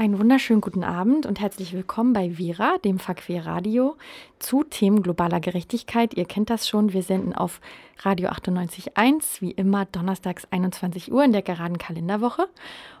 Einen 0.00 0.18
wunderschönen 0.18 0.62
guten 0.62 0.82
Abend 0.82 1.26
und 1.26 1.40
herzlich 1.40 1.74
willkommen 1.74 2.14
bei 2.14 2.30
Vera, 2.30 2.78
dem 2.78 2.98
Verquer 2.98 3.44
Radio, 3.44 3.98
zu 4.38 4.64
Themen 4.64 5.02
globaler 5.02 5.40
Gerechtigkeit. 5.40 6.14
Ihr 6.14 6.24
kennt 6.24 6.48
das 6.48 6.66
schon, 6.66 6.94
wir 6.94 7.02
senden 7.02 7.34
auf 7.34 7.60
Radio 7.98 8.30
98.1, 8.30 9.42
wie 9.42 9.50
immer 9.50 9.84
donnerstags 9.84 10.46
21 10.50 11.12
Uhr 11.12 11.22
in 11.22 11.32
der 11.32 11.42
geraden 11.42 11.76
Kalenderwoche. 11.76 12.48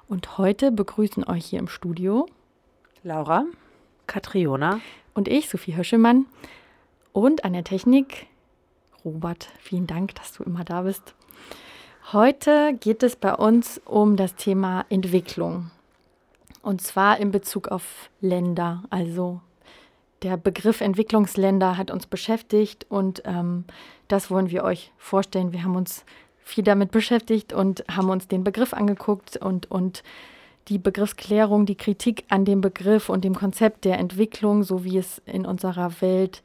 Und 0.08 0.36
heute 0.36 0.72
begrüßen 0.72 1.26
euch 1.26 1.46
hier 1.46 1.60
im 1.60 1.68
Studio 1.68 2.26
Laura, 3.02 3.46
Katriona 4.06 4.80
und 5.14 5.26
ich, 5.26 5.48
Sophie 5.48 5.76
Höschemann, 5.76 6.26
und 7.14 7.44
an 7.46 7.54
der 7.54 7.64
Technik 7.64 8.26
Robert. 9.06 9.48
Vielen 9.58 9.86
Dank, 9.86 10.16
dass 10.16 10.34
du 10.34 10.42
immer 10.42 10.64
da 10.64 10.82
bist. 10.82 11.14
Heute 12.12 12.74
geht 12.78 13.02
es 13.02 13.16
bei 13.16 13.34
uns 13.34 13.80
um 13.86 14.16
das 14.16 14.34
Thema 14.34 14.84
Entwicklung. 14.90 15.70
Und 16.62 16.82
zwar 16.82 17.18
in 17.18 17.30
Bezug 17.30 17.68
auf 17.68 18.10
Länder. 18.20 18.82
Also 18.90 19.40
der 20.22 20.36
Begriff 20.36 20.80
Entwicklungsländer 20.80 21.76
hat 21.76 21.90
uns 21.90 22.06
beschäftigt 22.06 22.86
und 22.88 23.22
ähm, 23.24 23.64
das 24.08 24.30
wollen 24.30 24.50
wir 24.50 24.64
euch 24.64 24.92
vorstellen. 24.98 25.52
Wir 25.52 25.64
haben 25.64 25.76
uns 25.76 26.04
viel 26.42 26.64
damit 26.64 26.90
beschäftigt 26.90 27.52
und 27.52 27.84
haben 27.90 28.10
uns 28.10 28.28
den 28.28 28.44
Begriff 28.44 28.74
angeguckt 28.74 29.36
und, 29.38 29.70
und 29.70 30.02
die 30.68 30.78
Begriffsklärung, 30.78 31.64
die 31.64 31.76
Kritik 31.76 32.24
an 32.28 32.44
dem 32.44 32.60
Begriff 32.60 33.08
und 33.08 33.24
dem 33.24 33.34
Konzept 33.34 33.84
der 33.84 33.98
Entwicklung, 33.98 34.62
so 34.62 34.84
wie 34.84 34.98
es 34.98 35.22
in 35.24 35.46
unserer 35.46 36.00
Welt 36.02 36.42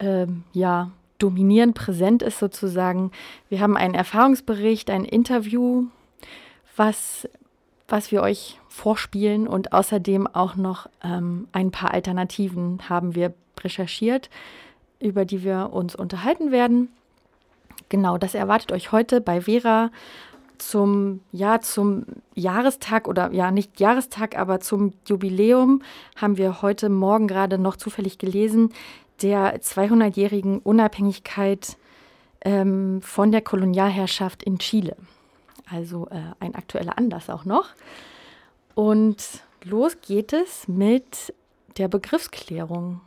ähm, 0.00 0.44
ja 0.52 0.90
dominierend 1.18 1.74
präsent 1.74 2.22
ist 2.22 2.38
sozusagen. 2.38 3.10
Wir 3.48 3.60
haben 3.60 3.76
einen 3.76 3.94
Erfahrungsbericht, 3.94 4.90
ein 4.90 5.04
Interview, 5.04 5.84
was 6.76 7.26
was 7.88 8.10
wir 8.10 8.22
euch 8.22 8.58
vorspielen 8.74 9.46
und 9.46 9.72
außerdem 9.72 10.26
auch 10.26 10.56
noch 10.56 10.88
ähm, 11.02 11.46
ein 11.52 11.70
paar 11.70 11.94
Alternativen 11.94 12.88
haben 12.88 13.14
wir 13.14 13.32
recherchiert, 13.60 14.30
über 14.98 15.24
die 15.24 15.44
wir 15.44 15.70
uns 15.72 15.94
unterhalten 15.94 16.50
werden. 16.50 16.88
Genau, 17.88 18.18
das 18.18 18.34
erwartet 18.34 18.72
euch 18.72 18.90
heute 18.90 19.20
bei 19.20 19.42
Vera 19.42 19.92
zum, 20.58 21.20
ja, 21.30 21.60
zum 21.60 22.04
Jahrestag 22.34 23.06
oder 23.06 23.32
ja, 23.32 23.52
nicht 23.52 23.78
Jahrestag, 23.78 24.36
aber 24.36 24.58
zum 24.58 24.92
Jubiläum 25.06 25.82
haben 26.16 26.36
wir 26.36 26.60
heute 26.60 26.88
Morgen 26.88 27.28
gerade 27.28 27.58
noch 27.58 27.76
zufällig 27.76 28.18
gelesen, 28.18 28.72
der 29.22 29.60
200-jährigen 29.60 30.58
Unabhängigkeit 30.58 31.76
ähm, 32.40 33.00
von 33.02 33.30
der 33.30 33.40
Kolonialherrschaft 33.40 34.42
in 34.42 34.58
Chile. 34.58 34.96
Also 35.70 36.08
äh, 36.10 36.20
ein 36.40 36.56
aktueller 36.56 36.98
Anlass 36.98 37.30
auch 37.30 37.44
noch. 37.44 37.68
Und 38.74 39.44
los 39.62 40.00
geht 40.00 40.32
es 40.32 40.68
mit 40.68 41.34
der 41.76 41.88
Begriffsklärung. 41.88 43.00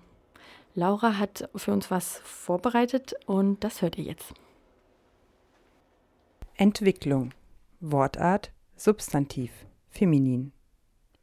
Laura 0.75 1.17
hat 1.17 1.49
für 1.55 1.73
uns 1.73 1.89
was 1.89 2.19
vorbereitet 2.19 3.15
und 3.25 3.63
das 3.63 3.81
hört 3.81 3.97
ihr 3.97 4.05
jetzt. 4.05 4.33
Entwicklung. 6.55 7.33
Wortart 7.79 8.51
Substantiv 8.75 9.51
feminin. 9.89 10.51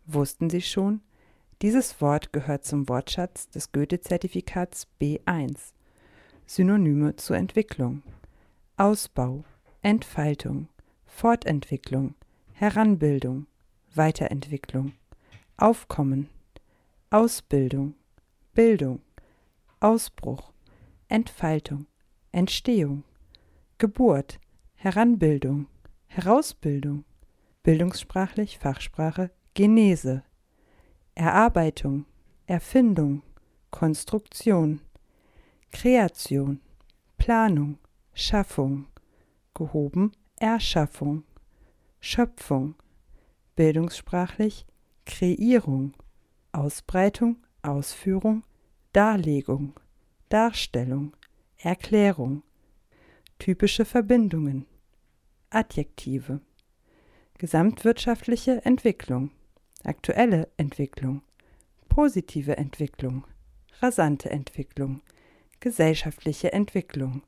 Wussten 0.06 0.50
Sie 0.50 0.60
schon? 0.60 1.00
Dieses 1.62 2.00
Wort 2.00 2.32
gehört 2.32 2.64
zum 2.64 2.88
Wortschatz 2.88 3.48
des 3.48 3.72
Goethe-Zertifikats 3.72 4.88
B1. 5.00 5.72
Synonyme 6.46 7.16
zur 7.16 7.36
Entwicklung. 7.36 8.02
Ausbau, 8.76 9.44
Entfaltung, 9.82 10.68
Fortentwicklung, 11.06 12.14
Heranbildung, 12.52 13.46
Weiterentwicklung, 13.96 14.92
Aufkommen, 15.56 16.28
Ausbildung, 17.10 17.94
Bildung, 18.54 19.00
Ausbruch, 19.80 20.52
Entfaltung, 21.08 21.86
Entstehung, 22.32 23.04
Geburt, 23.78 24.40
Heranbildung, 24.74 25.66
Herausbildung, 26.06 27.04
bildungssprachlich 27.62 28.58
Fachsprache 28.58 29.30
Genese, 29.54 30.22
Erarbeitung, 31.14 32.06
Erfindung, 32.46 33.22
Konstruktion, 33.70 34.80
Kreation, 35.70 36.60
Planung, 37.16 37.78
Schaffung, 38.12 38.86
gehoben, 39.54 40.12
Erschaffung, 40.38 41.24
Schöpfung, 42.00 42.74
bildungssprachlich 43.56 44.66
Kreierung, 45.06 45.94
Ausbreitung, 46.52 47.36
Ausführung, 47.62 48.44
Darlegung, 48.92 49.74
Darstellung, 50.28 51.16
Erklärung, 51.58 52.42
typische 53.38 53.84
Verbindungen, 53.84 54.66
Adjektive, 55.50 56.40
gesamtwirtschaftliche 57.38 58.64
Entwicklung, 58.64 59.30
aktuelle 59.82 60.48
Entwicklung, 60.56 61.22
positive 61.88 62.56
Entwicklung, 62.56 63.26
rasante 63.80 64.30
Entwicklung, 64.30 65.02
gesellschaftliche 65.60 66.52
Entwicklung, 66.52 67.22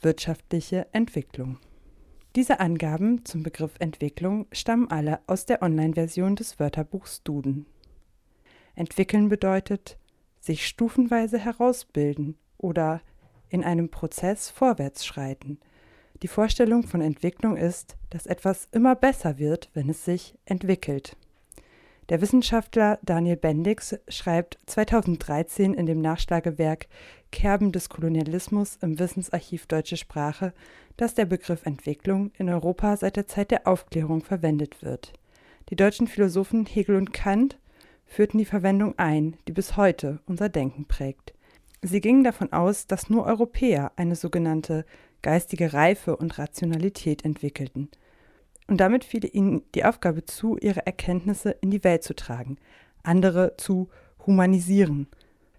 wirtschaftliche 0.00 0.86
Entwicklung. 0.92 1.58
Diese 2.34 2.60
Angaben 2.60 3.26
zum 3.26 3.42
Begriff 3.42 3.74
Entwicklung 3.78 4.46
stammen 4.52 4.90
alle 4.90 5.20
aus 5.26 5.44
der 5.44 5.60
Online-Version 5.60 6.34
des 6.34 6.58
Wörterbuchs 6.58 7.22
Duden. 7.22 7.66
Entwickeln 8.74 9.28
bedeutet 9.28 9.98
sich 10.40 10.66
stufenweise 10.66 11.38
herausbilden 11.38 12.38
oder 12.56 13.02
in 13.50 13.62
einem 13.62 13.90
Prozess 13.90 14.48
vorwärts 14.48 15.04
schreiten. 15.04 15.58
Die 16.22 16.28
Vorstellung 16.28 16.84
von 16.84 17.02
Entwicklung 17.02 17.58
ist, 17.58 17.96
dass 18.08 18.24
etwas 18.24 18.66
immer 18.72 18.94
besser 18.94 19.38
wird, 19.38 19.68
wenn 19.74 19.90
es 19.90 20.06
sich 20.06 20.34
entwickelt. 20.46 21.18
Der 22.08 22.20
Wissenschaftler 22.20 22.98
Daniel 23.02 23.36
Bendix 23.36 23.96
schreibt 24.08 24.58
2013 24.66 25.74
in 25.74 25.86
dem 25.86 26.00
Nachschlagewerk 26.00 26.88
Kerben 27.30 27.72
des 27.72 27.88
Kolonialismus 27.88 28.76
im 28.82 28.98
Wissensarchiv 28.98 29.66
Deutsche 29.66 29.96
Sprache, 29.96 30.52
dass 31.02 31.14
der 31.14 31.26
Begriff 31.26 31.66
Entwicklung 31.66 32.30
in 32.38 32.48
Europa 32.48 32.96
seit 32.96 33.16
der 33.16 33.26
Zeit 33.26 33.50
der 33.50 33.66
Aufklärung 33.66 34.22
verwendet 34.22 34.82
wird. 34.82 35.12
Die 35.68 35.74
deutschen 35.74 36.06
Philosophen 36.06 36.64
Hegel 36.64 36.94
und 36.94 37.12
Kant 37.12 37.58
führten 38.06 38.38
die 38.38 38.44
Verwendung 38.44 38.96
ein, 39.00 39.36
die 39.48 39.52
bis 39.52 39.76
heute 39.76 40.20
unser 40.26 40.48
Denken 40.48 40.84
prägt. 40.84 41.34
Sie 41.82 42.00
gingen 42.00 42.22
davon 42.22 42.52
aus, 42.52 42.86
dass 42.86 43.10
nur 43.10 43.26
Europäer 43.26 43.90
eine 43.96 44.14
sogenannte 44.14 44.84
geistige 45.22 45.72
Reife 45.72 46.16
und 46.16 46.38
Rationalität 46.38 47.24
entwickelten. 47.24 47.88
Und 48.68 48.76
damit 48.76 49.02
fiel 49.02 49.28
ihnen 49.32 49.62
die 49.74 49.84
Aufgabe 49.84 50.24
zu, 50.24 50.56
ihre 50.56 50.86
Erkenntnisse 50.86 51.50
in 51.50 51.72
die 51.72 51.82
Welt 51.82 52.04
zu 52.04 52.14
tragen, 52.14 52.58
andere 53.02 53.56
zu 53.56 53.88
humanisieren. 54.24 55.08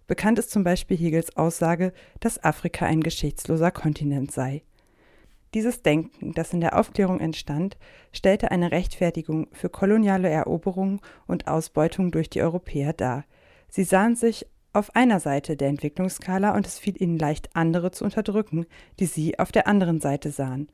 Bekannt 0.07 0.39
ist 0.39 0.51
zum 0.51 0.63
Beispiel 0.63 0.95
Hegels 0.95 1.35
Aussage, 1.35 1.91
dass 2.21 2.41
Afrika 2.41 2.85
ein 2.85 3.01
geschichtsloser 3.01 3.71
Kontinent 3.71 4.31
sei. 4.31 4.63
Dieses 5.53 5.83
Denken, 5.83 6.33
das 6.33 6.51
in 6.53 6.61
der 6.61 6.77
Aufklärung 6.77 7.19
entstand, 7.19 7.77
stellte 8.11 8.49
eine 8.49 8.71
Rechtfertigung 8.71 9.47
für 9.51 9.69
koloniale 9.69 10.29
Eroberung 10.29 10.99
und 11.27 11.47
Ausbeutung 11.47 12.11
durch 12.11 12.29
die 12.29 12.41
Europäer 12.41 12.93
dar. 12.93 13.25
Sie 13.69 13.83
sahen 13.83 14.15
sich 14.15 14.47
auf 14.73 14.95
einer 14.95 15.19
Seite 15.19 15.55
der 15.55 15.67
Entwicklungsskala 15.67 16.55
und 16.55 16.65
es 16.65 16.79
fiel 16.79 16.99
ihnen 16.99 17.19
leicht, 17.19 17.55
andere 17.55 17.91
zu 17.91 18.03
unterdrücken, 18.03 18.65
die 18.99 19.05
sie 19.05 19.37
auf 19.37 19.51
der 19.51 19.67
anderen 19.67 20.01
Seite 20.01 20.31
sahen. 20.31 20.69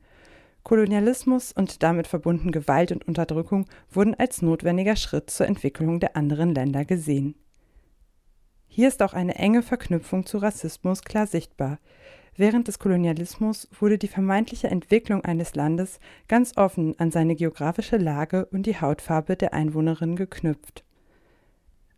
Kolonialismus 0.62 1.52
und 1.52 1.82
damit 1.82 2.06
verbunden 2.06 2.50
Gewalt 2.50 2.92
und 2.92 3.06
Unterdrückung 3.06 3.66
wurden 3.90 4.14
als 4.14 4.40
notwendiger 4.40 4.96
Schritt 4.96 5.30
zur 5.30 5.46
Entwicklung 5.46 6.00
der 6.00 6.16
anderen 6.16 6.54
Länder 6.54 6.86
gesehen. 6.86 7.34
Hier 8.66 8.88
ist 8.88 9.02
auch 9.02 9.14
eine 9.14 9.34
enge 9.34 9.62
Verknüpfung 9.62 10.24
zu 10.24 10.38
Rassismus 10.38 11.02
klar 11.02 11.26
sichtbar. 11.26 11.78
Während 12.36 12.68
des 12.68 12.78
Kolonialismus 12.78 13.68
wurde 13.78 13.98
die 13.98 14.08
vermeintliche 14.08 14.68
Entwicklung 14.68 15.24
eines 15.24 15.54
Landes 15.54 16.00
ganz 16.28 16.56
offen 16.56 16.94
an 16.98 17.10
seine 17.10 17.34
geografische 17.34 17.96
Lage 17.96 18.46
und 18.46 18.66
die 18.66 18.80
Hautfarbe 18.80 19.36
der 19.36 19.52
Einwohnerinnen 19.52 20.16
geknüpft. 20.16 20.84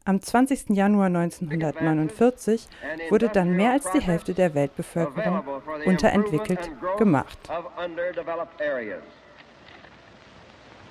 Am 0.05 0.21
20. 0.21 0.71
Januar 0.71 1.07
1949 1.07 2.67
wurde 3.09 3.29
dann 3.29 3.55
mehr 3.55 3.71
als 3.71 3.89
die 3.93 4.01
Hälfte 4.01 4.35
der 4.35 4.53
Weltbevölkerung 4.55 5.45
unterentwickelt 5.85 6.71
gemacht. 6.99 7.39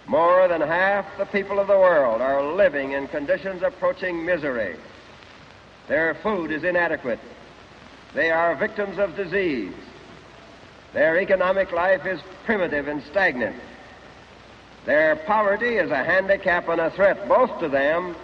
More 0.07 0.47
than 0.47 0.61
half 0.61 1.05
the 1.17 1.25
people 1.25 1.59
of 1.59 1.67
the 1.67 1.77
world 1.77 2.21
are 2.21 2.41
living 2.41 2.93
in 2.93 3.07
conditions 3.09 3.63
approaching 3.63 4.25
misery. 4.25 4.75
Their 5.87 6.15
food 6.15 6.51
is 6.51 6.63
inadequate. 6.63 7.19
They 8.13 8.29
are 8.29 8.55
victims 8.55 8.99
of 8.99 9.15
disease. 9.15 9.73
Their 10.93 11.19
economic 11.19 11.71
life 11.71 12.05
is 12.05 12.19
primitive 12.45 12.87
and 12.87 13.01
stagnant. 13.03 13.55
Their 14.85 15.15
poverty 15.15 15.77
is 15.77 15.91
a 15.91 16.03
handicap 16.03 16.67
and 16.67 16.81
a 16.81 16.91
threat 16.91 17.27
both 17.27 17.59
to 17.59 17.69
them 17.69 18.15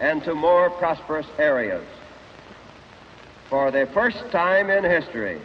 and 0.00 0.22
to 0.24 0.34
more 0.34 0.70
prosperous 0.70 1.26
areas. 1.38 1.84
For 3.50 3.70
the 3.70 3.86
first 3.92 4.30
time 4.30 4.70
in 4.70 4.84
history, 4.84 5.40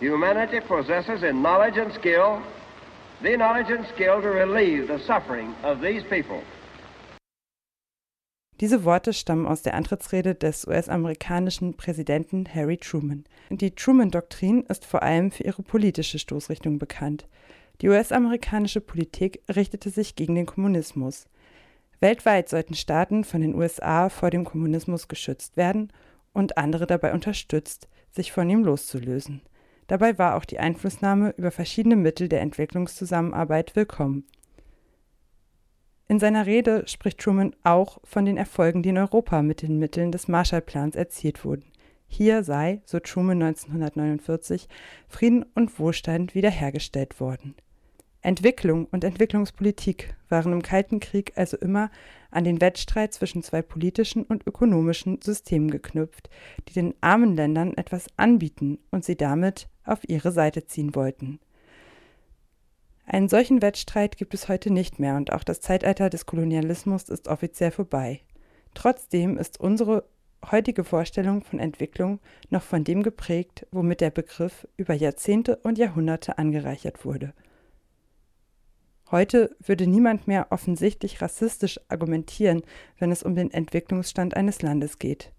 humanity 0.00 0.60
possesses 0.60 1.22
in 1.22 1.42
knowledge 1.42 1.78
and 1.78 1.92
skill 1.94 2.42
the 3.22 3.36
knowledge 3.36 3.70
and 3.70 3.86
skill 3.86 4.20
to 4.20 4.28
relieve 4.28 4.88
the 4.88 4.98
suffering 4.98 5.54
of 5.62 5.80
these 5.80 6.02
people. 6.04 6.42
Diese 8.60 8.84
Worte 8.84 9.12
stammen 9.12 9.46
aus 9.46 9.62
der 9.62 9.74
Antrittsrede 9.74 10.36
des 10.36 10.66
US-amerikanischen 10.66 11.74
Präsidenten 11.74 12.46
Harry 12.52 12.76
Truman. 12.76 13.24
Die 13.50 13.74
Truman-Doktrin 13.74 14.62
ist 14.68 14.84
vor 14.84 15.02
allem 15.02 15.32
für 15.32 15.42
ihre 15.42 15.62
politische 15.62 16.20
Stoßrichtung 16.20 16.78
bekannt. 16.78 17.26
Die 17.80 17.88
US-amerikanische 17.88 18.80
Politik 18.80 19.42
richtete 19.52 19.90
sich 19.90 20.14
gegen 20.14 20.36
den 20.36 20.46
Kommunismus. 20.46 21.26
Weltweit 21.98 22.48
sollten 22.48 22.74
Staaten 22.74 23.24
von 23.24 23.40
den 23.40 23.56
USA 23.56 24.08
vor 24.08 24.30
dem 24.30 24.44
Kommunismus 24.44 25.08
geschützt 25.08 25.56
werden 25.56 25.92
und 26.32 26.56
andere 26.56 26.86
dabei 26.86 27.12
unterstützt, 27.12 27.88
sich 28.12 28.30
von 28.30 28.48
ihm 28.48 28.62
loszulösen. 28.62 29.42
Dabei 29.88 30.16
war 30.16 30.36
auch 30.36 30.44
die 30.44 30.60
Einflussnahme 30.60 31.34
über 31.36 31.50
verschiedene 31.50 31.96
Mittel 31.96 32.28
der 32.28 32.40
Entwicklungszusammenarbeit 32.40 33.74
willkommen. 33.74 34.24
In 36.14 36.20
seiner 36.20 36.46
Rede 36.46 36.84
spricht 36.86 37.18
Truman 37.18 37.56
auch 37.64 37.98
von 38.04 38.24
den 38.24 38.36
Erfolgen, 38.36 38.84
die 38.84 38.90
in 38.90 38.98
Europa 38.98 39.42
mit 39.42 39.62
den 39.62 39.80
Mitteln 39.80 40.12
des 40.12 40.28
Marshallplans 40.28 40.94
erzielt 40.94 41.44
wurden. 41.44 41.64
Hier 42.06 42.44
sei, 42.44 42.82
so 42.84 43.00
Truman 43.00 43.42
1949, 43.42 44.68
Frieden 45.08 45.44
und 45.56 45.76
Wohlstand 45.80 46.36
wiederhergestellt 46.36 47.18
worden. 47.18 47.56
Entwicklung 48.22 48.86
und 48.92 49.02
Entwicklungspolitik 49.02 50.14
waren 50.28 50.52
im 50.52 50.62
Kalten 50.62 51.00
Krieg 51.00 51.32
also 51.34 51.56
immer 51.56 51.90
an 52.30 52.44
den 52.44 52.60
Wettstreit 52.60 53.12
zwischen 53.12 53.42
zwei 53.42 53.60
politischen 53.60 54.22
und 54.22 54.46
ökonomischen 54.46 55.20
Systemen 55.20 55.68
geknüpft, 55.68 56.30
die 56.68 56.74
den 56.74 56.94
armen 57.00 57.34
Ländern 57.34 57.76
etwas 57.76 58.06
anbieten 58.16 58.78
und 58.92 59.04
sie 59.04 59.16
damit 59.16 59.66
auf 59.84 60.08
ihre 60.08 60.30
Seite 60.30 60.64
ziehen 60.64 60.94
wollten. 60.94 61.40
Einen 63.06 63.28
solchen 63.28 63.60
Wettstreit 63.60 64.16
gibt 64.16 64.34
es 64.34 64.48
heute 64.48 64.72
nicht 64.72 64.98
mehr 64.98 65.16
und 65.16 65.32
auch 65.32 65.44
das 65.44 65.60
Zeitalter 65.60 66.08
des 66.10 66.26
Kolonialismus 66.26 67.04
ist 67.04 67.28
offiziell 67.28 67.70
vorbei. 67.70 68.20
Trotzdem 68.72 69.36
ist 69.36 69.60
unsere 69.60 70.04
heutige 70.50 70.84
Vorstellung 70.84 71.42
von 71.42 71.58
Entwicklung 71.58 72.20
noch 72.50 72.62
von 72.62 72.84
dem 72.84 73.02
geprägt, 73.02 73.66
womit 73.70 74.00
der 74.00 74.10
Begriff 74.10 74.66
über 74.76 74.94
Jahrzehnte 74.94 75.56
und 75.56 75.78
Jahrhunderte 75.78 76.38
angereichert 76.38 77.04
wurde. 77.04 77.32
Heute 79.10 79.54
würde 79.60 79.86
niemand 79.86 80.26
mehr 80.26 80.48
offensichtlich 80.50 81.20
rassistisch 81.20 81.78
argumentieren, 81.88 82.62
wenn 82.98 83.12
es 83.12 83.22
um 83.22 83.34
den 83.34 83.50
Entwicklungsstand 83.50 84.36
eines 84.36 84.62
Landes 84.62 84.98
geht. 84.98 85.30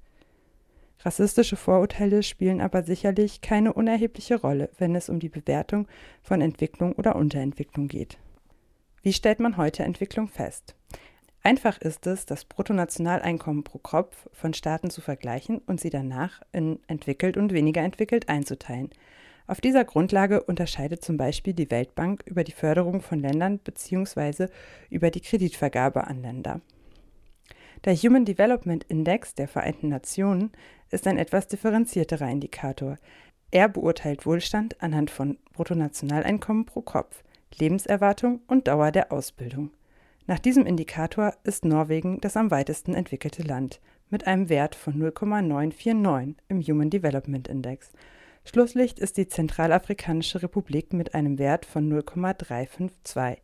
Rassistische 0.99 1.55
Vorurteile 1.55 2.23
spielen 2.23 2.61
aber 2.61 2.83
sicherlich 2.83 3.41
keine 3.41 3.73
unerhebliche 3.73 4.39
Rolle, 4.39 4.69
wenn 4.77 4.95
es 4.95 5.09
um 5.09 5.19
die 5.19 5.29
Bewertung 5.29 5.87
von 6.23 6.41
Entwicklung 6.41 6.93
oder 6.93 7.15
Unterentwicklung 7.15 7.87
geht. 7.87 8.17
Wie 9.03 9.13
stellt 9.13 9.39
man 9.39 9.57
heute 9.57 9.83
Entwicklung 9.83 10.27
fest? 10.27 10.75
Einfach 11.43 11.77
ist 11.77 12.07
es, 12.07 12.25
das 12.25 12.43
Bruttonationaleinkommen 12.43 13.63
pro 13.63 13.77
Kopf 13.77 14.27
von 14.33 14.55
Staaten 14.55 14.89
zu 14.89 14.99
vergleichen 14.99 15.59
und 15.67 15.79
sie 15.79 15.91
danach 15.91 16.41
in 16.51 16.79
entwickelt 16.87 17.37
und 17.37 17.53
weniger 17.53 17.81
entwickelt 17.81 18.29
einzuteilen. 18.29 18.89
Auf 19.45 19.61
dieser 19.61 19.85
Grundlage 19.85 20.41
unterscheidet 20.41 21.03
zum 21.03 21.17
Beispiel 21.17 21.53
die 21.53 21.69
Weltbank 21.69 22.23
über 22.25 22.43
die 22.43 22.51
Förderung 22.51 23.01
von 23.01 23.19
Ländern 23.19 23.59
bzw. 23.59 24.47
über 24.89 25.11
die 25.11 25.21
Kreditvergabe 25.21 26.07
an 26.07 26.23
Länder. 26.23 26.61
Der 27.85 27.95
Human 27.95 28.25
Development 28.25 28.83
Index 28.85 29.35
der 29.35 29.47
Vereinten 29.47 29.89
Nationen 29.89 30.51
ist 30.89 31.05
ein 31.05 31.19
etwas 31.19 31.47
differenzierterer 31.47 32.27
Indikator. 32.27 32.97
Er 33.51 33.69
beurteilt 33.69 34.25
Wohlstand 34.25 34.81
anhand 34.81 35.11
von 35.11 35.37
Bruttonationaleinkommen 35.53 36.65
pro 36.65 36.81
Kopf, 36.81 37.23
Lebenserwartung 37.59 38.41
und 38.47 38.67
Dauer 38.67 38.91
der 38.91 39.11
Ausbildung. 39.11 39.69
Nach 40.25 40.39
diesem 40.39 40.65
Indikator 40.65 41.35
ist 41.43 41.63
Norwegen 41.63 42.19
das 42.21 42.35
am 42.35 42.49
weitesten 42.49 42.95
entwickelte 42.95 43.43
Land 43.43 43.79
mit 44.09 44.25
einem 44.25 44.49
Wert 44.49 44.73
von 44.73 44.97
0,949 44.97 46.37
im 46.47 46.61
Human 46.63 46.89
Development 46.89 47.47
Index. 47.47 47.91
Schlusslicht 48.45 48.97
ist 48.97 49.17
die 49.17 49.27
Zentralafrikanische 49.27 50.41
Republik 50.41 50.91
mit 50.91 51.13
einem 51.13 51.37
Wert 51.37 51.67
von 51.67 51.87
0,352. 51.87 53.43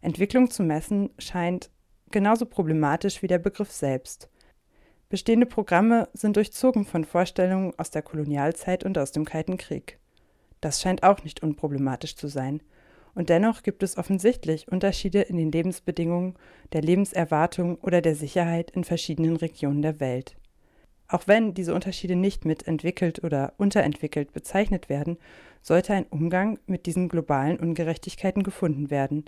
Entwicklung 0.00 0.50
zu 0.50 0.62
messen 0.62 1.10
scheint 1.18 1.68
genauso 2.10 2.46
problematisch 2.46 3.22
wie 3.22 3.26
der 3.26 3.38
Begriff 3.38 3.70
selbst. 3.70 4.28
Bestehende 5.08 5.46
Programme 5.46 6.08
sind 6.12 6.36
durchzogen 6.36 6.84
von 6.84 7.04
Vorstellungen 7.04 7.72
aus 7.78 7.90
der 7.90 8.02
Kolonialzeit 8.02 8.84
und 8.84 8.98
aus 8.98 9.12
dem 9.12 9.24
Kalten 9.24 9.56
Krieg. 9.58 9.98
Das 10.60 10.80
scheint 10.80 11.02
auch 11.02 11.22
nicht 11.24 11.42
unproblematisch 11.42 12.16
zu 12.16 12.26
sein. 12.26 12.62
Und 13.14 13.28
dennoch 13.28 13.62
gibt 13.62 13.82
es 13.82 13.96
offensichtlich 13.96 14.66
Unterschiede 14.66 15.20
in 15.20 15.36
den 15.36 15.52
Lebensbedingungen, 15.52 16.34
der 16.72 16.82
Lebenserwartung 16.82 17.76
oder 17.76 18.00
der 18.00 18.16
Sicherheit 18.16 18.70
in 18.72 18.82
verschiedenen 18.82 19.36
Regionen 19.36 19.82
der 19.82 20.00
Welt. 20.00 20.36
Auch 21.06 21.26
wenn 21.26 21.54
diese 21.54 21.74
Unterschiede 21.74 22.16
nicht 22.16 22.44
mit 22.44 22.66
entwickelt 22.66 23.22
oder 23.22 23.52
unterentwickelt 23.56 24.32
bezeichnet 24.32 24.88
werden, 24.88 25.18
sollte 25.62 25.92
ein 25.92 26.06
Umgang 26.06 26.58
mit 26.66 26.86
diesen 26.86 27.08
globalen 27.08 27.60
Ungerechtigkeiten 27.60 28.42
gefunden 28.42 28.90
werden, 28.90 29.26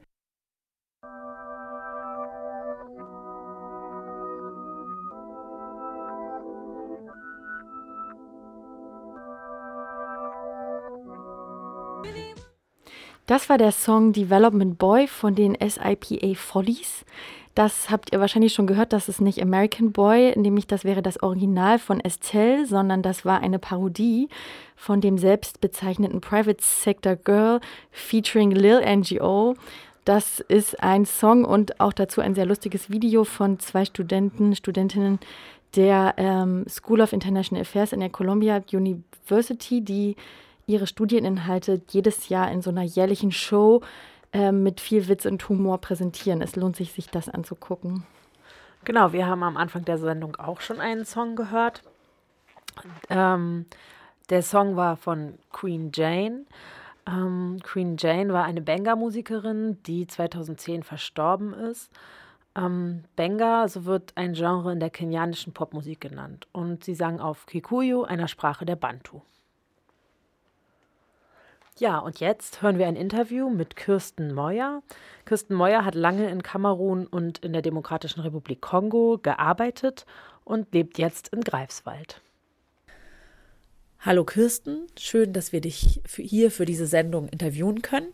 Das 13.27 13.49
war 13.49 13.59
der 13.59 13.73
Song 13.73 14.13
Development 14.13 14.79
Boy 14.79 15.09
von 15.09 15.35
den 15.35 15.57
SIPA 15.61 16.35
Follies. 16.37 17.05
Das 17.57 17.91
habt 17.91 18.13
ihr 18.13 18.21
wahrscheinlich 18.21 18.53
schon 18.53 18.69
gehört, 18.69 18.93
das 18.93 19.09
ist 19.09 19.21
nicht 19.21 19.43
American 19.43 19.91
Boy, 19.91 20.35
nämlich 20.37 20.69
das 20.69 20.85
wäre 20.85 21.03
das 21.03 21.21
Original 21.23 21.81
von 21.81 21.99
Estelle, 21.99 22.67
sondern 22.67 23.03
das 23.03 23.25
war 23.25 23.41
eine 23.41 23.59
Parodie 23.59 24.29
von 24.77 25.01
dem 25.01 25.19
selbstbezeichneten 25.19 26.21
Private 26.21 26.63
Sector 26.63 27.17
Girl 27.17 27.61
featuring 27.91 28.53
Lil 28.53 28.81
NGO. 28.81 29.55
Das 30.05 30.39
ist 30.39 30.81
ein 30.81 31.05
Song 31.05 31.45
und 31.45 31.81
auch 31.81 31.93
dazu 31.93 32.21
ein 32.21 32.37
sehr 32.37 32.47
lustiges 32.47 32.91
Video 32.91 33.25
von 33.25 33.59
zwei 33.59 33.85
Studenten, 33.87 34.55
Studentinnen 34.55 35.19
der 35.75 36.15
ähm, 36.17 36.65
School 36.69 37.01
of 37.01 37.13
International 37.13 37.63
Affairs 37.63 37.93
in 37.93 38.01
der 38.01 38.11
Columbia 38.11 38.63
University, 38.71 39.81
die 39.81 40.15
ihre 40.67 40.87
Studieninhalte 40.87 41.81
jedes 41.91 42.29
Jahr 42.29 42.51
in 42.51 42.63
so 42.63 42.71
einer 42.71 42.83
jährlichen 42.83 43.33
Show 43.33 43.83
äh, 44.33 44.53
mit 44.53 44.81
viel 44.81 45.09
Witz 45.09 45.25
und 45.25 45.49
Humor 45.49 45.81
präsentieren. 45.81 46.43
Es 46.43 46.57
lohnt 46.57 46.77
sich, 46.77 46.93
sich 46.93 47.09
das 47.09 47.29
anzugucken. 47.29 48.05
Genau, 48.85 49.13
wir 49.13 49.27
haben 49.27 49.43
am 49.43 49.57
Anfang 49.57 49.85
der 49.85 49.99
Sendung 49.99 50.37
auch 50.37 50.61
schon 50.61 50.81
einen 50.81 51.05
Song 51.05 51.37
gehört. 51.37 51.83
Ähm, 53.09 53.67
der 54.29 54.43
Song 54.43 54.77
war 54.77 54.97
von 54.97 55.39
Queen 55.53 55.91
Jane. 55.95 56.45
Ähm, 57.07 57.61
Queen 57.63 57.97
Jane 57.99 58.33
war 58.33 58.45
eine 58.45 58.61
Benga-Musikerin, 58.61 59.83
die 59.85 60.07
2010 60.07 60.83
verstorben 60.83 61.55
ist. 61.55 61.91
Ähm, 62.57 63.05
Benga, 63.15 63.69
so 63.69 63.85
wird 63.85 64.13
ein 64.17 64.33
Genre 64.35 64.73
in 64.73 64.81
der 64.81 64.91
kenianischen 64.91 65.53
Popmusik 65.53 66.01
genannt. 66.01 66.49
Und 66.53 66.85
sie 66.85 66.95
sang 66.95 67.21
auf 67.21 67.47
Kikuyu, 67.47 68.03
einer 68.03 68.29
Sprache 68.29 68.67
der 68.67 68.77
Bantu. 68.77 69.23
Ja, 71.79 71.99
und 71.99 72.21
jetzt 72.21 72.63
hören 72.63 72.79
wir 72.79 72.87
ein 72.87 72.97
Interview 72.97 73.51
mit 73.51 73.77
Kirsten 73.77 74.33
Moyer. 74.33 74.83
Kirsten 75.27 75.53
Moyer 75.53 75.85
hat 75.85 75.95
lange 75.95 76.31
in 76.31 76.43
Kamerun 76.43 77.07
und 77.07 77.45
in 77.45 77.53
der 77.53 77.61
Demokratischen 77.61 78.21
Republik 78.21 78.63
Kongo 78.63 79.19
gearbeitet 79.23 80.07
und 80.45 80.73
lebt 80.73 80.97
jetzt 80.97 81.29
in 81.29 81.43
Greifswald. 81.43 82.23
Hallo 83.99 84.25
Kirsten, 84.25 84.87
schön, 84.99 85.35
dass 85.35 85.53
wir 85.53 85.61
dich 85.61 86.01
für 86.07 86.23
hier 86.23 86.51
für 86.51 86.65
diese 86.65 86.87
Sendung 86.87 87.29
interviewen 87.29 87.83
können. 87.83 88.09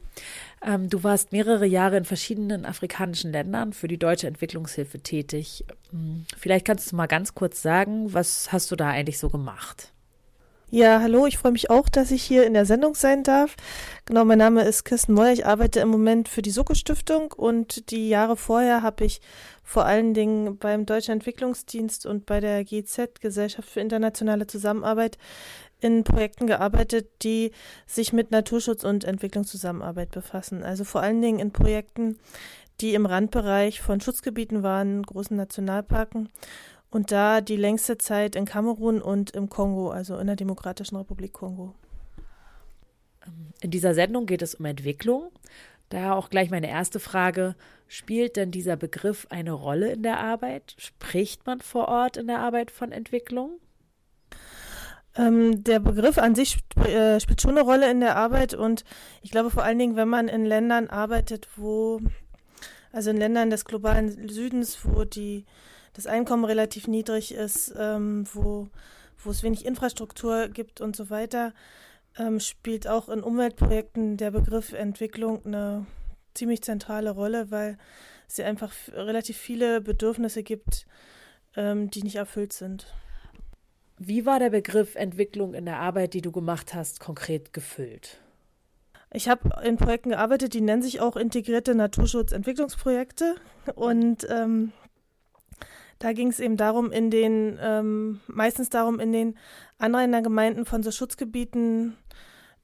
Ähm, 0.61 0.91
du 0.91 1.05
warst 1.05 1.31
mehrere 1.31 1.67
Jahre 1.67 1.99
in 1.99 2.05
verschiedenen 2.05 2.65
afrikanischen 2.65 3.31
Ländern 3.31 3.73
für 3.73 3.87
die 3.87 3.99
deutsche 3.99 4.27
Entwicklungshilfe 4.27 5.01
tätig. 5.01 5.65
Hm, 5.91 6.27
vielleicht 6.37 6.67
kannst 6.67 6.91
du 6.91 6.97
mal 6.97 7.07
ganz 7.07 7.37
kurz 7.37 7.63
sagen, 7.63 8.13
was 8.13 8.51
hast 8.51 8.73
du 8.73 8.77
da 8.77 8.89
eigentlich 8.89 9.21
so 9.21 9.29
gemacht? 9.29 9.93
Ja, 10.75 11.03
hallo, 11.03 11.27
ich 11.27 11.37
freue 11.37 11.53
mich 11.53 11.69
auch, 11.69 11.91
dass 11.91 12.11
ich 12.11 12.23
hier 12.23 12.47
in 12.47 12.55
der 12.55 12.65
Sendung 12.65 12.95
sein 12.95 13.25
darf. 13.25 13.57
Genau, 14.07 14.25
mein 14.25 14.39
Name 14.39 14.63
ist 14.63 14.85
Kirsten 14.85 15.13
Moyer. 15.13 15.35
Ich 15.35 15.45
arbeite 15.45 15.81
im 15.81 15.91
Moment 15.91 16.31
für 16.31 16.41
die 16.41 16.51
Soko 16.51 16.73
Stiftung 16.73 17.31
und 17.31 17.91
die 17.91 18.09
Jahre 18.09 18.39
vorher 18.39 18.81
habe 18.81 19.05
ich 19.05 19.21
vor 19.63 19.85
allen 19.85 20.15
Dingen 20.15 20.57
beim 20.57 20.87
Deutschen 20.87 21.13
Entwicklungsdienst 21.13 22.07
und 22.07 22.25
bei 22.25 22.41
der 22.41 22.65
GZ, 22.65 23.21
Gesellschaft 23.21 23.69
für 23.69 23.81
internationale 23.81 24.47
Zusammenarbeit, 24.47 25.19
in 25.81 26.05
Projekten 26.05 26.47
gearbeitet, 26.47 27.11
die 27.23 27.51
sich 27.87 28.15
mit 28.15 28.31
Naturschutz 28.31 28.83
und 28.83 29.05
Entwicklungszusammenarbeit 29.05 30.11
befassen. 30.11 30.63
Also 30.63 30.85
vor 30.85 31.03
allen 31.03 31.21
Dingen 31.21 31.39
in 31.39 31.53
Projekten, 31.53 32.19
die 32.81 32.95
im 32.95 33.05
Randbereich 33.05 33.83
von 33.83 34.01
Schutzgebieten 34.01 34.63
waren, 34.63 35.03
großen 35.03 35.37
Nationalparken 35.37 36.31
und 36.93 37.11
da 37.11 37.41
die 37.41 37.57
längste 37.57 37.97
Zeit 37.97 38.37
in 38.37 38.45
Kamerun 38.45 39.01
und 39.01 39.31
im 39.31 39.49
Kongo, 39.49 39.91
also 39.91 40.19
in 40.19 40.27
der 40.27 40.37
Demokratischen 40.37 40.97
Republik 40.97 41.33
Kongo. 41.33 41.75
In 43.63 43.71
dieser 43.71 43.95
Sendung 43.95 44.27
geht 44.27 44.43
es 44.43 44.55
um 44.55 44.67
Entwicklung. 44.67 45.31
Daher 45.89 46.17
auch 46.17 46.29
gleich 46.29 46.51
meine 46.51 46.69
erste 46.69 47.01
Frage. 47.01 47.57
Spielt 47.89 48.37
denn 48.37 48.51
dieser 48.51 48.77
Begriff 48.77 49.27
eine 49.31 49.53
Rolle 49.53 49.91
in 49.91 50.03
der 50.03 50.19
Arbeit? 50.19 50.75
Spricht 50.77 51.47
man 51.47 51.61
vor 51.61 51.89
Ort 51.89 52.19
in 52.19 52.27
der 52.27 52.41
Arbeit 52.41 52.71
von 52.71 52.93
Entwicklung? 52.93 53.59
Ähm, 55.17 55.65
der 55.65 55.81
Begriff 55.81 56.19
an 56.19 56.35
sich 56.35 56.61
sp 56.61 56.77
äh, 56.85 57.21
spielt 57.21 57.41
schon 57.41 57.53
eine 57.53 57.63
Rolle 57.63 57.91
in 57.91 58.01
der 58.01 58.17
Arbeit 58.17 58.53
und 58.53 58.85
ich 59.23 59.31
glaube 59.31 59.51
vor 59.51 59.63
allen 59.63 59.79
Dingen, 59.79 59.97
wenn 59.97 60.09
man 60.09 60.29
in 60.29 60.45
Ländern 60.45 60.89
arbeitet, 60.89 61.49
wo, 61.57 62.01
also 62.93 63.11
in 63.11 63.19
Ländern 63.19 63.49
des 63.49 63.65
globalen 63.65 64.29
Südens, 64.29 64.79
wo 64.85 65.05
die 65.05 65.47
das 65.93 66.07
Einkommen 66.07 66.45
relativ 66.45 66.89
niedrig 66.89 67.35
ist, 67.35 67.75
ähm, 67.79 68.25
wo, 68.33 68.69
wo 69.23 69.31
es 69.31 69.43
wenig 69.43 69.65
Infrastruktur 69.65 70.49
gibt 70.49 70.81
und 70.81 70.97
so 70.97 71.11
weiter, 71.11 71.53
ähm, 72.19 72.41
spielt 72.41 72.89
auch 72.89 73.09
in 73.09 73.23
Umweltprojekten 73.23 74.17
der 74.17 74.31
Begriff 74.31 74.73
Entwicklung 74.73 75.45
eine 75.45 75.87
ziemlich 76.35 76.63
zentrale 76.63 77.11
Rolle, 77.11 77.51
weil 77.51 77.79
es 78.29 78.37
ja 78.39 78.47
einfach 78.47 78.73
relativ 78.93 79.37
viele 79.37 79.81
Bedürfnisse 79.81 80.43
gibt, 80.43 80.87
ähm, 81.57 81.91
die 81.91 82.03
nicht 82.03 82.17
erfüllt 82.17 82.53
sind. 82.53 82.87
Wie 83.99 84.27
war 84.27 84.39
der 84.39 84.51
Begriff 84.51 84.95
Entwicklung 84.95 85.55
in 85.55 85.67
der 85.67 85.79
Arbeit, 85.79 86.15
die 86.15 86.23
du 86.23 86.33
gemacht 86.33 86.75
hast, 86.75 87.01
konkret 87.01 87.53
gefüllt? 87.53 88.19
Ich 89.13 89.29
habe 89.29 89.51
in 89.63 89.77
Projekten 89.77 90.11
gearbeitet, 90.11 90.55
die 90.55 90.63
nennen 90.63 90.83
sich 90.83 91.01
auch 91.01 91.17
integrierte 91.17 91.75
Naturschutzentwicklungsprojekte. 91.75 93.37
Und 93.75 94.27
ähm, 94.31 94.73
da 96.03 96.13
ging 96.13 96.29
es 96.29 96.41
eben 96.41 96.57
darum, 96.57 96.91
in 96.91 97.11
den, 97.11 97.61
ähm, 97.63 98.21
meistens 98.27 98.71
darum, 98.71 98.99
in 98.99 99.13
den 99.13 99.39
Anrainergemeinden 99.79 100.65
von 100.65 100.83
so 100.83 100.91
Schutzgebieten 100.91 101.97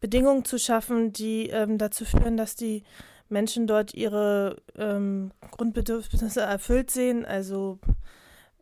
Bedingungen 0.00 0.44
zu 0.44 0.58
schaffen, 0.58 1.12
die 1.12 1.48
ähm, 1.50 1.78
dazu 1.78 2.04
führen, 2.04 2.36
dass 2.36 2.56
die 2.56 2.82
Menschen 3.28 3.68
dort 3.68 3.94
ihre 3.94 4.56
ähm, 4.76 5.30
Grundbedürfnisse 5.52 6.40
erfüllt 6.40 6.90
sehen, 6.90 7.24
also 7.24 7.78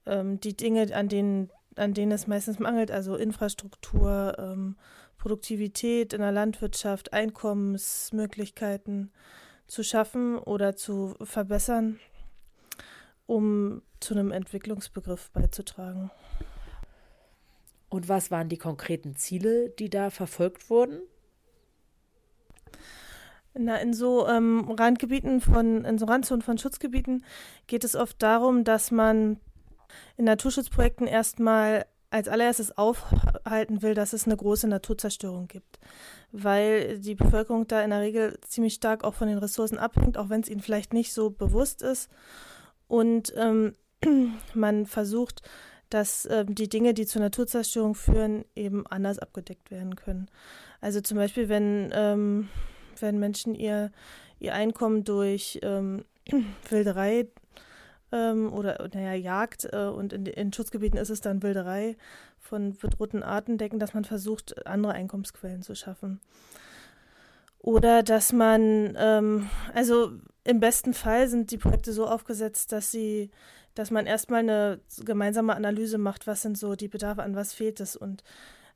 ähm, 0.05 0.41
die 0.41 0.55
Dinge, 0.55 0.95
an 0.95 1.09
denen, 1.09 1.51
an 1.77 1.95
denen 1.95 2.13
es 2.13 2.27
meistens 2.27 2.59
mangelt, 2.59 2.91
also 2.91 3.17
Infrastruktur, 3.17 4.37
ähm, 4.39 4.77
Produktivität 5.17 6.13
in 6.13 6.21
der 6.21 6.33
Landwirtschaft, 6.33 7.15
Einkommensmöglichkeiten 7.15 9.11
zu 9.67 9.83
schaffen 9.83 10.37
oder 10.37 10.77
zu 10.77 11.15
verbessern 11.23 11.99
um 13.27 13.83
zu 14.01 14.15
einem 14.15 14.31
Entwicklungsbegriff 14.31 15.31
beizutragen. 15.31 16.11
Und 17.89 18.09
was 18.09 18.31
waren 18.31 18.49
die 18.49 18.59
konkreten 18.59 19.17
Ziele, 19.17 19.71
die 19.71 19.91
da 19.91 20.11
verfolgt 20.11 20.71
wurden? 20.71 21.01
Na, 23.55 23.77
in 23.77 23.95
so 23.95 24.29
ähm, 24.29 24.71
Randgebieten 24.71 25.41
von, 25.41 25.85
in 25.85 25.99
so 25.99 26.07
Randzonen 26.07 26.43
von 26.43 26.59
Schutzgebieten 26.59 27.25
geht 27.67 27.85
es 27.85 27.97
oft 27.97 28.23
darum, 28.23 28.65
dass 28.65 28.91
man 28.91 29.41
in 30.17 30.27
Naturschutzprojekten 30.27 31.07
erstmal 31.07 31.87
als 32.11 32.29
allererstes 32.29 32.77
aufhalten 32.77 33.83
will, 33.83 33.95
dass 33.95 34.13
es 34.13 34.27
eine 34.27 34.37
große 34.37 34.69
Naturzerstörung 34.69 35.49
gibt, 35.49 35.79
weil 36.33 36.99
die 36.99 37.15
Bevölkerung 37.15 37.67
da 37.67 37.83
in 37.83 37.91
der 37.91 38.01
Regel 38.01 38.39
ziemlich 38.43 38.75
stark 38.75 39.05
auch 39.05 39.15
von 39.15 39.29
den 39.29 39.39
Ressourcen 39.39 39.79
abhängt, 39.79 40.19
auch 40.19 40.29
wenn 40.29 40.43
es 40.43 40.49
ihnen 40.49 40.61
vielleicht 40.61 40.93
nicht 40.93 41.13
so 41.13 41.31
bewusst 41.31 41.83
ist 41.83 42.11
und 42.89 43.33
ähm, 43.37 43.75
man 44.55 44.87
versucht, 44.87 45.43
dass 45.91 46.29
ähm, 46.31 46.55
die 46.55 46.69
Dinge, 46.69 46.95
die 46.95 47.07
zur 47.07 47.23
Naturzerstörung 47.23 47.95
führen, 47.95 48.45
eben 48.55 48.87
anders 48.87 49.19
abgedeckt 49.19 49.71
werden 49.71 49.95
können. 49.97 50.29
Also 50.81 51.01
zum 51.01 51.17
Beispiel, 51.17 51.49
wenn, 51.49 51.91
ähm, 51.95 52.49
wenn 53.01 53.19
Menschen 53.19 53.55
ihr, 53.55 53.93
ihr 54.39 54.55
Einkommen 54.55 55.05
durch 55.05 55.61
ähm, 55.63 56.05
Wilderei 56.71 57.29
ähm, 58.13 58.53
oder 58.53 58.89
naja, 58.93 59.15
Jagd 59.15 59.69
äh, 59.73 59.87
und 59.87 60.13
in, 60.13 60.27
in 60.27 60.53
Schutzgebieten 60.53 60.99
ist 60.99 61.11
es 61.11 61.21
dann 61.21 61.43
Wilderei 61.43 61.97
von 62.39 62.77
bedrohten 62.77 63.23
Arten 63.23 63.59
decken, 63.59 63.79
dass 63.79 63.95
man 63.95 64.05
versucht, 64.05 64.67
andere 64.67 64.93
Einkommensquellen 64.93 65.63
zu 65.63 65.75
schaffen. 65.75 66.21
Oder 67.67 68.05
dass 68.05 68.33
man, 68.33 68.97
ähm, 68.97 69.51
also 69.75 70.13
im 70.45 70.61
besten 70.61 70.95
Fall 70.95 71.27
sind 71.27 71.51
die 71.51 71.59
Projekte 71.59 71.93
so 71.93 72.07
aufgesetzt, 72.07 72.71
dass 72.71 72.93
sie, 72.93 73.33
dass 73.75 73.91
man 73.91 74.07
erstmal 74.07 74.39
eine 74.39 74.81
gemeinsame 75.05 75.57
Analyse 75.57 75.99
macht, 75.99 76.29
was 76.29 76.43
sind 76.43 76.57
so 76.57 76.77
die 76.77 76.87
Bedarfe, 76.87 77.25
an 77.25 77.35
was 77.35 77.53
fehlt 77.53 77.81
es. 77.81 77.97
Und 77.97 78.23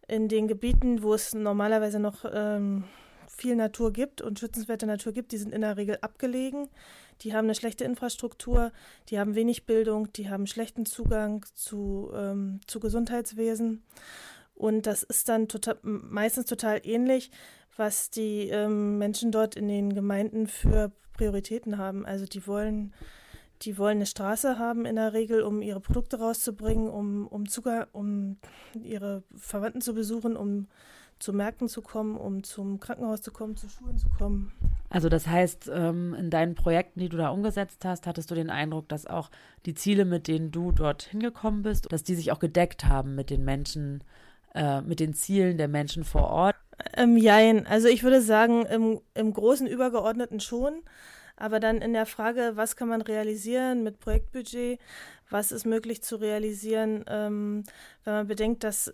in 0.09 0.27
den 0.27 0.49
Gebieten, 0.49 1.05
wo 1.05 1.15
es 1.15 1.35
normalerweise 1.35 2.01
noch 2.01 2.25
ähm, 2.33 2.83
viel 3.29 3.55
Natur 3.55 3.93
gibt 3.93 4.23
und 4.23 4.41
schützenswerte 4.41 4.87
Natur 4.87 5.13
gibt, 5.13 5.31
die 5.31 5.39
sind 5.39 5.55
in 5.55 5.61
der 5.61 5.77
Regel 5.77 5.99
abgelegen. 6.01 6.69
Die 7.21 7.33
haben 7.33 7.45
eine 7.45 7.55
schlechte 7.55 7.85
Infrastruktur, 7.85 8.73
die 9.09 9.21
haben 9.21 9.37
wenig 9.37 9.67
Bildung, 9.67 10.13
die 10.15 10.29
haben 10.29 10.49
schlechten 10.49 10.85
Zugang 10.85 11.47
zu, 11.55 12.11
ähm, 12.13 12.59
zu 12.67 12.81
Gesundheitswesen. 12.81 13.85
Und 14.61 14.87
das 14.87 15.05
ist 15.05 15.29
dann 15.29 15.47
total, 15.47 15.79
meistens 15.83 16.47
total 16.47 16.81
ähnlich, 16.83 17.31
was 17.77 18.11
die 18.11 18.49
ähm, 18.49 18.99
Menschen 18.99 19.33
dort 19.33 19.55
in 19.55 19.69
den 19.69 19.95
Gemeinden 19.95 20.47
für 20.47 20.93
Prioritäten 21.13 21.79
haben. 21.79 22.07
Also 22.07 22.27
die 22.27 22.47
wollen, 22.47 22.93
die 23.63 23.79
wollen 23.79 23.99
eine 23.99 24.07
Straße 24.07 24.59
haben 24.59 24.87
in 24.87 24.97
der 24.97 25.13
Regel, 25.13 25.43
um 25.43 25.63
ihre 25.63 25.81
Produkte 25.81 26.19
rauszubringen, 26.19 26.89
um, 26.89 27.27
um 27.27 27.49
Zugang, 27.49 27.87
um 27.93 28.39
ihre 28.83 29.23
Verwandten 29.37 29.81
zu 29.81 29.95
besuchen, 29.95 30.37
um 30.37 30.69
zu 31.19 31.35
Märkten 31.35 31.69
zu 31.69 31.83
kommen, 31.83 32.17
um 32.17 32.43
zum 32.43 32.81
Krankenhaus 32.81 33.21
zu 33.21 33.31
kommen, 33.31 33.55
zu 33.57 33.69
Schulen 33.69 33.99
zu 33.99 34.09
kommen. 34.09 34.53
Also 34.89 35.09
das 35.09 35.27
heißt, 35.27 35.71
ähm, 35.73 36.15
in 36.15 36.31
deinen 36.31 36.55
Projekten, 36.55 36.99
die 36.99 37.11
du 37.11 37.19
da 37.19 37.29
umgesetzt 37.29 37.85
hast, 37.85 38.07
hattest 38.07 38.31
du 38.31 38.35
den 38.35 38.51
Eindruck, 38.51 38.89
dass 38.89 39.07
auch 39.07 39.31
die 39.67 39.75
Ziele, 39.75 40.05
mit 40.05 40.27
denen 40.27 40.51
du 40.51 40.73
dort 40.73 41.03
hingekommen 41.03 41.63
bist, 41.63 41.93
dass 41.93 42.03
die 42.03 42.15
sich 42.15 42.33
auch 42.33 42.39
gedeckt 42.39 42.87
haben 42.87 43.15
mit 43.15 43.31
den 43.31 43.45
Menschen, 43.45 44.03
äh, 44.55 44.81
mit 44.83 45.01
den 45.01 45.15
Zielen 45.15 45.59
der 45.59 45.69
Menschen 45.69 46.05
vor 46.05 46.29
Ort? 46.31 46.57
Ähm, 46.97 47.17
jein. 47.17 47.67
Also 47.67 47.89
ich 47.89 48.03
würde 48.03 48.23
sagen, 48.23 48.65
im, 48.67 49.01
im 49.15 49.33
großen 49.33 49.67
Übergeordneten 49.67 50.41
schon. 50.41 50.83
Aber 51.37 51.59
dann 51.59 51.81
in 51.81 51.95
der 51.95 52.07
Frage, 52.07 52.53
was 52.55 52.77
kann 52.77 52.89
man 52.89 53.01
realisieren 53.01 53.83
mit 53.83 53.99
Projektbudget, 53.99 54.79
was 55.31 55.53
ist 55.53 55.65
möglich 55.65 56.03
zu 56.03 56.17
realisieren, 56.17 57.05
ähm, 57.09 57.65
wenn 58.05 58.13
man 58.13 58.27
bedenkt, 58.27 58.63
dass 58.63 58.93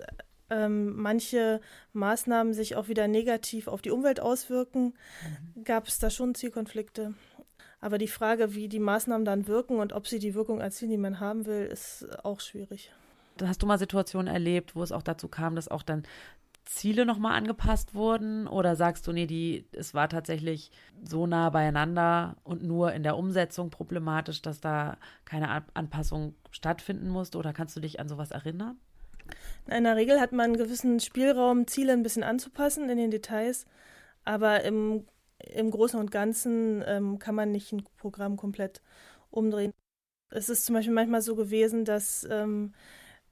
ähm, 0.49 0.95
manche 0.97 1.61
Maßnahmen 1.93 2.55
sich 2.55 2.77
auch 2.77 2.87
wieder 2.87 3.09
negativ 3.09 3.67
auf 3.67 3.83
die 3.83 3.91
Umwelt 3.91 4.21
auswirken, 4.21 4.95
mhm. 5.55 5.65
gab 5.65 5.89
es 5.89 5.99
da 5.99 6.09
schon 6.09 6.37
Zielkonflikte. 6.37 7.15
Aber 7.81 7.99
die 7.99 8.09
Frage, 8.09 8.55
wie 8.55 8.69
die 8.69 8.79
Maßnahmen 8.79 9.25
dann 9.25 9.49
wirken 9.49 9.79
und 9.79 9.93
ob 9.93 10.07
sie 10.07 10.19
die 10.19 10.35
Wirkung 10.35 10.61
erzielen, 10.61 10.93
die 10.93 10.97
man 10.97 11.21
haben 11.21 11.47
will, 11.47 11.67
ist 11.67 12.07
auch 12.25 12.41
schwierig. 12.41 12.93
Hast 13.43 13.63
du 13.63 13.67
mal 13.67 13.79
Situationen 13.79 14.33
erlebt, 14.33 14.75
wo 14.75 14.83
es 14.83 14.93
auch 14.93 15.03
dazu 15.03 15.29
kam, 15.29 15.57
dass 15.57 15.69
auch 15.69 15.83
dann 15.83 16.05
Ziele 16.65 17.07
nochmal 17.07 17.37
angepasst 17.37 17.95
wurden? 17.95 18.47
Oder 18.47 18.77
sagst 18.77 19.07
du, 19.07 19.13
nee, 19.13 19.27
die, 19.27 19.67
es 19.73 19.95
war 19.95 20.09
tatsächlich 20.09 20.71
so 21.03 21.27
nah 21.27 21.51
beieinander 21.51 22.37
und 22.45 22.63
nur 22.63 22.93
in 22.93 23.03
der 23.03 23.17
Umsetzung 23.17 23.71
problematisch, 23.71 24.43
dass 24.43 24.61
da 24.61 24.97
keine 25.25 25.65
Anpassung 25.75 26.35
stattfinden 26.51 27.09
musste? 27.09 27.39
Oder 27.39 27.53
kannst 27.53 27.77
du 27.77 27.81
dich 27.81 28.01
an 28.01 28.09
sowas 28.09 28.31
erinnern? 28.33 28.79
In 29.69 29.85
der 29.85 29.97
Regel 29.97 30.21
hat 30.21 30.33
man 30.33 30.47
einen 30.47 30.57
gewissen 30.57 31.01
Spielraum, 31.01 31.67
Ziele 31.67 31.93
ein 31.93 32.03
bisschen 32.03 32.23
anzupassen 32.23 32.89
in 32.89 32.99
den 32.99 33.11
Details, 33.11 33.67
aber 34.25 34.63
im, 34.63 35.07
im 35.39 35.71
Großen 35.71 35.99
und 35.99 36.11
Ganzen 36.11 36.83
ähm, 36.87 37.19
kann 37.19 37.35
man 37.35 37.51
nicht 37.51 37.73
ein 37.73 37.85
Programm 37.97 38.37
komplett 38.37 38.83
umdrehen. 39.31 39.73
Es 40.31 40.49
ist 40.49 40.67
zum 40.67 40.75
Beispiel 40.75 40.95
manchmal 40.95 41.23
so 41.23 41.35
gewesen, 41.35 41.85
dass 41.85 42.27
ähm, 42.31 42.75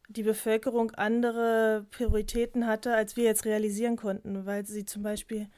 die 0.08 0.22
Bevölkerung 0.22 0.90
andere 0.92 1.86
Prioritäten 1.90 2.66
hatte, 2.66 2.94
als 2.94 3.16
wir 3.16 3.24
jetzt 3.24 3.44
realisieren 3.44 3.96
konnten, 3.96 4.46
weil 4.46 4.66
sie 4.66 4.84
zum 4.84 5.02
Beispiel 5.02 5.48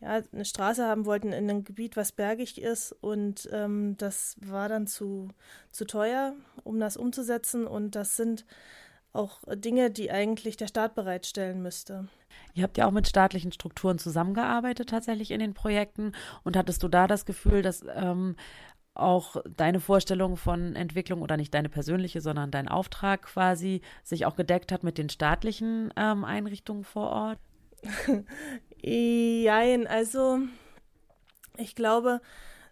ja, 0.00 0.20
eine 0.32 0.44
Straße 0.44 0.84
haben 0.84 1.06
wollten 1.06 1.32
in 1.32 1.48
einem 1.48 1.64
Gebiet, 1.64 1.96
was 1.96 2.12
bergig 2.12 2.60
ist 2.60 2.92
und 2.92 3.48
ähm, 3.52 3.96
das 3.96 4.36
war 4.40 4.68
dann 4.68 4.86
zu, 4.86 5.28
zu 5.70 5.86
teuer, 5.86 6.34
um 6.62 6.80
das 6.80 6.96
umzusetzen 6.96 7.66
und 7.66 7.94
das 7.94 8.16
sind 8.16 8.44
auch 9.12 9.40
Dinge, 9.54 9.90
die 9.90 10.10
eigentlich 10.10 10.56
der 10.56 10.66
Staat 10.66 10.94
bereitstellen 10.96 11.62
müsste. 11.62 12.08
Ihr 12.52 12.64
habt 12.64 12.76
ja 12.76 12.86
auch 12.86 12.90
mit 12.90 13.06
staatlichen 13.06 13.52
Strukturen 13.52 13.98
zusammengearbeitet 13.98 14.90
tatsächlich 14.90 15.30
in 15.30 15.38
den 15.38 15.54
Projekten 15.54 16.12
und 16.42 16.56
hattest 16.56 16.82
du 16.82 16.88
da 16.88 17.06
das 17.06 17.24
Gefühl, 17.24 17.62
dass 17.62 17.84
ähm, 17.94 18.34
auch 18.94 19.36
deine 19.56 19.80
Vorstellung 19.80 20.36
von 20.36 20.76
Entwicklung 20.76 21.22
oder 21.22 21.36
nicht 21.36 21.52
deine 21.52 21.68
persönliche, 21.68 22.20
sondern 22.20 22.50
dein 22.50 22.68
Auftrag 22.68 23.22
quasi 23.22 23.80
sich 24.02 24.26
auch 24.26 24.36
gedeckt 24.36 24.70
hat 24.72 24.84
mit 24.84 24.98
den 24.98 25.08
staatlichen 25.08 25.92
ähm, 25.96 26.24
Einrichtungen 26.24 26.84
vor 26.84 27.10
Ort? 27.10 27.38
Jein, 28.80 29.86
also 29.86 30.38
ich 31.56 31.74
glaube, 31.74 32.20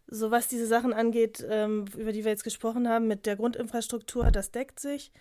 so 0.07 0.31
was 0.31 0.49
diese 0.49 0.67
Sachen 0.67 0.93
angeht, 0.93 1.45
ähm, 1.49 1.87
über 1.97 2.13
die 2.13 2.25
wir 2.25 2.31
jetzt 2.31 2.45
gesprochen 2.45 2.89
haben, 2.89 3.09
mit 3.09 3.27
der 3.27 3.37
Grundinfrastruktur, 3.37 4.31
das 4.31 4.51
deckt 4.51 4.79
sich. 4.79 5.13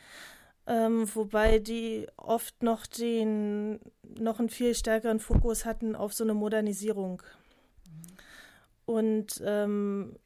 Ähm, 0.68 1.10
wobei 1.16 1.60
die 1.60 2.08
oft 2.18 2.62
noch 2.62 2.86
den 2.86 3.80
noch 4.04 4.40
einen 4.40 4.50
viel 4.50 4.76
stärkeren 4.76 5.20
Fokus 5.20 5.66
hatten 5.66 5.96
auf 5.96 6.14
so 6.14 6.24
eine 6.24 6.36
Modernisierung. 6.36 7.24
Und 8.86 9.42
ähm, 9.44 10.18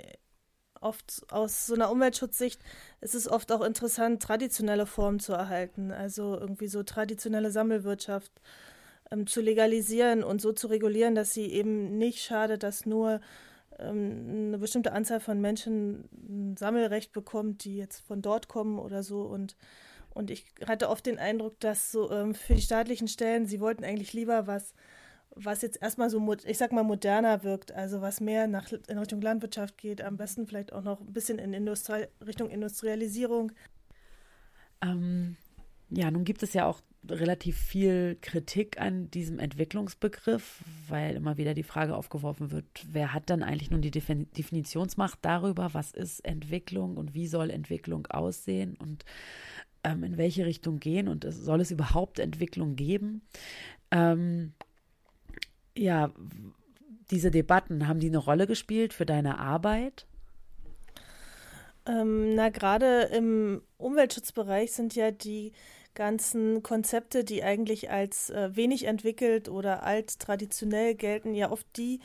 oft 0.86 1.26
aus 1.30 1.68
so 1.68 1.74
einer 1.74 1.92
Umweltschutzsicht 1.92 2.62
ist 3.02 3.16
es 3.16 3.28
oft 3.28 3.52
auch 3.52 3.62
interessant, 3.62 4.22
traditionelle 4.22 4.86
Formen 4.86 5.20
zu 5.20 5.34
erhalten. 5.34 5.92
Also 5.92 6.38
irgendwie 6.40 6.68
so 6.68 6.84
traditionelle 6.84 7.52
Sammelwirtschaft 7.52 8.32
ähm, 9.12 9.28
zu 9.28 9.42
legalisieren 9.42 10.24
und 10.24 10.42
so 10.42 10.54
zu 10.54 10.68
regulieren, 10.68 11.16
dass 11.16 11.34
sie 11.34 11.48
eben 11.48 11.98
nicht 11.98 12.24
schadet, 12.24 12.64
dass 12.64 12.86
nur 12.86 13.20
ähm, 13.80 14.48
eine 14.48 14.58
bestimmte 14.58 14.94
Anzahl 14.94 15.20
von 15.20 15.42
Menschen 15.42 16.08
ein 16.14 16.58
Sammelrecht 16.58 17.12
bekommt, 17.12 17.64
die 17.66 17.78
jetzt 17.78 18.06
von 18.06 18.22
dort 18.22 18.48
kommen 18.48 18.80
oder 18.80 19.04
so. 19.04 19.24
Und, 19.24 19.58
und 20.14 20.32
ich 20.32 20.46
hatte 20.66 20.90
oft 20.90 21.06
den 21.06 21.20
Eindruck, 21.20 21.60
dass 21.60 21.92
so 21.92 22.12
ähm, 22.12 22.36
für 22.36 22.56
die 22.56 22.62
staatlichen 22.62 23.08
Stellen, 23.08 23.48
sie 23.48 23.60
wollten 23.60 23.84
eigentlich 23.84 24.14
lieber 24.14 24.48
was 24.48 24.74
was 25.36 25.62
jetzt 25.62 25.82
erstmal 25.82 26.10
so, 26.10 26.34
ich 26.46 26.58
sag 26.58 26.72
mal, 26.72 26.84
moderner 26.84 27.44
wirkt, 27.44 27.72
also 27.72 28.02
was 28.02 28.22
mehr 28.22 28.48
nach, 28.48 28.72
in 28.88 28.98
Richtung 28.98 29.22
Landwirtschaft 29.22 29.78
geht, 29.78 30.02
am 30.02 30.18
besten 30.18 30.48
vielleicht 30.48 30.74
auch 30.74 30.84
noch 30.84 31.02
ein 31.02 31.14
bisschen 31.14 31.40
in 31.40 31.54
Industrie, 31.54 32.06
Richtung 32.26 32.50
Industrialisierung. 32.50 33.52
Ähm, 34.82 35.36
ja, 35.90 36.10
nun 36.10 36.24
gibt 36.24 36.42
es 36.44 36.54
ja 36.54 36.66
auch 36.66 36.82
relativ 37.08 37.58
viel 37.58 38.18
Kritik 38.22 38.80
an 38.80 39.12
diesem 39.12 39.40
Entwicklungsbegriff, 39.40 40.64
weil 40.88 41.16
immer 41.16 41.38
wieder 41.38 41.54
die 41.54 41.64
Frage 41.64 41.96
aufgeworfen 41.96 42.52
wird, 42.52 42.66
wer 42.92 43.14
hat 43.14 43.30
dann 43.30 43.44
eigentlich 43.44 43.70
nun 43.70 43.82
die 43.82 43.92
Definitionsmacht 43.92 45.20
darüber, 45.22 45.74
was 45.74 45.92
ist 45.92 46.26
Entwicklung 46.26 46.98
und 46.98 47.14
wie 47.14 47.28
soll 47.28 47.52
Entwicklung 47.52 48.08
aussehen 48.08 48.76
und 48.78 49.06
ähm, 49.84 50.04
in 50.04 50.18
welche 50.18 50.46
Richtung 50.46 50.80
gehen 50.80 51.08
und 51.08 51.26
soll 51.30 51.62
es 51.62 51.72
überhaupt 51.72 52.20
Entwicklung 52.20 52.76
geben? 52.76 53.22
Ähm, 53.92 54.54
ja, 55.78 56.12
diese 57.12 57.32
Debatten, 57.32 57.88
haben 57.88 58.00
die 58.00 58.08
eine 58.08 58.18
Rolle 58.18 58.48
gespielt 58.48 58.94
für 58.94 59.06
deine 59.06 59.40
Arbeit? 59.40 60.06
Ähm, 61.88 62.34
na, 62.36 62.50
gerade 62.50 63.04
im 63.14 63.62
Umweltschutzbereich 63.78 64.72
sind 64.72 64.96
ja 64.96 65.12
die 65.12 65.52
ganzen 65.94 66.64
Konzepte, 66.64 67.24
die 67.24 67.44
eigentlich 67.44 67.90
als 67.92 68.30
äh, 68.30 68.56
wenig 68.56 68.86
entwickelt 68.86 69.50
oder 69.50 69.84
alt 69.84 70.20
traditionell 70.20 70.96
gelten, 70.96 71.34
ja 71.34 71.52
oft 71.52 71.66
die, 71.78 72.00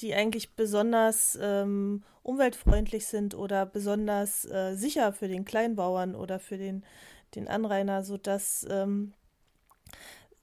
die 0.00 0.14
eigentlich 0.14 0.54
besonders 0.54 1.38
ähm, 1.40 2.02
umweltfreundlich 2.22 3.06
sind 3.06 3.34
oder 3.34 3.66
besonders 3.66 4.44
äh, 4.46 4.74
sicher 4.74 5.12
für 5.12 5.28
den 5.28 5.44
Kleinbauern 5.44 6.14
oder 6.14 6.38
für 6.38 6.56
den, 6.56 6.84
den 7.34 7.48
Anrainer, 7.48 8.02
sodass 8.02 8.66
ähm, 8.70 9.12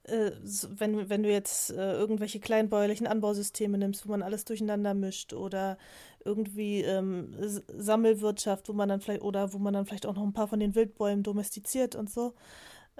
äh, 0.04 0.32
wenn, 0.68 1.08
wenn 1.08 1.22
du 1.22 1.30
jetzt 1.30 1.70
äh, 1.70 1.92
irgendwelche 1.92 2.40
kleinbäuerlichen 2.40 3.06
Anbausysteme 3.06 3.78
nimmst, 3.78 4.06
wo 4.06 4.10
man 4.10 4.22
alles 4.22 4.44
durcheinander 4.44 4.94
mischt 4.94 5.32
oder 5.32 5.78
irgendwie 6.24 6.82
ähm, 6.82 7.34
Sammelwirtschaft, 7.76 8.68
wo 8.68 8.72
man 8.72 8.88
dann 8.88 9.00
vielleicht 9.00 9.22
oder 9.22 9.52
wo 9.52 9.58
man 9.58 9.74
dann 9.74 9.86
vielleicht 9.86 10.06
auch 10.06 10.14
noch 10.14 10.22
ein 10.22 10.32
paar 10.32 10.48
von 10.48 10.60
den 10.60 10.74
Wildbäumen 10.74 11.22
domestiziert 11.22 11.94
und 11.94 12.10
so, 12.10 12.34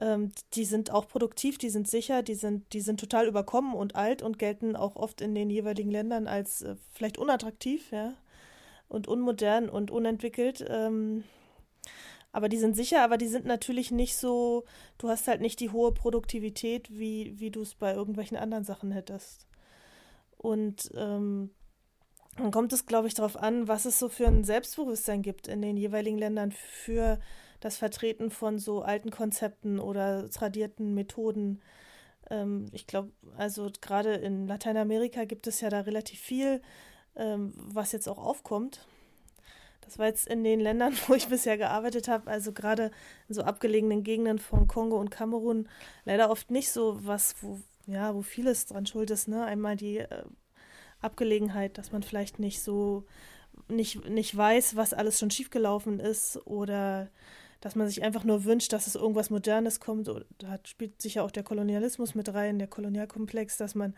ähm, 0.01 0.33
die 0.55 0.65
sind 0.65 0.91
auch 0.91 1.07
produktiv, 1.09 1.59
die 1.59 1.71
sind 1.71 1.89
sicher, 1.89 2.23
die 2.23 2.35
sind, 2.35 2.73
die 2.73 2.81
sind 2.81 3.01
total 3.01 3.27
überkommen 3.27 3.75
und 3.75 3.95
alt 3.97 4.23
und 4.23 4.39
gelten 4.39 4.77
auch 4.77 4.97
oft 4.97 5.21
in 5.21 5.35
den 5.35 5.51
jeweiligen 5.51 5.91
Ländern 5.91 6.27
als 6.27 6.63
äh, 6.63 6.77
vielleicht 6.93 7.19
unattraktiv, 7.19 7.91
ja, 7.91 8.15
und 8.89 9.09
unmodern 9.09 9.69
und 9.69 9.91
unentwickelt. 9.91 10.65
Ähm, 10.69 11.25
aber 12.33 12.49
die 12.49 12.59
sind 12.59 12.75
sicher, 12.75 13.03
aber 13.03 13.19
die 13.19 13.29
sind 13.29 13.45
natürlich 13.45 13.91
nicht 13.91 14.17
so, 14.17 14.65
du 14.99 15.09
hast 15.09 15.29
halt 15.29 15.43
nicht 15.43 15.61
die 15.61 15.71
hohe 15.71 15.93
Produktivität, 15.93 16.91
wie, 16.91 17.39
wie 17.39 17.51
du 17.51 17.61
es 17.61 17.75
bei 17.75 17.93
irgendwelchen 17.93 18.39
anderen 18.39 18.65
Sachen 18.65 18.91
hättest. 18.91 19.47
Und 20.39 20.91
ähm, 20.97 21.51
dann 22.37 22.51
kommt 22.51 22.73
es, 22.73 22.87
glaube 22.87 23.07
ich, 23.07 23.15
darauf 23.15 23.37
an, 23.37 23.69
was 23.69 23.85
es 23.85 23.99
so 23.99 24.09
für 24.09 24.27
ein 24.27 24.45
Selbstbewusstsein 24.45 25.21
gibt 25.21 25.47
in 25.47 25.61
den 25.61 25.77
jeweiligen 25.77 26.19
Ländern 26.19 26.51
für 26.53 27.21
das 27.61 27.77
Vertreten 27.77 28.31
von 28.31 28.59
so 28.59 28.81
alten 28.81 29.11
Konzepten 29.11 29.79
oder 29.79 30.31
tradierten 30.31 30.95
Methoden. 30.95 31.61
Ähm, 32.31 32.67
ich 32.73 32.87
glaube, 32.87 33.13
also 33.37 33.71
gerade 33.83 34.15
in 34.15 34.47
Lateinamerika 34.47 35.27
gibt 35.27 35.47
es 35.47 35.61
ja 35.61 35.69
da 35.69 35.81
relativ 35.81 36.19
viel, 36.19 36.63
ähm, 37.15 37.53
was 37.57 37.93
jetzt 37.93 38.09
auch 38.09 38.19
aufkommt. 38.19 38.87
Das 39.83 39.99
war 39.99 40.07
jetzt 40.07 40.27
in 40.27 40.43
den 40.43 40.61
Ländern, 40.61 40.95
wo 41.07 41.15
ich 41.15 41.29
bisher 41.29 41.59
gearbeitet 41.59 42.09
habe, 42.09 42.31
also 42.31 42.53
gerade 42.53 42.91
in 43.29 43.35
so 43.35 43.43
abgelegenen 43.43 44.03
Gegenden 44.03 44.39
von 44.39 44.67
Kongo 44.69 44.99
und 44.99 45.11
Kamerun, 45.11 45.69
leider 46.05 46.31
oft 46.31 46.51
nicht 46.51 46.71
so 46.71 46.99
was, 47.03 47.37
wo, 47.43 47.61
ja, 47.87 48.15
wo 48.15 48.23
vieles 48.23 48.67
dran 48.67 48.87
schuld 48.87 49.11
ist. 49.11 49.29
Ne? 49.29 49.45
Einmal 49.45 49.77
die 49.77 49.99
äh, 49.99 50.25
Abgelegenheit, 51.01 51.79
dass 51.79 51.93
man 51.93 52.03
vielleicht 52.03 52.39
nicht 52.39 52.63
so, 52.63 53.05
nicht, 53.69 54.09
nicht 54.09 54.37
weiß, 54.37 54.77
was 54.77 54.95
alles 54.95 55.19
schon 55.19 55.31
schiefgelaufen 55.31 56.01
ist 56.01 56.47
oder 56.47 57.11
dass 57.63 57.77
man 57.77 57.87
sich 57.87 58.03
einfach 58.03 58.25
nur 58.25 58.45
wünscht, 58.45 58.73
dass 58.73 58.89
es 58.89 58.97
irgendwas 58.97 59.31
Modernes 59.31 59.79
kommt. 59.79 60.09
Da 60.39 60.59
spielt 60.65 61.01
sicher 61.01 61.23
auch 61.23 61.31
der 61.31 61.45
Kolonialismus 61.45 62.17
mit 62.17 62.35
rein, 62.35 62.59
der 62.59 62.67
Kolonialkomplex, 62.67 63.57
dass 63.57 63.77
man 63.77 63.95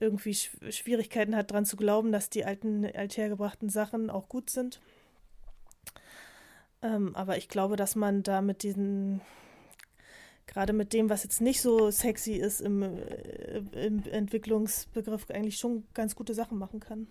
irgendwie 0.00 0.34
Schwierigkeiten 0.34 1.36
hat, 1.36 1.50
daran 1.50 1.66
zu 1.66 1.76
glauben, 1.76 2.10
dass 2.10 2.30
die 2.30 2.46
alten, 2.46 2.86
althergebrachten 2.86 3.68
Sachen 3.68 4.08
auch 4.08 4.30
gut 4.30 4.48
sind. 4.48 4.80
Ähm, 6.82 7.14
aber 7.14 7.38
ich 7.38 7.48
glaube, 7.48 7.76
dass 7.76 7.94
man 7.94 8.22
da 8.22 8.42
mit 8.42 8.62
diesen, 8.62 9.20
gerade 10.46 10.72
mit 10.72 10.92
dem, 10.92 11.08
was 11.08 11.22
jetzt 11.22 11.40
nicht 11.40 11.60
so 11.60 11.90
sexy 11.90 12.32
ist 12.34 12.60
im, 12.60 12.82
äh, 12.82 13.62
im 13.86 14.02
Entwicklungsbegriff, 14.04 15.30
eigentlich 15.30 15.56
schon 15.56 15.84
ganz 15.94 16.16
gute 16.16 16.34
Sachen 16.34 16.58
machen 16.58 16.80
kann. 16.80 17.06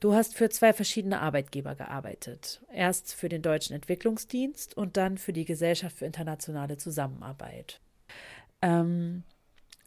Du 0.00 0.14
hast 0.14 0.34
für 0.34 0.48
zwei 0.48 0.72
verschiedene 0.72 1.20
Arbeitgeber 1.20 1.74
gearbeitet. 1.74 2.62
Erst 2.72 3.14
für 3.14 3.28
den 3.28 3.42
Deutschen 3.42 3.76
Entwicklungsdienst 3.76 4.74
und 4.74 4.96
dann 4.96 5.18
für 5.18 5.34
die 5.34 5.44
Gesellschaft 5.44 5.98
für 5.98 6.06
internationale 6.06 6.78
Zusammenarbeit. 6.78 7.80
Ähm, 8.62 9.24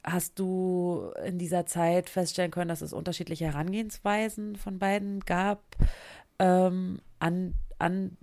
hast 0.03 0.37
du 0.37 1.11
in 1.25 1.39
dieser 1.39 1.65
Zeit 1.65 2.09
feststellen 2.09 2.51
können, 2.51 2.69
dass 2.69 2.81
es 2.81 2.93
unterschiedliche 2.93 3.45
Herangehensweisen 3.45 4.55
von 4.55 4.77
beiden 4.77 5.21
gab 5.21 5.63
ähm, 6.37 6.99
an, 7.17 7.55
an 7.79 8.17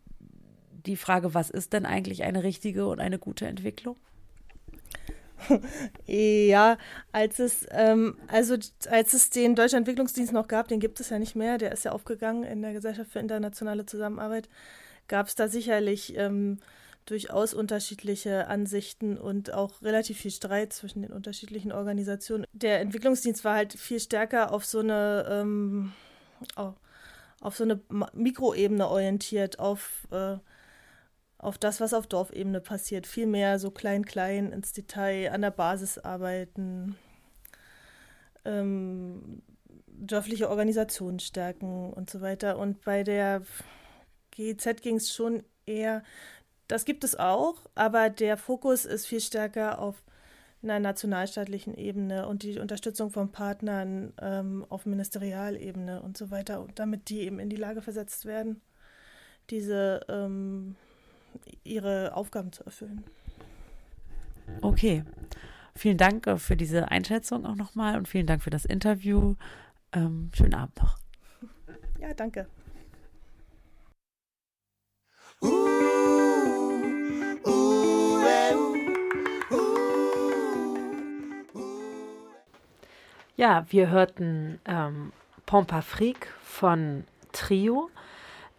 die 0.86 0.96
Frage, 0.96 1.34
was 1.34 1.50
ist 1.50 1.72
denn 1.72 1.86
eigentlich 1.86 2.22
eine 2.22 2.42
richtige 2.42 2.86
und 2.86 3.00
eine 3.00 3.18
gute 3.18 3.46
Entwicklung? 3.46 3.96
Ja, 6.06 6.76
als 7.12 7.38
es, 7.38 7.66
ähm, 7.70 8.16
also 8.28 8.56
als 8.90 9.14
es 9.14 9.30
den 9.30 9.54
Deutschen 9.54 9.78
Entwicklungsdienst 9.78 10.32
noch 10.32 10.48
gab, 10.48 10.68
den 10.68 10.80
gibt 10.80 11.00
es 11.00 11.10
ja 11.10 11.18
nicht 11.18 11.34
mehr, 11.34 11.58
der 11.58 11.72
ist 11.72 11.84
ja 11.84 11.92
aufgegangen 11.92 12.44
in 12.44 12.62
der 12.62 12.72
Gesellschaft 12.72 13.10
für 13.10 13.20
internationale 13.20 13.86
Zusammenarbeit, 13.86 14.48
gab 15.08 15.28
es 15.28 15.34
da 15.34 15.48
sicherlich 15.48 16.16
ähm, 16.16 16.58
durchaus 17.06 17.54
unterschiedliche 17.54 18.46
Ansichten 18.48 19.16
und 19.16 19.52
auch 19.52 19.82
relativ 19.82 20.18
viel 20.18 20.30
Streit 20.30 20.72
zwischen 20.72 21.02
den 21.02 21.12
unterschiedlichen 21.12 21.72
Organisationen. 21.72 22.44
Der 22.52 22.80
Entwicklungsdienst 22.80 23.44
war 23.44 23.54
halt 23.56 23.72
viel 23.72 24.00
stärker 24.00 24.52
auf 24.52 24.64
so 24.64 24.80
eine 24.80 25.26
ähm, 25.28 25.92
auf 26.56 27.56
so 27.56 27.64
eine 27.64 27.80
Mikroebene 28.12 28.86
orientiert, 28.86 29.58
auf 29.58 30.06
äh, 30.10 30.36
auf 31.40 31.56
das, 31.56 31.80
was 31.80 31.94
auf 31.94 32.06
Dorfebene 32.06 32.60
passiert. 32.60 33.06
Viel 33.06 33.26
mehr 33.26 33.58
so 33.58 33.70
klein-klein 33.70 34.52
ins 34.52 34.72
Detail, 34.72 35.32
an 35.32 35.40
der 35.40 35.50
Basis 35.50 35.98
arbeiten, 35.98 36.96
ähm, 38.44 39.42
dörfliche 39.86 40.50
Organisationen 40.50 41.18
stärken 41.18 41.92
und 41.92 42.10
so 42.10 42.20
weiter. 42.20 42.58
Und 42.58 42.84
bei 42.84 43.02
der 43.02 43.42
GEZ 44.32 44.82
ging 44.82 44.96
es 44.96 45.12
schon 45.12 45.42
eher 45.66 46.02
Das 46.68 46.84
gibt 46.84 47.02
es 47.02 47.18
auch, 47.18 47.66
aber 47.74 48.10
der 48.10 48.36
Fokus 48.36 48.84
ist 48.84 49.06
viel 49.06 49.20
stärker 49.20 49.80
auf 49.80 50.04
einer 50.62 50.78
nationalstaatlichen 50.78 51.74
Ebene 51.74 52.28
und 52.28 52.44
die 52.44 52.60
Unterstützung 52.60 53.10
von 53.10 53.32
Partnern 53.32 54.12
ähm, 54.20 54.64
auf 54.68 54.86
Ministerialebene 54.86 56.00
und 56.02 56.16
so 56.16 56.30
weiter, 56.30 56.66
damit 56.76 57.08
die 57.08 57.22
eben 57.22 57.40
in 57.40 57.48
die 57.48 57.56
Lage 57.56 57.82
versetzt 57.82 58.24
werden, 58.24 58.60
diese 59.50 60.00
ähm, 60.08 60.76
ihre 61.64 62.14
Aufgaben 62.14 62.52
zu 62.52 62.64
erfüllen. 62.64 63.04
Okay. 64.62 65.04
Vielen 65.74 65.98
Dank 65.98 66.26
äh, 66.26 66.36
für 66.38 66.56
diese 66.56 66.90
Einschätzung 66.90 67.46
auch 67.46 67.54
nochmal 67.54 67.96
und 67.96 68.08
vielen 68.08 68.26
Dank 68.26 68.42
für 68.42 68.50
das 68.50 68.64
Interview. 68.64 69.36
Ähm, 69.92 70.30
schönen 70.34 70.54
Abend 70.54 70.76
noch. 70.78 70.98
Ja, 72.00 72.14
danke. 72.14 72.46
Ja, 83.36 83.64
wir 83.70 83.88
hörten 83.88 84.60
ähm, 84.66 85.12
Pompafrique 85.46 86.28
von 86.42 87.04
Trio, 87.32 87.90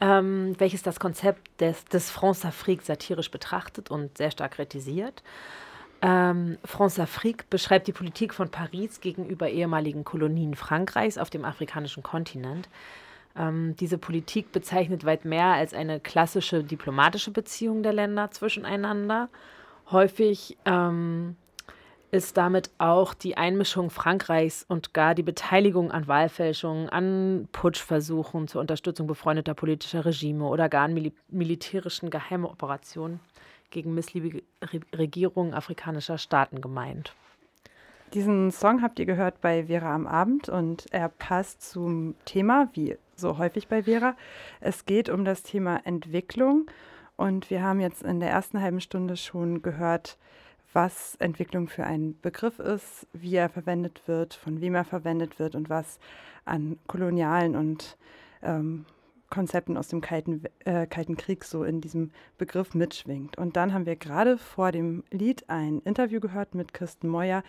ähm, 0.01 0.55
welches 0.57 0.81
das 0.81 0.99
Konzept 0.99 1.61
des, 1.61 1.85
des 1.85 2.09
France 2.09 2.45
Afrique 2.45 2.81
satirisch 2.81 3.31
betrachtet 3.31 3.91
und 3.91 4.17
sehr 4.17 4.31
stark 4.31 4.53
kritisiert. 4.53 5.23
Ähm, 6.01 6.57
France 6.65 6.99
Afrique 6.99 7.45
beschreibt 7.49 7.87
die 7.87 7.91
Politik 7.91 8.33
von 8.33 8.49
Paris 8.49 8.99
gegenüber 8.99 9.49
ehemaligen 9.49 10.03
Kolonien 10.03 10.55
Frankreichs 10.55 11.19
auf 11.19 11.29
dem 11.29 11.45
afrikanischen 11.45 12.01
Kontinent. 12.01 12.67
Ähm, 13.37 13.75
diese 13.79 13.99
Politik 13.99 14.51
bezeichnet 14.51 15.05
weit 15.05 15.23
mehr 15.23 15.45
als 15.45 15.75
eine 15.75 15.99
klassische 15.99 16.63
diplomatische 16.63 17.31
Beziehung 17.31 17.83
der 17.83 17.93
Länder 17.93 18.31
zwischeneinander. 18.31 19.29
Häufig 19.91 20.57
ähm, 20.65 21.35
ist 22.12 22.36
damit 22.36 22.69
auch 22.78 23.13
die 23.13 23.38
Einmischung 23.38 23.89
Frankreichs 23.89 24.65
und 24.67 24.93
gar 24.93 25.15
die 25.15 25.24
Beteiligung 25.24 25.91
an 25.91 26.08
Wahlfälschungen, 26.08 26.89
an 26.89 27.47
Putschversuchen 27.54 28.50
zur 28.50 28.62
Unterstützung 28.62 29.08
befreundeter 29.08 29.54
politischer 29.54 30.06
Regime 30.06 30.45
oder 30.45 30.67
gar 30.67 30.84
an 30.84 30.93
mil 30.93 31.13
militärischen 31.30 32.10
Geheimoperationen 32.10 33.21
gegen 33.69 33.93
missliebige 33.93 34.43
Regierungen 34.93 35.54
afrikanischer 35.54 36.17
Staaten 36.17 36.60
gemeint. 36.60 37.15
Diesen 38.13 38.52
Song 38.52 38.82
habt 38.82 39.00
ihr 39.00 39.06
gehört 39.06 39.39
bei 39.39 39.67
Vera 39.67 39.95
am 39.95 40.06
Abend 40.06 40.50
und 40.50 40.88
er 40.91 41.08
passt 41.08 41.62
zum 41.62 42.15
Thema, 42.26 42.69
wie 42.74 42.97
so 43.15 43.38
häufig 43.38 43.69
bei 43.69 43.84
Vera. 43.84 44.17
Es 44.60 44.86
geht 44.86 45.08
um 45.08 45.24
das 45.24 45.43
Thema 45.43 45.80
Entwicklung 45.86 46.69
und 47.15 47.50
wir 47.50 47.63
haben 47.63 47.80
jetzt 47.80 48.04
in 48.04 48.19
der 48.19 48.30
ersten 48.30 48.62
halben 48.62 48.82
Stunde 48.82 49.15
schon 49.15 49.62
gehört, 49.62 50.17
was 50.73 51.15
Entwicklung 51.15 51.67
für 51.67 51.84
ein 51.84 52.17
Begriff 52.21 52.60
ist, 52.60 53.07
wie 53.13 53.36
er 53.36 53.49
verwendet 53.49 54.01
wird, 54.07 54.34
von 54.34 54.62
wem 54.62 54.75
er 54.75 54.86
verwendet 54.86 55.39
wird 55.39 55.55
und 55.55 55.69
was 55.69 55.99
an 56.45 56.77
kolonialen 56.88 57.55
und 57.55 57.97
ähm, 58.41 58.86
Konzepten 59.32 59.78
aus 59.78 59.88
dem 59.88 60.02
Kalten, 60.02 60.44
äh, 60.65 60.86
Kalten 60.86 61.17
Krieg 61.17 61.44
so 61.44 61.63
in 61.63 61.82
diesem 61.82 62.12
Begriff 62.38 62.76
mitschwingt. 62.76 63.38
Und 63.39 63.56
dann 63.56 63.74
haben 63.74 63.88
wir 63.88 63.96
gerade 63.96 64.38
vor 64.38 64.72
dem 64.72 65.04
Lied 65.10 65.50
ein 65.50 65.80
Interview 65.80 66.20
gehört 66.20 66.54
mit 66.54 66.74
Kirsten 66.74 67.08
Meuer, 67.08 67.41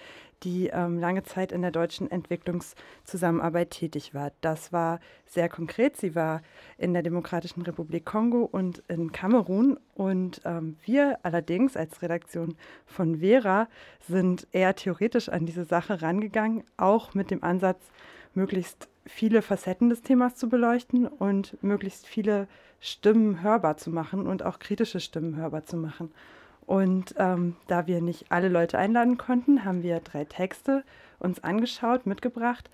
die 0.44 0.68
ähm, 0.68 0.98
lange 0.98 1.24
Zeit 1.24 1.52
in 1.52 1.60
der 1.60 1.72
deutschen 1.72 2.10
Entwicklungszusammenarbeit 2.10 3.70
tätig 3.70 4.14
war. 4.14 4.32
Das 4.40 4.72
war 4.72 5.00
sehr 5.26 5.48
konkret. 5.48 5.96
Sie 5.96 6.14
war 6.14 6.40
in 6.78 6.94
der 6.94 7.02
Demokratischen 7.02 7.62
Republik 7.62 8.06
Kongo 8.06 8.48
und 8.50 8.82
in 8.88 9.12
Kamerun. 9.12 9.78
Und 9.94 10.40
ähm, 10.44 10.76
wir 10.84 11.18
allerdings 11.24 11.76
als 11.76 12.00
Redaktion 12.00 12.56
von 12.86 13.18
Vera 13.18 13.68
sind 14.08 14.46
eher 14.52 14.74
theoretisch 14.74 15.28
an 15.28 15.46
diese 15.46 15.64
Sache 15.64 16.00
rangegangen, 16.00 16.64
auch 16.76 17.14
mit 17.14 17.30
dem 17.30 17.42
Ansatz, 17.42 17.90
möglichst 18.34 18.88
viele 19.06 19.42
Facetten 19.42 19.88
des 19.88 20.02
Themas 20.02 20.36
zu 20.36 20.48
beleuchten 20.48 21.06
und 21.06 21.62
möglichst 21.62 22.06
viele 22.06 22.46
Stimmen 22.80 23.42
hörbar 23.42 23.76
zu 23.76 23.90
machen 23.90 24.26
und 24.26 24.44
auch 24.44 24.58
kritische 24.58 25.00
Stimmen 25.00 25.36
hörbar 25.36 25.64
zu 25.64 25.76
machen. 25.76 26.12
Und 26.66 27.14
ähm, 27.18 27.56
da 27.66 27.86
wir 27.86 28.00
nicht 28.00 28.26
alle 28.30 28.48
Leute 28.48 28.78
einladen 28.78 29.18
konnten, 29.18 29.64
haben 29.64 29.82
wir 29.82 30.00
drei 30.00 30.24
Texte 30.24 30.84
uns 31.18 31.42
angeschaut, 31.42 32.06
mitgebracht, 32.06 32.70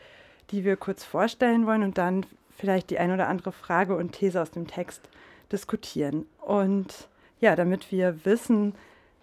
die 0.50 0.64
wir 0.64 0.76
kurz 0.76 1.04
vorstellen 1.04 1.66
wollen 1.66 1.82
und 1.82 1.98
dann 1.98 2.24
vielleicht 2.56 2.90
die 2.90 2.98
ein 2.98 3.12
oder 3.12 3.28
andere 3.28 3.52
Frage 3.52 3.96
und 3.96 4.12
These 4.12 4.40
aus 4.40 4.50
dem 4.50 4.66
Text 4.66 5.08
diskutieren. 5.52 6.26
Und 6.40 7.08
ja, 7.40 7.56
damit 7.56 7.92
wir 7.92 8.24
wissen, 8.24 8.74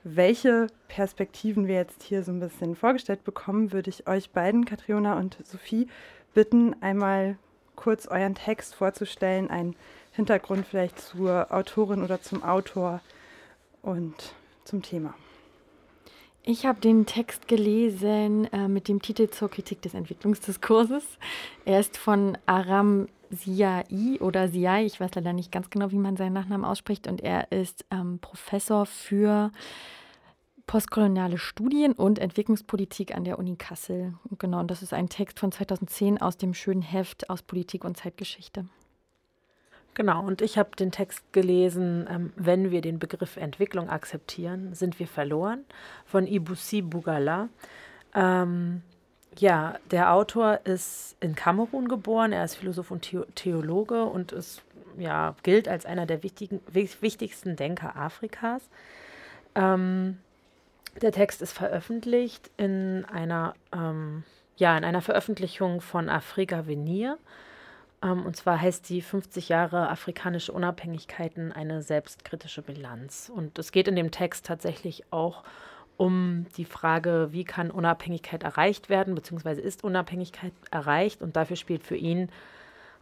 welche 0.03 0.67
Perspektiven 0.87 1.67
wir 1.67 1.75
jetzt 1.75 2.03
hier 2.03 2.23
so 2.23 2.31
ein 2.31 2.39
bisschen 2.39 2.75
vorgestellt 2.75 3.23
bekommen, 3.23 3.71
würde 3.71 3.89
ich 3.89 4.07
euch 4.07 4.29
beiden, 4.29 4.65
Katriona 4.65 5.17
und 5.17 5.37
Sophie, 5.43 5.87
bitten, 6.36 6.76
einmal 6.82 7.38
kurz 7.76 8.08
euren 8.08 8.36
Text 8.36 8.76
vorzustellen, 8.76 9.50
einen 9.50 9.76
Hintergrund 10.12 10.67
vielleicht 10.67 11.00
zur 11.00 11.52
Autorin 11.52 12.04
oder 12.04 12.21
zum 12.21 12.43
Autor 12.43 13.02
und 13.82 14.13
zum 14.63 14.84
Thema. 14.84 15.15
Ich 16.43 16.67
habe 16.67 16.80
den 16.80 17.08
Text 17.08 17.48
gelesen 17.48 18.45
äh, 18.54 18.67
mit 18.67 18.88
dem 18.88 19.02
Titel 19.02 19.30
zur 19.30 19.50
Kritik 19.50 19.82
des 19.82 19.95
Entwicklungsdiskurses. 19.95 21.04
Er 21.65 21.80
ist 21.80 21.98
von 21.98 22.38
Aram 22.45 23.08
Siai 23.32 24.19
oder 24.19 24.48
Siai, 24.48 24.86
ich 24.86 25.00
weiß 25.00 25.15
leider 25.15 25.34
nicht 25.34 25.52
ganz 25.52 25.71
genau, 25.71 25.89
wie 25.89 25.98
man 25.98 26.17
seinen 26.17 26.34
Nachnamen 26.34 26.63
ausspricht, 26.63 27.08
und 27.08 27.21
er 27.21 27.52
ist 27.52 27.86
ähm, 27.89 28.19
Professor 28.19 28.86
für 28.86 29.52
postkoloniale 30.67 31.38
Studien 31.38 31.93
und 31.93 32.19
Entwicklungspolitik 32.19 33.15
an 33.15 33.23
der 33.23 33.39
Uni 33.39 33.56
Kassel. 33.56 34.15
Genau, 34.39 34.60
und 34.60 34.71
das 34.71 34.82
ist 34.82 34.93
ein 34.93 35.10
Text 35.10 35.39
von 35.39 35.51
2010 35.51 36.21
aus 36.21 36.38
dem 36.38 36.54
schönen 36.54 36.82
Heft 36.82 37.30
aus 37.30 37.41
Politik 37.41 37.84
und 37.84 37.97
Zeitgeschichte. 37.97 38.65
Genau, 39.93 40.25
und 40.25 40.41
ich 40.41 40.58
habe 40.58 40.75
den 40.75 40.91
Text 40.91 41.23
gelesen, 41.32 42.06
ähm, 42.10 42.34
wenn 42.36 42.69
wir 42.69 42.82
den 42.82 42.99
Begriff 42.99 43.38
Entwicklung 43.38 43.89
akzeptieren, 43.89 44.73
sind 44.73 44.99
wir 44.99 45.08
verloren, 45.08 45.63
von 46.06 46.28
Ibusi 46.28 46.82
Bugala. 46.82 47.47
Ähm, 48.13 48.82
ja, 49.38 49.78
der 49.91 50.13
Autor 50.13 50.62
ist 50.65 51.15
in 51.21 51.36
Kamerun 51.36 51.88
geboren, 51.88 52.34
er 52.34 52.43
ist 52.43 52.56
Philosoph 52.56 52.91
und 52.91 53.10
Theologe 53.36 54.04
und 54.04 54.34
ist, 54.34 54.62
ja, 54.97 55.36
gilt 55.43 55.69
als 55.69 55.86
einer 55.86 56.06
der 56.06 56.23
wichtigen, 56.23 56.60
wichtigsten 56.71 57.56
Denker 57.56 57.95
Afrikas. 57.95 58.69
Ähm, 59.56 60.17
der 61.01 61.12
Text 61.12 61.41
ist 61.41 61.53
veröffentlicht 61.53 62.49
in 62.58 63.05
einer, 63.05 63.55
ähm, 63.73 64.23
ja, 64.58 64.77
in 64.77 64.84
einer 64.84 65.01
Veröffentlichung 65.01 65.81
von 65.81 66.10
Afrika 66.10 66.67
Venir. 66.67 67.17
Ähm, 68.01 68.25
und 68.25 68.36
zwar 68.36 68.62
heißt 68.62 68.89
die 68.89 69.01
50 69.01 69.49
Jahre 69.49 69.89
afrikanische 69.89 70.51
Unabhängigkeiten 70.51 71.51
eine 71.51 71.81
selbstkritische 71.81 72.62
Bilanz. 72.62 73.31
Und 73.34 73.60
es 73.60 73.71
geht 73.71 73.88
in 73.88 73.95
dem 73.95 74.12
Text 74.12 74.45
tatsächlich 74.45 75.03
auch 75.12 75.43
um 75.97 76.45
die 76.58 76.65
Frage, 76.65 77.29
wie 77.31 77.45
kann 77.45 77.71
Unabhängigkeit 77.71 78.43
erreicht 78.43 78.89
werden, 78.89 79.15
beziehungsweise 79.15 79.62
ist 79.62 79.84
Unabhängigkeit 79.84 80.53
erreicht. 80.71 81.21
Und 81.21 81.36
dafür 81.36 81.55
spielt 81.55 81.84
für 81.84 81.95
ihn 81.95 82.29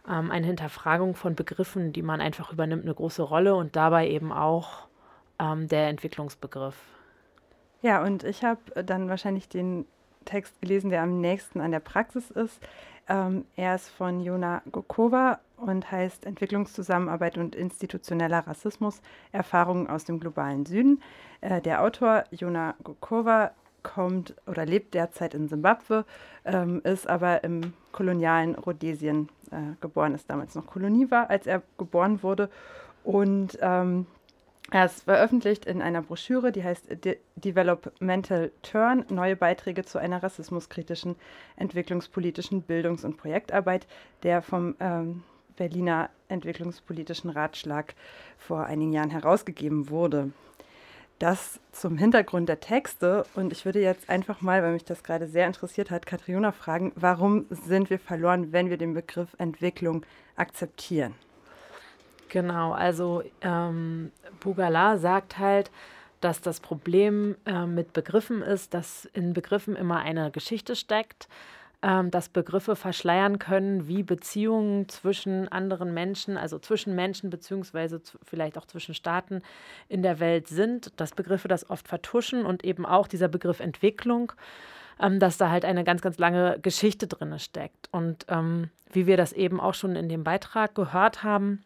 ähm, 0.08 0.30
eine 0.30 0.46
Hinterfragung 0.46 1.14
von 1.14 1.34
Begriffen, 1.34 1.92
die 1.92 2.02
man 2.02 2.20
einfach 2.20 2.52
übernimmt, 2.52 2.84
eine 2.84 2.94
große 2.94 3.22
Rolle 3.22 3.54
und 3.54 3.76
dabei 3.76 4.08
eben 4.08 4.32
auch 4.32 4.86
ähm, 5.38 5.68
der 5.68 5.88
Entwicklungsbegriff. 5.88 6.76
Ja, 7.84 8.02
und 8.02 8.24
ich 8.24 8.42
habe 8.42 8.60
äh, 8.76 8.82
dann 8.82 9.10
wahrscheinlich 9.10 9.46
den 9.46 9.84
Text 10.24 10.58
gelesen, 10.62 10.88
der 10.88 11.02
am 11.02 11.20
nächsten 11.20 11.60
an 11.60 11.70
der 11.70 11.80
Praxis 11.80 12.30
ist. 12.30 12.58
Ähm, 13.10 13.44
er 13.56 13.74
ist 13.74 13.90
von 13.90 14.22
Jona 14.22 14.62
Gokova 14.72 15.38
und 15.58 15.92
heißt 15.92 16.24
Entwicklungszusammenarbeit 16.24 17.36
und 17.36 17.54
institutioneller 17.54 18.46
Rassismus, 18.46 19.02
Erfahrungen 19.32 19.86
aus 19.86 20.06
dem 20.06 20.18
globalen 20.18 20.64
Süden. 20.64 21.02
Äh, 21.42 21.60
der 21.60 21.82
Autor 21.82 22.24
Jona 22.30 22.74
Gokova 22.82 23.50
kommt 23.82 24.34
oder 24.46 24.64
lebt 24.64 24.94
derzeit 24.94 25.34
in 25.34 25.48
Simbabwe, 25.48 26.06
ähm, 26.46 26.80
ist 26.84 27.06
aber 27.06 27.44
im 27.44 27.74
kolonialen 27.92 28.54
Rhodesien 28.54 29.28
äh, 29.50 29.76
geboren, 29.82 30.14
ist 30.14 30.30
damals 30.30 30.54
noch 30.54 30.66
Kolonie 30.66 31.10
war, 31.10 31.28
als 31.28 31.46
er 31.46 31.60
geboren 31.76 32.22
wurde. 32.22 32.48
Und 33.02 33.58
ähm, 33.60 34.06
er 34.70 34.86
ist 34.86 35.04
veröffentlicht 35.04 35.66
in 35.66 35.82
einer 35.82 36.02
Broschüre, 36.02 36.50
die 36.50 36.64
heißt 36.64 37.04
De 37.04 37.18
Developmental 37.36 38.50
Turn, 38.62 39.04
neue 39.08 39.36
Beiträge 39.36 39.84
zu 39.84 39.98
einer 39.98 40.22
rassismuskritischen, 40.22 41.16
entwicklungspolitischen 41.56 42.62
Bildungs- 42.62 43.04
und 43.04 43.16
Projektarbeit, 43.16 43.86
der 44.22 44.42
vom 44.42 44.74
ähm, 44.80 45.22
Berliner 45.56 46.10
Entwicklungspolitischen 46.28 47.30
Ratschlag 47.30 47.94
vor 48.38 48.64
einigen 48.64 48.92
Jahren 48.92 49.10
herausgegeben 49.10 49.90
wurde. 49.90 50.32
Das 51.20 51.60
zum 51.70 51.96
Hintergrund 51.96 52.48
der 52.48 52.60
Texte. 52.60 53.24
Und 53.34 53.52
ich 53.52 53.64
würde 53.64 53.80
jetzt 53.80 54.10
einfach 54.10 54.40
mal, 54.40 54.62
weil 54.62 54.72
mich 54.72 54.84
das 54.84 55.04
gerade 55.04 55.28
sehr 55.28 55.46
interessiert 55.46 55.90
hat, 55.90 56.06
Katriona 56.06 56.50
fragen, 56.52 56.92
warum 56.96 57.46
sind 57.50 57.90
wir 57.90 57.98
verloren, 57.98 58.52
wenn 58.52 58.70
wir 58.70 58.78
den 58.78 58.94
Begriff 58.94 59.28
Entwicklung 59.38 60.04
akzeptieren? 60.36 61.14
Genau, 62.28 62.72
also 62.72 63.22
ähm, 63.42 64.10
Bugala 64.40 64.96
sagt 64.98 65.38
halt, 65.38 65.70
dass 66.20 66.40
das 66.40 66.60
Problem 66.60 67.36
äh, 67.44 67.66
mit 67.66 67.92
Begriffen 67.92 68.42
ist, 68.42 68.72
dass 68.72 69.04
in 69.12 69.34
Begriffen 69.34 69.76
immer 69.76 69.98
eine 69.98 70.30
Geschichte 70.30 70.74
steckt, 70.74 71.28
ähm, 71.82 72.10
dass 72.10 72.30
Begriffe 72.30 72.76
verschleiern 72.76 73.38
können, 73.38 73.88
wie 73.88 74.02
Beziehungen 74.02 74.88
zwischen 74.88 75.48
anderen 75.48 75.92
Menschen, 75.92 76.38
also 76.38 76.58
zwischen 76.58 76.94
Menschen 76.94 77.28
beziehungsweise 77.28 78.00
vielleicht 78.22 78.56
auch 78.56 78.64
zwischen 78.64 78.94
Staaten 78.94 79.42
in 79.88 80.02
der 80.02 80.18
Welt 80.18 80.48
sind, 80.48 80.98
dass 80.98 81.12
Begriffe 81.12 81.46
das 81.46 81.68
oft 81.68 81.86
vertuschen 81.86 82.46
und 82.46 82.64
eben 82.64 82.86
auch 82.86 83.06
dieser 83.06 83.28
Begriff 83.28 83.60
Entwicklung, 83.60 84.32
ähm, 84.98 85.20
dass 85.20 85.36
da 85.36 85.50
halt 85.50 85.66
eine 85.66 85.84
ganz, 85.84 86.00
ganz 86.00 86.16
lange 86.16 86.58
Geschichte 86.62 87.06
drin 87.06 87.38
steckt. 87.38 87.90
Und 87.92 88.24
ähm, 88.28 88.70
wie 88.90 89.06
wir 89.06 89.18
das 89.18 89.34
eben 89.34 89.60
auch 89.60 89.74
schon 89.74 89.94
in 89.94 90.08
dem 90.08 90.24
Beitrag 90.24 90.74
gehört 90.74 91.22
haben, 91.22 91.62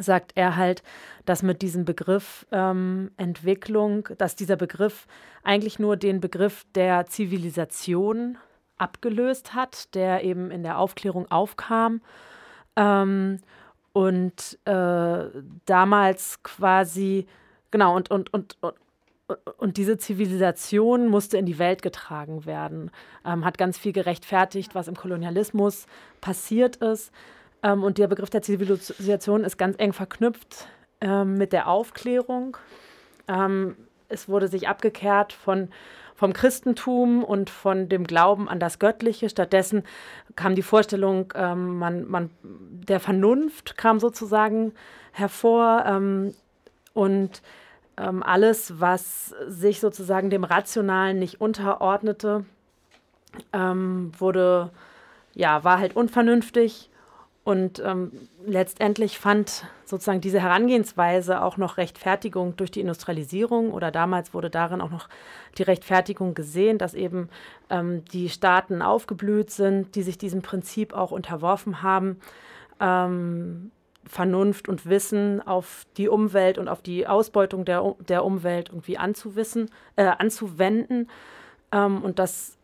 sagt 0.00 0.32
er 0.34 0.56
halt, 0.56 0.82
dass 1.24 1.42
mit 1.42 1.62
diesem 1.62 1.84
Begriff 1.84 2.46
ähm, 2.52 3.10
Entwicklung, 3.16 4.08
dass 4.18 4.36
dieser 4.36 4.56
Begriff 4.56 5.06
eigentlich 5.42 5.78
nur 5.78 5.96
den 5.96 6.20
Begriff 6.20 6.66
der 6.74 7.06
Zivilisation 7.06 8.38
abgelöst 8.76 9.54
hat, 9.54 9.94
der 9.94 10.24
eben 10.24 10.50
in 10.50 10.62
der 10.62 10.78
Aufklärung 10.78 11.30
aufkam. 11.30 12.00
Ähm, 12.76 13.38
und 13.92 14.58
äh, 14.66 15.24
damals 15.64 16.42
quasi, 16.42 17.26
genau, 17.70 17.96
und, 17.96 18.10
und, 18.10 18.32
und, 18.32 18.56
und 18.60 18.74
und 19.58 19.76
diese 19.76 19.98
Zivilisation 19.98 21.08
musste 21.08 21.36
in 21.36 21.44
die 21.44 21.58
Welt 21.58 21.82
getragen 21.82 22.46
werden, 22.46 22.90
ähm, 23.26 23.44
hat 23.44 23.58
ganz 23.58 23.76
viel 23.76 23.92
gerechtfertigt, 23.92 24.74
was 24.74 24.88
im 24.88 24.96
Kolonialismus 24.96 25.86
passiert 26.22 26.76
ist. 26.76 27.12
Ähm, 27.62 27.82
und 27.82 27.98
der 27.98 28.08
Begriff 28.08 28.30
der 28.30 28.42
Zivilisation 28.42 29.44
ist 29.44 29.56
ganz 29.56 29.76
eng 29.78 29.92
verknüpft 29.92 30.68
ähm, 31.00 31.34
mit 31.34 31.52
der 31.52 31.68
Aufklärung. 31.68 32.56
Ähm, 33.26 33.76
es 34.08 34.28
wurde 34.28 34.48
sich 34.48 34.68
abgekehrt 34.68 35.32
von 35.32 35.68
vom 36.14 36.32
Christentum 36.32 37.22
und 37.22 37.48
von 37.48 37.88
dem 37.88 38.04
Glauben 38.04 38.48
an 38.48 38.58
das 38.58 38.80
Göttliche. 38.80 39.28
Stattdessen 39.28 39.84
kam 40.34 40.56
die 40.56 40.62
Vorstellung 40.62 41.32
ähm, 41.36 41.78
man, 41.78 42.08
man, 42.08 42.30
der 42.42 42.98
Vernunft 42.98 43.76
kam 43.76 44.00
sozusagen 44.00 44.72
hervor 45.12 45.84
ähm, 45.86 46.34
und 46.92 47.40
ähm, 47.96 48.24
alles, 48.24 48.80
was 48.80 49.32
sich 49.46 49.78
sozusagen 49.78 50.28
dem 50.28 50.42
Rationalen 50.42 51.20
nicht 51.20 51.40
unterordnete, 51.40 52.44
wurde 53.52 54.70
ja 55.34 55.62
war 55.62 55.78
halt 55.78 55.94
unvernünftig 55.94 56.90
und 57.48 57.82
ähm, 57.82 58.12
letztendlich 58.44 59.18
fand 59.18 59.64
sozusagen 59.86 60.20
diese 60.20 60.38
Herangehensweise 60.38 61.40
auch 61.40 61.56
noch 61.56 61.78
Rechtfertigung 61.78 62.58
durch 62.58 62.70
die 62.70 62.82
Industrialisierung 62.82 63.72
oder 63.72 63.90
damals 63.90 64.34
wurde 64.34 64.50
darin 64.50 64.82
auch 64.82 64.90
noch 64.90 65.08
die 65.56 65.62
Rechtfertigung 65.62 66.34
gesehen, 66.34 66.76
dass 66.76 66.92
eben 66.92 67.30
ähm, 67.70 68.04
die 68.12 68.28
Staaten 68.28 68.82
aufgeblüht 68.82 69.50
sind, 69.50 69.94
die 69.94 70.02
sich 70.02 70.18
diesem 70.18 70.42
Prinzip 70.42 70.92
auch 70.92 71.10
unterworfen 71.10 71.82
haben. 71.82 72.20
Ähm, 72.80 73.70
Vernunft 74.04 74.68
und 74.68 74.84
Wissen 74.84 75.40
auf 75.40 75.86
die 75.96 76.08
Umwelt 76.08 76.58
und 76.58 76.68
auf 76.68 76.82
die 76.82 77.06
Ausbeutung 77.06 77.64
der, 77.64 77.94
der 78.06 78.26
Umwelt 78.26 78.68
irgendwie 78.68 78.98
anzuwissen, 78.98 79.70
äh, 79.96 80.04
anzuwenden. 80.04 81.08
Ähm, 81.72 82.02
und 82.02 82.18
das 82.18 82.57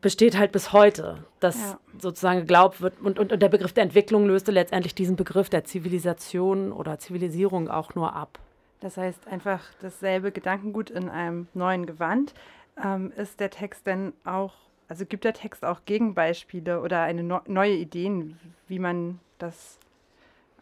besteht 0.00 0.36
halt 0.36 0.52
bis 0.52 0.72
heute, 0.72 1.24
dass 1.40 1.56
ja. 1.56 1.78
sozusagen 1.98 2.40
geglaubt 2.40 2.80
wird 2.80 3.00
und, 3.00 3.18
und, 3.18 3.32
und, 3.32 3.40
der 3.40 3.48
Begriff 3.48 3.72
der 3.72 3.84
Entwicklung 3.84 4.26
löste 4.26 4.52
letztendlich 4.52 4.94
diesen 4.94 5.16
Begriff 5.16 5.48
der 5.48 5.64
Zivilisation 5.64 6.72
oder 6.72 6.98
Zivilisierung 6.98 7.68
auch 7.68 7.94
nur 7.94 8.14
ab. 8.14 8.38
Das 8.80 8.96
heißt 8.96 9.26
einfach 9.28 9.60
dasselbe 9.80 10.32
Gedankengut 10.32 10.90
in 10.90 11.08
einem 11.08 11.48
neuen 11.54 11.86
Gewand. 11.86 12.34
Ähm, 12.82 13.12
ist 13.16 13.40
der 13.40 13.50
Text 13.50 13.86
denn 13.86 14.12
auch, 14.24 14.54
also 14.88 15.06
gibt 15.06 15.24
der 15.24 15.32
Text 15.32 15.64
auch 15.64 15.80
Gegenbeispiele 15.86 16.80
oder 16.80 17.02
eine 17.02 17.22
no 17.22 17.40
neue 17.46 17.74
Ideen, 17.74 18.38
wie 18.68 18.78
man 18.78 19.20
das 19.38 19.78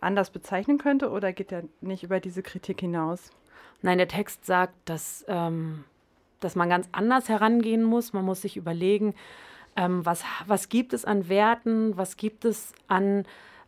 anders 0.01 0.31
bezeichnen 0.31 0.79
könnte 0.79 1.11
oder 1.11 1.33
geht 1.33 1.53
er 1.53 1.65
nicht 1.81 2.03
über 2.05 2.21
diese 2.21 2.43
Kritik 2.43 2.81
hinaus? 2.81 3.31
Nein, 3.81 3.99
der 3.99 4.09
Text 4.09 4.47
sagt, 4.47 4.75
dass 4.85 5.25
ähm, 5.27 5.85
dass 6.45 6.57
man 6.57 6.69
ganz 6.69 6.89
anders 6.93 7.29
herangehen 7.29 7.85
muss. 7.85 8.13
Man 8.13 8.25
muss 8.25 8.43
sich 8.43 8.57
überlegen, 8.57 9.15
ähm, 9.77 10.05
was, 10.05 10.25
was 10.47 10.69
gibt 10.69 10.93
es 10.93 11.05
an 11.05 11.29
Werten, 11.29 11.97
was 11.97 12.17
gibt 12.17 12.45
es 12.45 12.73
an 12.89 13.25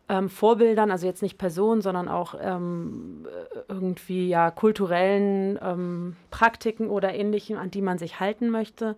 ähm, 0.07 0.29
Vorbildern, 0.29 0.91
also 0.91 1.07
jetzt 1.07 1.23
nicht 1.23 1.37
Personen, 1.37 1.81
sondern 1.81 2.07
auch 2.07 2.35
ähm, 2.39 3.25
irgendwie 3.67 4.29
ja 4.29 4.51
kulturellen 4.51 5.57
ähm, 5.61 6.15
Praktiken 6.29 6.89
oder 6.89 7.13
ähnlichem, 7.13 7.57
an 7.57 7.71
die 7.71 7.81
man 7.81 7.97
sich 7.97 8.19
halten 8.19 8.49
möchte, 8.49 8.95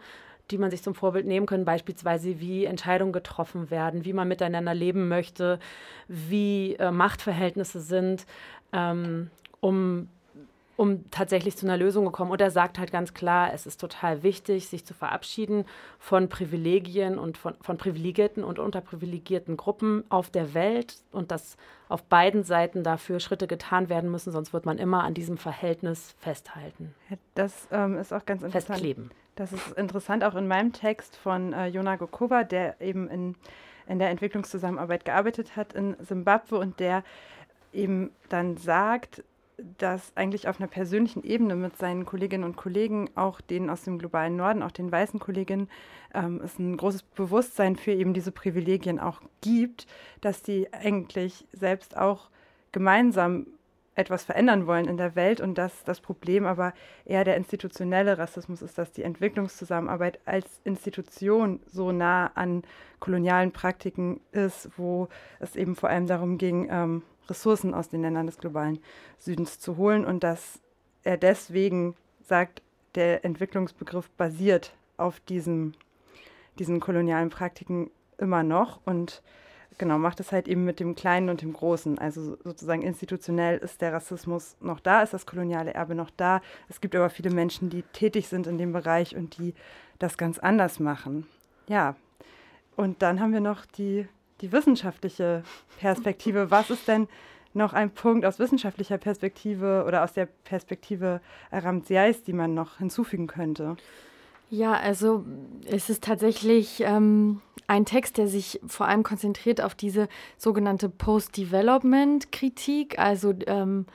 die 0.51 0.57
man 0.57 0.71
sich 0.71 0.83
zum 0.83 0.95
Vorbild 0.95 1.25
nehmen 1.25 1.45
kann, 1.45 1.65
beispielsweise 1.65 2.39
wie 2.39 2.65
Entscheidungen 2.65 3.13
getroffen 3.13 3.69
werden, 3.71 4.05
wie 4.05 4.13
man 4.13 4.27
miteinander 4.27 4.73
leben 4.73 5.07
möchte, 5.07 5.59
wie 6.07 6.75
äh, 6.75 6.91
Machtverhältnisse 6.91 7.79
sind, 7.79 8.25
ähm, 8.73 9.29
um 9.61 10.09
um 10.77 11.09
tatsächlich 11.09 11.57
zu 11.57 11.65
einer 11.65 11.75
Lösung 11.75 12.05
gekommen. 12.05 12.31
Und 12.31 12.39
er 12.39 12.51
sagt 12.51 12.77
halt 12.77 12.91
ganz 12.91 13.15
klar, 13.15 13.51
es 13.51 13.65
ist 13.65 13.81
total 13.81 14.21
wichtig, 14.21 14.69
sich 14.69 14.85
zu 14.85 14.93
verabschieden 14.93 15.65
von 15.97 16.29
Privilegien 16.29 17.17
und 17.17 17.37
von, 17.37 17.55
von 17.61 17.77
privilegierten 17.77 18.43
und 18.43 18.59
unterprivilegierten 18.59 19.57
Gruppen 19.57 20.05
auf 20.09 20.29
der 20.29 20.53
Welt 20.53 20.97
und 21.11 21.31
dass 21.31 21.57
auf 21.89 22.03
beiden 22.03 22.43
Seiten 22.43 22.83
dafür 22.83 23.19
Schritte 23.19 23.47
getan 23.47 23.89
werden 23.89 24.11
müssen, 24.11 24.31
sonst 24.31 24.53
wird 24.53 24.67
man 24.67 24.77
immer 24.77 25.03
an 25.03 25.15
diesem 25.15 25.37
Verhältnis 25.37 26.15
festhalten. 26.19 26.93
Das 27.33 27.67
ähm, 27.71 27.97
ist 27.97 28.13
auch 28.13 28.25
ganz 28.25 28.43
interessant. 28.43 28.77
Festkleben. 28.79 29.11
Das 29.35 29.53
ist 29.53 29.71
interessant 29.77 30.23
auch 30.23 30.35
in 30.35 30.47
meinem 30.47 30.73
Text 30.73 31.15
von 31.15 31.53
äh, 31.53 31.67
Jona 31.67 31.95
Gokova, 31.95 32.43
der 32.43 32.79
eben 32.81 33.09
in, 33.09 33.35
in 33.87 33.97
der 33.97 34.09
Entwicklungszusammenarbeit 34.09 35.05
gearbeitet 35.05 35.55
hat 35.55 35.73
in 35.73 35.95
Simbabwe 35.99 36.59
und 36.59 36.79
der 36.79 37.03
eben 37.73 38.11
dann 38.29 38.57
sagt, 38.57 39.23
dass 39.77 40.15
eigentlich 40.15 40.47
auf 40.47 40.59
einer 40.59 40.67
persönlichen 40.67 41.23
Ebene 41.23 41.55
mit 41.55 41.77
seinen 41.77 42.05
Kolleginnen 42.05 42.43
und 42.43 42.57
Kollegen, 42.57 43.09
auch 43.15 43.41
denen 43.41 43.69
aus 43.69 43.83
dem 43.83 43.97
globalen 43.97 44.35
Norden, 44.35 44.61
auch 44.61 44.71
den 44.71 44.91
weißen 44.91 45.19
Kolleginnen, 45.19 45.69
ähm, 46.13 46.41
es 46.43 46.59
ein 46.59 46.77
großes 46.77 47.03
Bewusstsein 47.03 47.75
für 47.75 47.91
eben 47.91 48.13
diese 48.13 48.31
Privilegien 48.31 48.99
auch 48.99 49.21
gibt, 49.41 49.87
dass 50.21 50.43
die 50.43 50.71
eigentlich 50.73 51.47
selbst 51.53 51.97
auch 51.97 52.29
gemeinsam 52.71 53.47
etwas 53.95 54.25
verändern 54.25 54.67
wollen 54.67 54.87
in 54.87 54.97
der 54.97 55.15
Welt 55.15 55.41
und 55.41 55.57
dass 55.57 55.83
das 55.83 56.01
Problem 56.01 56.45
aber 56.45 56.73
eher 57.03 57.23
der 57.23 57.35
institutionelle 57.35 58.19
Rassismus 58.19 58.61
ist, 58.61 58.77
dass 58.77 58.91
die 58.91 59.01
Entwicklungszusammenarbeit 59.01 60.19
als 60.25 60.61
Institution 60.63 61.61
so 61.65 61.91
nah 61.91 62.27
an 62.35 62.61
kolonialen 62.99 63.51
Praktiken 63.51 64.21
ist, 64.31 64.69
wo 64.77 65.07
es 65.39 65.55
eben 65.55 65.75
vor 65.75 65.89
allem 65.89 66.05
darum 66.05 66.37
ging, 66.37 66.67
ähm, 66.69 67.01
Ressourcen 67.29 67.73
aus 67.73 67.89
den 67.89 68.01
Ländern 68.01 68.25
des 68.25 68.37
globalen 68.37 68.79
Südens 69.17 69.59
zu 69.59 69.77
holen 69.77 70.05
und 70.05 70.23
dass 70.23 70.59
er 71.03 71.17
deswegen 71.17 71.95
sagt, 72.21 72.61
der 72.95 73.23
Entwicklungsbegriff 73.23 74.09
basiert 74.11 74.73
auf 74.97 75.19
diesem, 75.19 75.73
diesen 76.59 76.79
kolonialen 76.79 77.29
Praktiken 77.29 77.91
immer 78.17 78.43
noch 78.43 78.79
und 78.85 79.21
genau, 79.77 79.97
macht 79.97 80.19
es 80.19 80.31
halt 80.31 80.47
eben 80.47 80.65
mit 80.65 80.79
dem 80.79 80.95
Kleinen 80.95 81.29
und 81.29 81.41
dem 81.41 81.53
Großen. 81.53 81.99
Also 81.99 82.37
sozusagen 82.43 82.81
institutionell 82.81 83.57
ist 83.59 83.81
der 83.81 83.93
Rassismus 83.93 84.55
noch 84.59 84.79
da, 84.79 85.03
ist 85.03 85.13
das 85.13 85.25
koloniale 85.25 85.73
Erbe 85.73 85.95
noch 85.95 86.09
da. 86.17 86.41
Es 86.69 86.81
gibt 86.81 86.95
aber 86.95 87.09
viele 87.09 87.29
Menschen, 87.29 87.69
die 87.69 87.83
tätig 87.93 88.27
sind 88.27 88.47
in 88.47 88.57
dem 88.57 88.73
Bereich 88.73 89.15
und 89.15 89.37
die 89.37 89.53
das 89.99 90.17
ganz 90.17 90.39
anders 90.39 90.79
machen. 90.79 91.27
Ja, 91.67 91.95
und 92.75 93.01
dann 93.01 93.19
haben 93.19 93.33
wir 93.33 93.39
noch 93.39 93.65
die 93.65 94.07
die 94.41 94.52
wissenschaftliche 94.52 95.43
Perspektive. 95.80 96.52
Was 96.52 96.69
ist 96.69 96.88
denn 96.88 97.08
noch 97.54 97.73
ein 97.73 97.91
Punkt 97.91 98.26
aus 98.26 98.39
wissenschaftlicher 98.39 98.97
Perspektive 98.97 99.86
oder 99.88 100.04
aus 100.04 100.13
der 100.13 100.26
Perspektive 100.26 101.21
Ramsiais, 101.52 102.23
die 102.23 102.34
man 102.34 102.54
noch 102.54 102.78
hinzufügen 102.78 103.28
könnte? 103.28 103.78
Ja, 104.50 104.73
also 104.73 105.26
es 105.65 105.89
ist 105.89 106.06
tatsächlich 106.06 106.82
ähm, 106.82 107.41
ein 107.67 107.86
Text, 107.86 108.17
der 108.17 108.30
sich 108.30 108.62
vor 108.65 108.88
allem 108.88 109.04
konzentriert 109.04 109.62
auf 109.62 109.76
diese 109.76 110.08
sogenannte 110.38 110.88
Post-Development-Kritik, 110.88 112.97
also 112.97 113.34
ähm, 113.45 113.86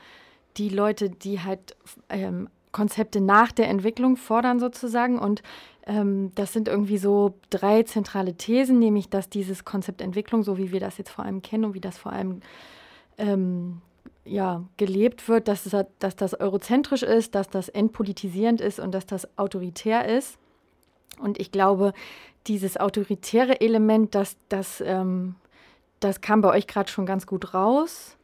die 0.57 0.69
Leute, 0.69 1.09
die 1.09 1.41
halt 1.41 1.75
ähm, 2.09 2.49
Konzepte 2.71 3.19
nach 3.19 3.51
der 3.51 3.67
Entwicklung 3.69 4.15
fordern 4.15 4.59
sozusagen 4.59 5.17
und 5.17 5.41
das 5.85 6.53
sind 6.53 6.69
irgendwie 6.69 6.97
so 6.97 7.35
drei 7.49 7.83
zentrale 7.83 8.35
Thesen, 8.35 8.79
nämlich 8.79 9.09
dass 9.09 9.29
dieses 9.29 9.65
Konzept 9.65 10.01
Entwicklung, 10.01 10.43
so 10.43 10.57
wie 10.57 10.71
wir 10.71 10.79
das 10.79 10.97
jetzt 10.97 11.09
vor 11.09 11.25
allem 11.25 11.41
kennen 11.41 11.65
und 11.65 11.73
wie 11.73 11.81
das 11.81 11.97
vor 11.97 12.13
allem 12.13 12.41
ähm, 13.17 13.81
ja, 14.25 14.63
gelebt 14.77 15.27
wird, 15.27 15.49
dass, 15.49 15.65
es, 15.65 15.75
dass 15.99 16.15
das 16.15 16.39
eurozentrisch 16.39 17.03
ist, 17.03 17.35
dass 17.35 17.49
das 17.49 17.67
entpolitisierend 17.67 18.61
ist 18.61 18.79
und 18.79 18.93
dass 18.93 19.05
das 19.05 19.37
autoritär 19.37 20.07
ist. 20.07 20.37
Und 21.19 21.39
ich 21.39 21.51
glaube, 21.51 21.93
dieses 22.47 22.77
autoritäre 22.77 23.59
Element, 23.59 24.15
das, 24.15 24.37
das, 24.47 24.81
ähm, 24.81 25.35
das 25.99 26.21
kam 26.21 26.41
bei 26.41 26.49
euch 26.49 26.67
gerade 26.67 26.89
schon 26.89 27.05
ganz 27.05 27.27
gut 27.27 27.53
raus, 27.53 28.15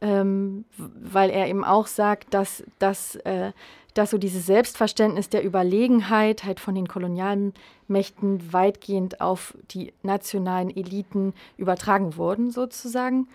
ähm, 0.00 0.64
weil 0.76 1.30
er 1.30 1.48
eben 1.48 1.64
auch 1.64 1.86
sagt, 1.86 2.34
dass, 2.34 2.64
dass, 2.78 3.16
äh, 3.16 3.52
dass 3.94 4.10
so 4.10 4.18
dieses 4.18 4.46
Selbstverständnis 4.46 5.28
der 5.28 5.44
Überlegenheit 5.44 6.44
halt 6.44 6.60
von 6.60 6.74
den 6.74 6.88
Kolonialmächten 6.88 8.52
weitgehend 8.52 9.20
auf 9.20 9.56
die 9.70 9.92
nationalen 10.02 10.74
Eliten 10.74 11.32
übertragen 11.56 12.16
wurden, 12.16 12.50
sozusagen. 12.50 13.28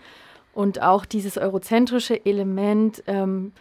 Und 0.52 0.82
auch 0.82 1.04
dieses 1.04 1.38
eurozentrische 1.38 2.26
Element 2.26 3.02
ähm, 3.06 3.52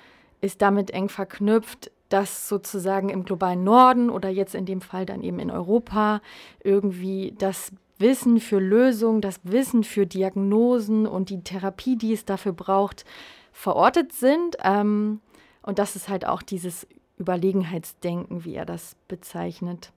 ist 0.42 0.62
damit 0.62 0.92
eng 0.92 1.10
verknüpft, 1.10 1.92
dass 2.10 2.50
sozusagen 2.50 3.10
im 3.10 3.24
globalen 3.24 3.64
Norden 3.64 4.10
oder 4.10 4.30
jetzt 4.30 4.56
in 4.56 4.66
dem 4.66 4.82
Fall 4.82 5.06
dann 5.06 5.22
eben 5.22 5.40
in 5.40 5.52
Europa 5.52 6.22
irgendwie 6.64 7.36
das 7.38 7.72
Wissen 8.00 8.40
für 8.40 8.60
Lösungen, 8.60 9.22
das 9.22 9.40
Wissen 9.44 9.84
für 9.84 10.06
Diagnosen 10.06 11.06
und 11.06 11.30
die 11.30 11.44
Therapie, 11.44 11.96
die 11.96 12.14
es 12.14 12.26
dafür 12.26 12.54
braucht, 12.54 13.06
verortet 13.52 14.14
sind. 14.14 14.58
Ähm, 14.64 15.20
und 15.62 15.80
das 15.80 15.96
ist 15.96 16.10
halt 16.10 16.26
auch 16.26 16.42
dieses 16.42 16.88
Überlegenheitsdenken, 17.18 18.46
wie 18.46 18.56
er 18.56 18.66
das 18.66 18.96
bezeichnet. 19.08 19.92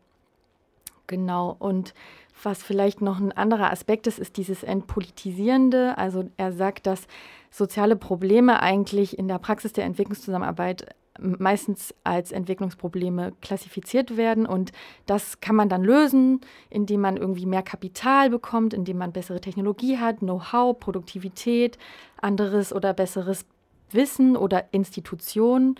Genau. 1.06 1.56
Und 1.58 1.94
was 2.42 2.62
vielleicht 2.62 3.00
noch 3.00 3.20
ein 3.20 3.32
anderer 3.32 3.70
Aspekt 3.70 4.06
ist, 4.06 4.18
ist 4.18 4.36
dieses 4.36 4.62
Entpolitisierende. 4.62 5.96
Also 5.96 6.28
er 6.36 6.52
sagt, 6.52 6.86
dass 6.86 7.06
soziale 7.50 7.96
Probleme 7.96 8.60
eigentlich 8.60 9.18
in 9.18 9.28
der 9.28 9.38
Praxis 9.38 9.72
der 9.72 9.84
Entwicklungszusammenarbeit 9.84 10.94
meistens 11.18 11.94
als 12.04 12.32
Entwicklungsprobleme 12.32 13.32
klassifiziert 13.40 14.16
werden. 14.16 14.46
Und 14.46 14.72
das 15.06 15.40
kann 15.40 15.56
man 15.56 15.68
dann 15.68 15.82
lösen, 15.82 16.40
indem 16.70 17.00
man 17.02 17.16
irgendwie 17.16 17.46
mehr 17.46 17.62
Kapital 17.62 18.30
bekommt, 18.30 18.74
indem 18.74 18.98
man 18.98 19.12
bessere 19.12 19.40
Technologie 19.40 19.98
hat, 19.98 20.18
Know-how, 20.20 20.78
Produktivität, 20.78 21.78
anderes 22.20 22.72
oder 22.72 22.94
besseres 22.94 23.44
Wissen 23.90 24.36
oder 24.36 24.72
Institutionen. 24.72 25.76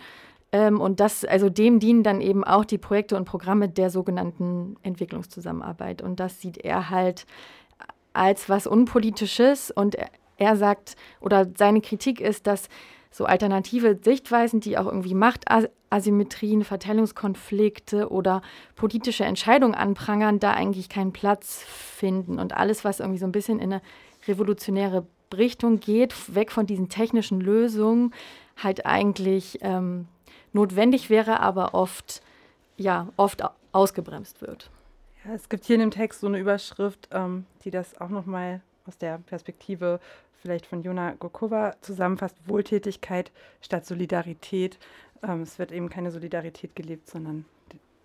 Ähm, 0.51 0.79
und 0.79 0.99
das, 0.99 1.25
also 1.25 1.49
dem 1.49 1.79
dienen 1.79 2.03
dann 2.03 2.21
eben 2.21 2.43
auch 2.43 2.63
die 2.63 2.77
Projekte 2.77 3.17
und 3.17 3.25
Programme 3.25 3.69
der 3.69 3.89
sogenannten 3.89 4.77
Entwicklungszusammenarbeit. 4.83 6.01
Und 6.01 6.19
das 6.19 6.39
sieht 6.39 6.57
er 6.57 6.89
halt 6.89 7.25
als 8.13 8.49
was 8.49 8.67
Unpolitisches. 8.67 9.71
Und 9.71 9.95
er, 9.95 10.09
er 10.37 10.55
sagt, 10.55 10.95
oder 11.19 11.47
seine 11.57 11.81
Kritik 11.81 12.21
ist, 12.21 12.45
dass 12.45 12.69
so 13.13 13.25
alternative 13.25 13.99
Sichtweisen, 14.01 14.59
die 14.59 14.77
auch 14.77 14.87
irgendwie 14.87 15.13
Machtasymmetrien, 15.13 16.63
Verteilungskonflikte 16.63 18.09
oder 18.09 18.41
politische 18.75 19.23
Entscheidungen 19.23 19.75
anprangern, 19.75 20.39
da 20.39 20.53
eigentlich 20.53 20.89
keinen 20.89 21.13
Platz 21.13 21.63
finden. 21.63 22.39
Und 22.39 22.57
alles, 22.57 22.83
was 22.83 22.99
irgendwie 22.99 23.19
so 23.19 23.27
ein 23.27 23.31
bisschen 23.31 23.59
in 23.59 23.71
eine 23.71 23.81
revolutionäre 24.27 25.05
Richtung 25.37 25.79
geht, 25.79 26.13
weg 26.33 26.51
von 26.51 26.65
diesen 26.65 26.89
technischen 26.89 27.39
Lösungen, 27.39 28.13
halt 28.57 28.87
eigentlich 28.87 29.59
ähm, 29.61 30.07
notwendig 30.51 31.11
wäre, 31.11 31.39
aber 31.39 31.75
oft, 31.75 32.23
ja, 32.77 33.09
oft 33.15 33.43
ausgebremst 33.71 34.41
wird. 34.41 34.71
Ja, 35.23 35.35
es 35.35 35.49
gibt 35.49 35.65
hier 35.65 35.75
in 35.75 35.81
dem 35.81 35.91
Text 35.91 36.21
so 36.21 36.27
eine 36.27 36.39
Überschrift, 36.39 37.09
ähm, 37.11 37.45
die 37.63 37.69
das 37.69 37.99
auch 38.01 38.09
nochmal 38.09 38.61
aus 38.87 38.97
der 38.97 39.19
Perspektive 39.19 39.99
vielleicht 40.43 40.65
von 40.65 40.83
Jona 40.83 41.13
Gokova 41.13 41.75
zusammenfasst, 41.81 42.37
Wohltätigkeit 42.45 43.31
statt 43.61 43.85
Solidarität. 43.85 44.77
Ähm, 45.23 45.41
es 45.41 45.57
wird 45.57 45.71
eben 45.71 45.89
keine 45.89 46.11
Solidarität 46.11 46.75
gelebt, 46.75 47.09
sondern 47.09 47.45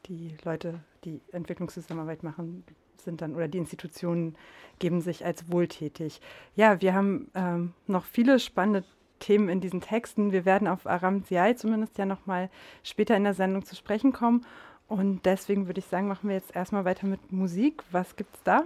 die, 0.06 0.34
Leute, 0.44 0.80
die 1.04 1.20
Entwicklungszusammenarbeit 1.32 2.22
machen, 2.22 2.64
sind 2.96 3.20
dann 3.20 3.34
oder 3.34 3.48
die 3.48 3.58
Institutionen 3.58 4.36
geben 4.78 5.00
sich 5.00 5.24
als 5.24 5.50
wohltätig. 5.50 6.20
Ja, 6.54 6.80
wir 6.80 6.94
haben 6.94 7.30
ähm, 7.34 7.74
noch 7.86 8.04
viele 8.04 8.38
spannende 8.38 8.84
Themen 9.18 9.48
in 9.48 9.60
diesen 9.60 9.80
Texten. 9.80 10.30
Wir 10.30 10.44
werden 10.44 10.68
auf 10.68 10.86
Aram 10.86 11.24
Ziai 11.24 11.54
zumindest 11.54 11.98
ja 11.98 12.06
nochmal 12.06 12.50
später 12.84 13.16
in 13.16 13.24
der 13.24 13.34
Sendung 13.34 13.64
zu 13.64 13.74
sprechen 13.74 14.12
kommen. 14.12 14.46
Und 14.86 15.26
deswegen 15.26 15.66
würde 15.66 15.80
ich 15.80 15.86
sagen, 15.86 16.08
machen 16.08 16.28
wir 16.28 16.36
jetzt 16.36 16.56
erstmal 16.56 16.84
weiter 16.84 17.06
mit 17.06 17.30
Musik. 17.30 17.82
Was 17.90 18.16
gibt 18.16 18.36
es 18.36 18.42
da? 18.42 18.64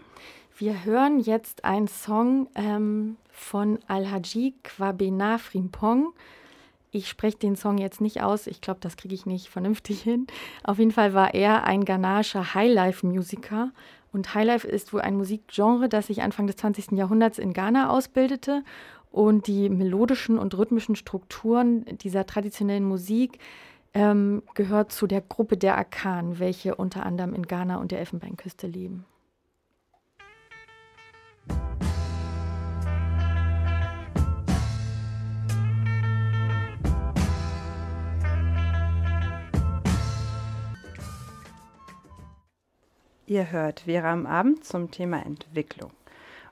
Wir 0.56 0.84
hören 0.84 1.18
jetzt 1.18 1.64
einen 1.64 1.88
Song 1.88 2.48
ähm, 2.54 3.16
von 3.30 3.78
Al-Haji 3.86 4.54
Kwabena 4.62 5.38
Frimpong. 5.38 6.12
Ich 6.90 7.08
spreche 7.08 7.38
den 7.38 7.56
Song 7.56 7.78
jetzt 7.78 8.02
nicht 8.02 8.22
aus. 8.22 8.46
Ich 8.46 8.60
glaube, 8.60 8.80
das 8.80 8.98
kriege 8.98 9.14
ich 9.14 9.24
nicht 9.24 9.48
vernünftig 9.48 10.02
hin. 10.02 10.26
Auf 10.62 10.78
jeden 10.78 10.90
Fall 10.90 11.14
war 11.14 11.32
er 11.32 11.64
ein 11.64 11.86
ghanaischer 11.86 12.54
Highlife-Musiker. 12.54 13.72
Und 14.12 14.34
Highlife 14.34 14.68
ist 14.68 14.92
wohl 14.92 15.00
ein 15.00 15.16
Musikgenre, 15.16 15.88
das 15.88 16.08
sich 16.08 16.20
Anfang 16.20 16.46
des 16.46 16.56
20. 16.56 16.92
Jahrhunderts 16.92 17.38
in 17.38 17.54
Ghana 17.54 17.88
ausbildete. 17.88 18.62
Und 19.10 19.46
die 19.46 19.70
melodischen 19.70 20.38
und 20.38 20.56
rhythmischen 20.56 20.96
Strukturen 20.96 21.86
dieser 21.98 22.26
traditionellen 22.26 22.84
Musik 22.84 23.38
ähm, 23.94 24.42
gehört 24.54 24.92
zu 24.92 25.06
der 25.06 25.22
Gruppe 25.22 25.56
der 25.56 25.78
Akan, 25.78 26.38
welche 26.38 26.74
unter 26.74 27.06
anderem 27.06 27.34
in 27.34 27.46
Ghana 27.46 27.76
und 27.76 27.90
der 27.90 28.00
Elfenbeinküste 28.00 28.66
leben. 28.66 29.06
Ihr 43.26 43.50
hört 43.50 43.80
Vera 43.80 44.12
am 44.12 44.26
Abend 44.26 44.64
zum 44.64 44.90
Thema 44.90 45.24
Entwicklung. 45.24 45.90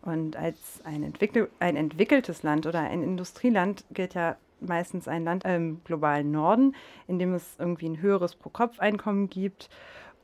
Und 0.02 0.36
als 0.36 0.80
ein, 0.84 1.02
entwickl 1.02 1.50
ein 1.58 1.76
entwickeltes 1.76 2.42
Land 2.42 2.66
oder 2.66 2.80
ein 2.80 3.02
Industrieland 3.02 3.84
gilt 3.90 4.14
ja 4.14 4.36
meistens 4.60 5.08
ein 5.08 5.24
Land 5.24 5.44
im 5.44 5.82
globalen 5.84 6.30
Norden, 6.30 6.74
in 7.06 7.18
dem 7.18 7.34
es 7.34 7.56
irgendwie 7.58 7.88
ein 7.88 8.00
höheres 8.00 8.34
Pro-Kopf-Einkommen 8.34 9.28
gibt 9.28 9.68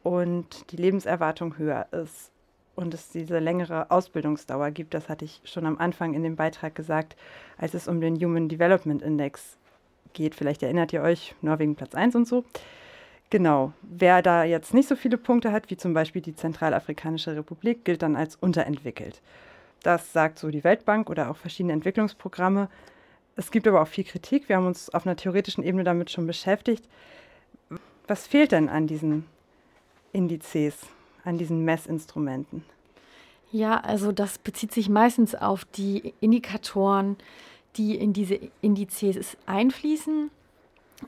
und 0.02 0.70
die 0.70 0.76
Lebenserwartung 0.76 1.58
höher 1.58 1.88
ist 1.92 2.30
und 2.76 2.94
es 2.94 3.08
diese 3.08 3.38
längere 3.38 3.90
Ausbildungsdauer 3.90 4.70
gibt. 4.70 4.94
Das 4.94 5.08
hatte 5.08 5.24
ich 5.24 5.40
schon 5.44 5.66
am 5.66 5.78
Anfang 5.78 6.14
in 6.14 6.22
dem 6.22 6.36
Beitrag 6.36 6.74
gesagt, 6.74 7.16
als 7.58 7.74
es 7.74 7.88
um 7.88 8.00
den 8.00 8.16
Human 8.16 8.48
Development 8.48 9.02
Index 9.02 9.56
geht. 10.12 10.34
Vielleicht 10.34 10.62
erinnert 10.62 10.92
ihr 10.92 11.02
euch, 11.02 11.34
Norwegen 11.40 11.74
Platz 11.74 11.94
1 11.94 12.14
und 12.14 12.28
so. 12.28 12.44
Genau, 13.30 13.72
wer 13.82 14.22
da 14.22 14.44
jetzt 14.44 14.72
nicht 14.72 14.88
so 14.88 14.94
viele 14.94 15.18
Punkte 15.18 15.50
hat, 15.50 15.68
wie 15.70 15.76
zum 15.76 15.94
Beispiel 15.94 16.22
die 16.22 16.36
Zentralafrikanische 16.36 17.34
Republik, 17.34 17.84
gilt 17.84 18.02
dann 18.02 18.14
als 18.14 18.36
unterentwickelt. 18.36 19.20
Das 19.82 20.12
sagt 20.12 20.38
so 20.38 20.50
die 20.50 20.62
Weltbank 20.62 21.10
oder 21.10 21.30
auch 21.30 21.36
verschiedene 21.36 21.72
Entwicklungsprogramme. 21.72 22.68
Es 23.34 23.50
gibt 23.50 23.66
aber 23.66 23.82
auch 23.82 23.88
viel 23.88 24.04
Kritik. 24.04 24.48
Wir 24.48 24.56
haben 24.56 24.66
uns 24.66 24.90
auf 24.90 25.06
einer 25.06 25.16
theoretischen 25.16 25.64
Ebene 25.64 25.82
damit 25.82 26.10
schon 26.10 26.26
beschäftigt. 26.26 26.88
Was 28.06 28.26
fehlt 28.26 28.52
denn 28.52 28.68
an 28.68 28.86
diesen 28.86 29.26
Indizes, 30.12 30.86
an 31.26 31.38
diesen 31.38 31.64
Messinstrumenten? 31.64 32.64
Ja, 33.52 33.78
also 33.78 34.12
das 34.12 34.38
bezieht 34.38 34.72
sich 34.72 34.88
meistens 34.88 35.34
auf 35.34 35.64
die 35.64 36.14
Indikatoren, 36.20 37.16
die 37.76 37.94
in 37.96 38.12
diese 38.12 38.38
Indizes 38.60 39.36
einfließen. 39.46 40.30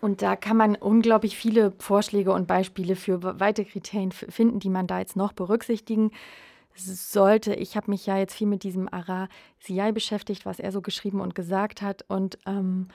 Und 0.00 0.22
da 0.22 0.37
kann 0.37 0.57
man 0.57 0.76
unglaublich 0.76 1.37
viele 1.37 1.72
Vorschläge 1.78 2.33
und 2.33 2.46
Beispiele 2.46 2.94
für 2.94 3.40
weitere 3.40 3.64
Kriterien 3.64 4.12
finden, 4.12 4.61
die 4.61 4.68
man 4.68 4.87
da 4.87 4.98
jetzt 4.98 5.16
noch 5.16 5.33
berücksichtigen 5.33 6.11
sollte. 6.74 7.54
Ich 7.54 7.76
habe 7.76 7.90
mich 7.90 8.07
ja 8.07 8.18
jetzt 8.18 8.35
viel 8.35 8.46
mit 8.46 8.62
diesem 8.62 8.92
Ara 8.92 9.28
Siai 9.59 9.92
beschäftigt, 9.92 10.46
was 10.46 10.61
er 10.61 10.72
so 10.72 10.83
geschrieben 10.83 11.20
und 11.20 11.35
gesagt 11.35 11.83
hat. 11.83 12.04
Und 12.09 12.38
ähm, 12.46 12.88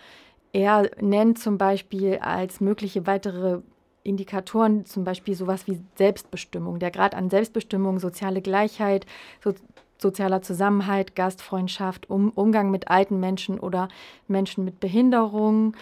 er 0.53 0.89
nennt 1.01 1.39
zum 1.39 1.57
Beispiel 1.57 2.19
als 2.19 2.61
mögliche 2.61 3.07
weitere 3.07 3.61
Indikatoren 4.03 4.85
zum 4.85 5.03
Beispiel 5.03 5.35
sowas 5.35 5.67
wie 5.67 5.79
Selbstbestimmung, 5.95 6.79
der 6.79 6.91
Grad 6.91 7.15
an 7.15 7.29
Selbstbestimmung, 7.29 7.99
soziale 7.99 8.41
Gleichheit, 8.41 9.05
so, 9.43 9.53
sozialer 9.97 10.41
Zusammenhalt, 10.41 11.15
Gastfreundschaft, 11.15 12.09
um, 12.09 12.29
Umgang 12.29 12.69
mit 12.69 12.89
alten 12.89 13.19
Menschen 13.19 13.59
oder 13.59 13.87
Menschen 14.27 14.65
mit 14.65 14.79
Behinderung. 14.79 15.75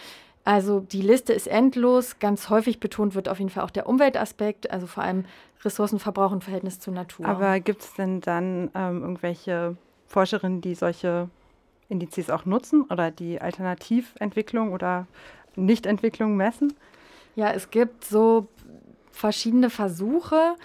Also 0.43 0.79
die 0.79 1.01
Liste 1.01 1.33
ist 1.33 1.47
endlos. 1.47 2.19
Ganz 2.19 2.49
häufig 2.49 2.79
betont 2.79 3.15
wird 3.15 3.29
auf 3.29 3.39
jeden 3.39 3.49
Fall 3.49 3.63
auch 3.63 3.71
der 3.71 3.87
Umweltaspekt, 3.87 4.71
also 4.71 4.87
vor 4.87 5.03
allem 5.03 5.25
Ressourcenverbrauch 5.63 6.31
und 6.31 6.43
Verhältnis 6.43 6.79
zur 6.79 6.93
Natur. 6.93 7.25
Aber 7.25 7.59
gibt 7.59 7.81
es 7.81 7.93
denn 7.93 8.21
dann 8.21 8.71
ähm, 8.73 9.01
irgendwelche 9.01 9.75
Forscherinnen, 10.07 10.61
die 10.61 10.75
solche 10.75 11.29
Indizes 11.89 12.29
auch 12.29 12.45
nutzen 12.45 12.83
oder 12.89 13.11
die 13.11 13.39
Alternativentwicklung 13.39 14.73
oder 14.73 15.07
Nichtentwicklung 15.55 16.35
messen? 16.35 16.73
Ja, 17.35 17.51
es 17.51 17.69
gibt 17.69 18.03
so 18.05 18.47
verschiedene 19.11 19.69
Versuche. 19.69 20.55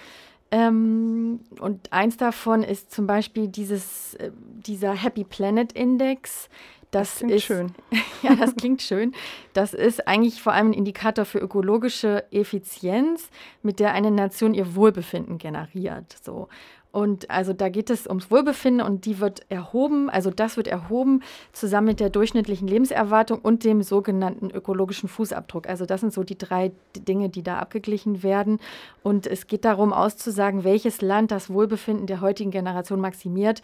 Ähm, 0.50 1.40
und 1.60 1.92
eins 1.92 2.16
davon 2.16 2.62
ist 2.62 2.92
zum 2.92 3.06
Beispiel 3.06 3.48
dieses, 3.48 4.14
äh, 4.14 4.30
dieser 4.66 4.94
Happy 4.94 5.24
Planet 5.24 5.72
Index. 5.72 6.48
Das, 6.92 7.10
das 7.10 7.18
klingt 7.18 7.32
ist, 7.32 7.44
schön. 7.44 7.74
ja, 8.22 8.34
das 8.36 8.54
klingt 8.54 8.80
schön. 8.80 9.12
Das 9.52 9.74
ist 9.74 10.06
eigentlich 10.06 10.40
vor 10.40 10.52
allem 10.52 10.70
ein 10.70 10.72
Indikator 10.72 11.24
für 11.24 11.38
ökologische 11.38 12.24
Effizienz, 12.30 13.28
mit 13.62 13.80
der 13.80 13.92
eine 13.92 14.10
Nation 14.10 14.54
ihr 14.54 14.76
Wohlbefinden 14.76 15.38
generiert. 15.38 16.16
So. 16.22 16.48
Und 16.92 17.30
also 17.30 17.52
da 17.52 17.68
geht 17.68 17.90
es 17.90 18.06
ums 18.06 18.30
Wohlbefinden 18.30 18.84
und 18.84 19.04
die 19.04 19.20
wird 19.20 19.42
erhoben, 19.50 20.08
also 20.08 20.30
das 20.30 20.56
wird 20.56 20.66
erhoben 20.66 21.22
zusammen 21.52 21.88
mit 21.88 22.00
der 22.00 22.08
durchschnittlichen 22.08 22.66
Lebenserwartung 22.66 23.38
und 23.38 23.64
dem 23.64 23.82
sogenannten 23.82 24.50
ökologischen 24.50 25.08
Fußabdruck. 25.08 25.68
Also 25.68 25.84
das 25.84 26.00
sind 26.00 26.12
so 26.12 26.22
die 26.22 26.38
drei 26.38 26.72
Dinge, 26.96 27.28
die 27.28 27.42
da 27.42 27.58
abgeglichen 27.58 28.22
werden. 28.22 28.58
Und 29.02 29.26
es 29.26 29.46
geht 29.46 29.64
darum 29.66 29.92
auszusagen, 29.92 30.64
welches 30.64 31.02
Land 31.02 31.30
das 31.30 31.50
Wohlbefinden 31.50 32.06
der 32.06 32.22
heutigen 32.22 32.50
Generation 32.50 33.00
maximiert 33.00 33.60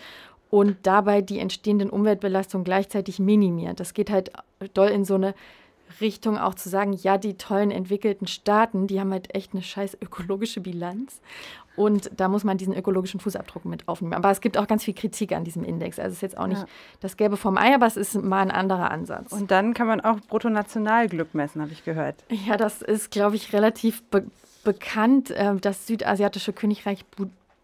und 0.51 0.77
dabei 0.83 1.23
die 1.23 1.39
entstehenden 1.39 1.89
Umweltbelastungen 1.89 2.65
gleichzeitig 2.65 3.19
minimiert. 3.19 3.81
Das 3.81 3.95
geht 3.95 4.11
halt 4.11 4.31
doll 4.75 4.89
in 4.89 5.07
so 5.07 5.15
eine 5.15 5.35
Richtung 6.01 6.39
auch 6.39 6.55
zu 6.55 6.69
sagen, 6.69 6.93
ja, 6.93 7.19
die 7.19 7.39
tollen 7.39 7.71
entwickelten 7.71 8.27
Staaten, 8.27 8.87
die 8.87 9.01
haben 9.01 9.13
halt 9.13 9.35
echt 9.35 9.53
eine 9.53 9.63
scheiß 9.63 9.97
ökologische 10.01 10.61
Bilanz. 10.61 11.21
Und 11.77 12.11
da 12.17 12.29
muss 12.29 12.45
man 12.45 12.59
diesen 12.59 12.75
ökologischen 12.75 13.21
Fußabdruck 13.21 13.65
mit 13.65 13.89
aufnehmen. 13.89 14.15
Aber 14.15 14.31
es 14.31 14.41
gibt 14.41 14.59
auch 14.59 14.67
ganz 14.67 14.85
viel 14.85 14.95
Kritik 14.95 15.33
an 15.33 15.45
diesem 15.45 15.65
Index. 15.65 15.99
Also 15.99 16.11
es 16.11 16.17
ist 16.17 16.23
jetzt 16.23 16.39
auch 16.39 16.47
nicht 16.47 16.61
ja. 16.61 16.67
das 17.01 17.17
Gelbe 17.17 17.37
vom 17.37 17.57
Ei, 17.57 17.75
aber 17.75 17.87
es 17.87 17.97
ist 17.97 18.15
mal 18.15 18.43
ein 18.43 18.51
anderer 18.51 18.91
Ansatz. 18.91 19.33
Und 19.33 19.51
dann 19.51 19.73
kann 19.73 19.87
man 19.87 20.01
auch 20.01 20.21
Bruttonationalglück 20.29 21.35
messen, 21.35 21.63
habe 21.63 21.73
ich 21.73 21.85
gehört. 21.85 22.17
Ja, 22.29 22.57
das 22.57 22.83
ist, 22.83 23.11
glaube 23.11 23.37
ich, 23.37 23.53
relativ 23.53 24.03
be 24.05 24.25
bekannt. 24.65 25.33
Äh, 25.33 25.57
das 25.57 25.89
südasiatische 25.89 26.53
Königreich 26.53 27.05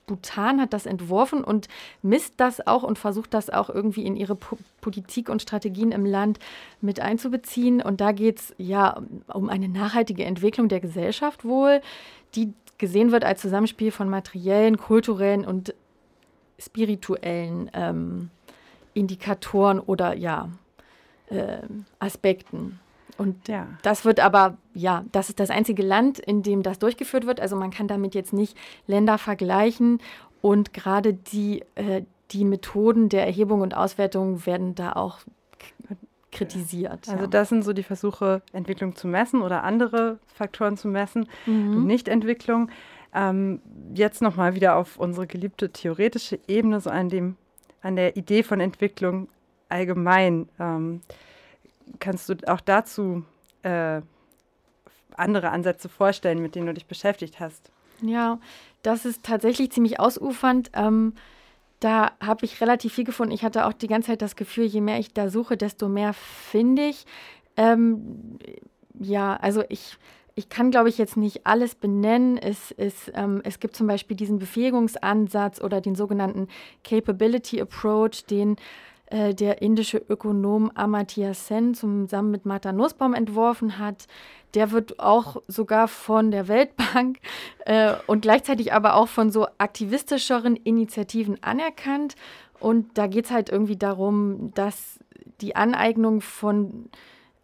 Bhutan 0.08 0.60
hat 0.60 0.72
das 0.72 0.86
entworfen 0.86 1.44
und 1.44 1.68
misst 2.02 2.34
das 2.38 2.66
auch 2.66 2.82
und 2.82 2.98
versucht 2.98 3.34
das 3.34 3.50
auch 3.50 3.70
irgendwie 3.70 4.04
in 4.04 4.16
ihre 4.16 4.34
po 4.34 4.58
Politik 4.80 5.28
und 5.28 5.42
Strategien 5.42 5.92
im 5.92 6.06
Land 6.06 6.38
mit 6.80 6.98
einzubeziehen. 6.98 7.82
Und 7.82 8.00
da 8.00 8.12
geht 8.12 8.38
es 8.38 8.54
ja 8.58 9.00
um 9.32 9.48
eine 9.48 9.68
nachhaltige 9.68 10.24
Entwicklung 10.24 10.68
der 10.68 10.80
Gesellschaft 10.80 11.44
wohl, 11.44 11.82
die 12.34 12.52
gesehen 12.78 13.12
wird 13.12 13.24
als 13.24 13.40
Zusammenspiel 13.40 13.90
von 13.90 14.08
materiellen, 14.08 14.78
kulturellen 14.78 15.44
und 15.44 15.74
spirituellen 16.58 17.70
ähm, 17.74 18.30
Indikatoren 18.94 19.80
oder 19.80 20.14
ja, 20.14 20.48
äh, 21.28 21.58
Aspekten. 21.98 22.80
Und 23.16 23.48
ja. 23.48 23.66
das 23.82 24.04
wird 24.04 24.20
aber, 24.20 24.56
ja, 24.74 25.04
das 25.10 25.28
ist 25.28 25.40
das 25.40 25.50
einzige 25.50 25.82
Land, 25.82 26.20
in 26.20 26.42
dem 26.42 26.62
das 26.62 26.78
durchgeführt 26.78 27.26
wird. 27.26 27.40
Also 27.40 27.56
man 27.56 27.70
kann 27.70 27.88
damit 27.88 28.14
jetzt 28.14 28.32
nicht 28.32 28.56
Länder 28.86 29.18
vergleichen. 29.18 30.00
Und 30.40 30.72
gerade 30.72 31.14
die, 31.14 31.64
äh, 31.74 32.02
die 32.30 32.44
Methoden 32.44 33.08
der 33.08 33.26
Erhebung 33.26 33.60
und 33.60 33.74
Auswertung 33.76 34.46
werden 34.46 34.76
da 34.76 34.92
auch 34.92 35.18
kritisiert. 36.30 37.08
Also 37.08 37.26
das 37.26 37.48
sind 37.48 37.62
so 37.62 37.72
die 37.72 37.82
Versuche, 37.82 38.42
Entwicklung 38.52 38.94
zu 38.94 39.08
messen 39.08 39.42
oder 39.42 39.64
andere 39.64 40.18
Faktoren 40.26 40.76
zu 40.76 40.88
messen, 40.88 41.28
mhm. 41.46 41.86
Nichtentwicklung. 41.86 42.70
Ähm, 43.14 43.60
jetzt 43.94 44.20
nochmal 44.20 44.54
wieder 44.54 44.76
auf 44.76 44.98
unsere 44.98 45.26
geliebte 45.26 45.70
theoretische 45.70 46.38
Ebene, 46.46 46.80
so 46.80 46.90
an, 46.90 47.08
dem, 47.08 47.36
an 47.80 47.96
der 47.96 48.16
Idee 48.16 48.42
von 48.42 48.60
Entwicklung 48.60 49.28
allgemein. 49.68 50.48
Ähm, 50.58 51.00
kannst 51.98 52.28
du 52.28 52.36
auch 52.46 52.60
dazu 52.60 53.24
äh, 53.62 54.02
andere 55.16 55.50
Ansätze 55.50 55.88
vorstellen, 55.88 56.40
mit 56.42 56.54
denen 56.54 56.66
du 56.66 56.74
dich 56.74 56.86
beschäftigt 56.86 57.40
hast? 57.40 57.70
Ja, 58.00 58.38
das 58.82 59.04
ist 59.04 59.24
tatsächlich 59.24 59.72
ziemlich 59.72 59.98
ausufernd. 59.98 60.70
Ähm, 60.74 61.14
da 61.80 62.12
habe 62.20 62.44
ich 62.44 62.60
relativ 62.60 62.94
viel 62.94 63.04
gefunden. 63.04 63.32
Ich 63.32 63.44
hatte 63.44 63.66
auch 63.66 63.72
die 63.72 63.86
ganze 63.86 64.08
Zeit 64.08 64.22
das 64.22 64.36
Gefühl, 64.36 64.64
je 64.64 64.80
mehr 64.80 64.98
ich 64.98 65.12
da 65.12 65.28
suche, 65.28 65.56
desto 65.56 65.88
mehr 65.88 66.12
finde 66.12 66.86
ich. 66.86 67.04
Ähm, 67.56 68.38
ja, 68.98 69.36
also 69.36 69.62
ich, 69.68 69.96
ich 70.34 70.48
kann, 70.48 70.70
glaube 70.70 70.88
ich, 70.88 70.98
jetzt 70.98 71.16
nicht 71.16 71.46
alles 71.46 71.74
benennen. 71.74 72.36
Es, 72.36 72.72
es, 72.76 73.10
ähm, 73.14 73.40
es 73.44 73.60
gibt 73.60 73.76
zum 73.76 73.86
Beispiel 73.86 74.16
diesen 74.16 74.38
Befähigungsansatz 74.38 75.60
oder 75.60 75.80
den 75.80 75.94
sogenannten 75.94 76.48
Capability 76.82 77.60
Approach, 77.60 78.24
den 78.28 78.56
äh, 79.10 79.34
der 79.34 79.62
indische 79.62 79.98
Ökonom 79.98 80.70
Amartya 80.74 81.32
Sen 81.32 81.74
zusammen 81.74 82.30
mit 82.30 82.44
Martha 82.44 82.72
Nussbaum 82.72 83.14
entworfen 83.14 83.78
hat. 83.78 84.06
Der 84.54 84.70
wird 84.70 84.98
auch 84.98 85.42
sogar 85.46 85.88
von 85.88 86.30
der 86.30 86.48
Weltbank 86.48 87.18
äh, 87.66 87.94
und 88.06 88.22
gleichzeitig 88.22 88.72
aber 88.72 88.94
auch 88.94 89.08
von 89.08 89.30
so 89.30 89.46
aktivistischeren 89.58 90.56
Initiativen 90.56 91.42
anerkannt. 91.42 92.14
Und 92.60 92.98
da 92.98 93.06
geht 93.06 93.26
es 93.26 93.30
halt 93.30 93.50
irgendwie 93.50 93.76
darum, 93.76 94.52
dass 94.54 94.98
die 95.40 95.54
Aneignung 95.54 96.20
von 96.20 96.90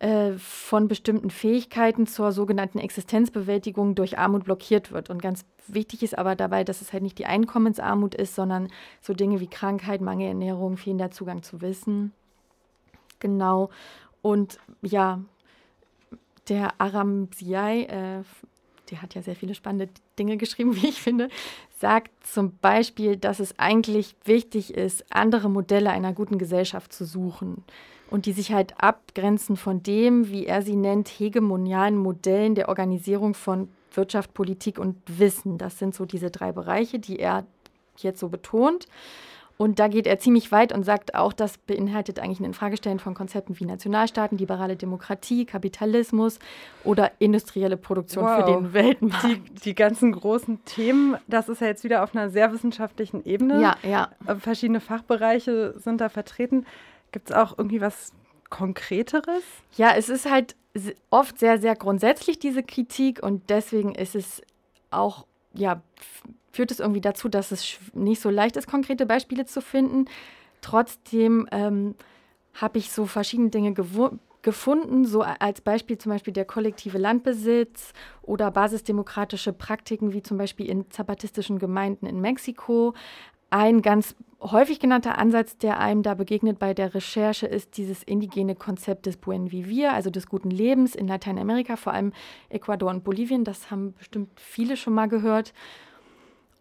äh, 0.05 0.33
von 0.39 0.87
bestimmten 0.89 1.31
Fähigkeiten 1.31 2.07
zur 2.07 2.33
sogenannten 2.33 2.79
Existenzbewältigung 2.79 3.95
durch 3.95 4.19
Armut 4.19 4.45
blockiert 4.45 4.93
wird. 4.93 5.09
Und 5.09 5.23
ganz 5.23 5.47
wichtig 5.67 6.03
ist 6.03 6.19
aber 6.19 6.37
dabei, 6.37 6.63
dass 6.63 6.83
es 6.83 6.93
halt 6.93 7.03
nicht 7.03 7.19
die 7.19 7.25
Einkommensarmut 7.25 8.15
ist, 8.15 8.35
sondern 8.35 8.69
so 9.01 9.15
Dinge 9.15 9.41
wie 9.41 9.47
Krankheit, 9.47 10.01
Mangelernährung, 10.01 10.77
fehlender 10.77 11.11
Zugang 11.11 11.43
zu 11.43 11.63
Wissen. 11.63 12.13
Genau. 13.19 13.71
Und 14.21 14.59
ja, 14.83 15.21
der 16.49 16.81
Aram 16.81 17.29
Siai, 17.35 17.83
äh, 17.85 18.23
der 18.91 19.03
hat 19.03 19.15
ja 19.15 19.23
sehr 19.23 19.37
viele 19.37 19.55
spannende 19.55 19.89
Dinge 20.19 20.37
geschrieben, 20.37 20.77
wie 20.83 20.89
ich 20.89 21.01
finde, 21.01 21.29
sagt 21.79 22.11
zum 22.27 22.57
Beispiel, 22.59 23.17
dass 23.17 23.41
es 23.41 23.59
eigentlich 23.59 24.17
wichtig 24.25 24.75
ist, 24.75 25.05
andere 25.11 25.49
Modelle 25.49 25.91
einer 25.91 26.13
guten 26.13 26.39
Gesellschaft 26.39 26.93
zu 26.93 27.05
suchen 27.05 27.65
und 28.11 28.27
die 28.27 28.33
sich 28.33 28.53
halt 28.53 28.75
abgrenzen 28.79 29.57
von 29.57 29.83
dem, 29.83 30.29
wie 30.29 30.47
er 30.47 30.63
sie 30.63 30.77
nennt, 30.77 31.09
hegemonialen 31.09 31.97
Modellen 31.97 32.55
der 32.55 32.69
Organisierung 32.69 33.35
von 33.35 33.69
Wirtschaft, 33.93 34.35
Politik 34.35 34.79
und 34.79 34.97
Wissen. 35.07 35.59
Das 35.59 35.79
sind 35.79 35.95
so 35.95 36.05
diese 36.05 36.31
drei 36.31 36.53
Bereiche, 36.53 36.99
die 36.99 37.19
er 37.19 37.45
jetzt 37.99 38.21
so 38.21 38.29
betont. 38.29 38.87
Und 39.57 39.79
da 39.79 39.87
geht 39.87 40.07
er 40.07 40.19
ziemlich 40.19 40.51
weit 40.51 40.73
und 40.73 40.83
sagt 40.83 41.15
auch, 41.15 41.33
das 41.33 41.59
beinhaltet 41.59 42.19
eigentlich 42.19 42.41
ein 42.41 42.45
Infragestellen 42.45 42.99
von 42.99 43.15
Konzepten 43.15 43.59
wie 43.61 43.65
Nationalstaaten, 43.65 44.37
liberale 44.37 44.77
Demokratie, 44.77 45.45
Kapitalismus 45.45 46.41
oder 46.83 47.13
industrielle 47.21 47.77
Produktion 47.77 48.25
wow. 48.25 48.45
für 48.45 48.53
den 48.53 48.73
Weltmarkt. 48.73 49.25
Die, 49.25 49.55
die, 49.61 49.75
ganzen 49.75 50.13
großen 50.13 50.65
Themen, 50.65 51.17
das 51.29 51.49
ist 51.49 51.61
ja 51.61 51.69
jetzt 51.69 51.85
wieder 51.85 52.03
auf 52.03 52.17
einer 52.17 52.31
sehr 52.31 52.53
wissenschaftlichen 52.53 53.25
Ebene. 53.25 53.61
Ja, 53.61 53.77
ja. 53.83 54.11
Äh, 54.27 54.35
verschiedene 54.37 54.81
Fachbereiche 54.81 55.79
sind 55.79 56.01
da 56.01 56.09
vertreten. 56.09 56.67
Gibt 57.13 57.31
es 57.31 57.37
auch 57.37 57.57
irgendwie 57.57 57.81
was 57.81 58.13
Konkreteres? 58.51 59.43
Ja, 59.77 59.95
es 59.95 60.09
ist 60.09 60.29
halt 60.29 60.57
oft 61.11 61.39
sehr, 61.39 61.59
sehr 61.59 61.77
grundsätzlich, 61.77 62.41
diese 62.41 62.65
Kritik. 62.65 63.23
Und 63.23 63.51
deswegen 63.51 63.95
ist 63.95 64.17
es 64.17 64.43
auch, 64.91 65.27
ja, 65.53 65.81
führt 66.55 66.71
es 66.71 66.81
irgendwie 66.81 67.01
dazu, 67.01 67.29
dass 67.29 67.53
es 67.53 67.79
nicht 67.93 68.21
so 68.21 68.31
leicht 68.31 68.57
ist, 68.57 68.69
konkrete 68.69 69.07
Beispiele 69.07 69.45
zu 69.45 69.61
finden. 69.61 70.07
Trotzdem 70.61 71.49
ähm, 71.51 71.95
habe 72.55 72.79
ich 72.79 72.91
so 72.91 73.07
verschiedene 73.07 73.51
Dinge 73.51 73.75
gefunden, 74.43 75.05
so 75.05 75.23
als 75.23 75.61
Beispiel 75.61 75.99
zum 75.99 76.13
Beispiel 76.13 76.33
der 76.33 76.45
kollektive 76.45 76.99
Landbesitz 76.99 77.93
oder 78.23 78.51
basisdemokratische 78.51 79.53
Praktiken 79.53 80.13
wie 80.13 80.23
zum 80.23 80.39
Beispiel 80.39 80.69
in 80.69 80.91
zapatistischen 80.91 81.59
Gemeinden 81.59 82.07
in 82.07 82.21
Mexiko, 82.21 82.95
ein 83.51 83.83
ganz 83.83 84.17
häufig 84.41 84.81
genannter 84.81 85.17
Ansatz, 85.17 85.57
der 85.57 85.79
einem 85.79 86.03
da 86.03 86.15
begegnet 86.15 86.59
bei 86.59 86.75
der 86.75 86.95
Recherche, 86.95 87.47
ist 87.47 87.77
dieses 87.77 88.03
indigene 88.03 88.55
Konzept 88.55 89.07
des 89.07 89.17
Buen 89.17 89.53
Vivir, 89.53 89.93
also 89.93 90.11
des 90.11 90.27
guten 90.27 90.51
Lebens 90.51 90.95
in 90.95 91.07
Lateinamerika, 91.07 91.77
vor 91.77 91.93
allem 91.93 92.13
Ecuador 92.49 92.91
und 92.91 93.05
Bolivien. 93.05 93.45
Das 93.45 93.71
haben 93.71 93.95
bestimmt 93.95 94.41
viele 94.41 94.77
schon 94.77 94.93
mal 94.93 95.07
gehört. 95.07 95.53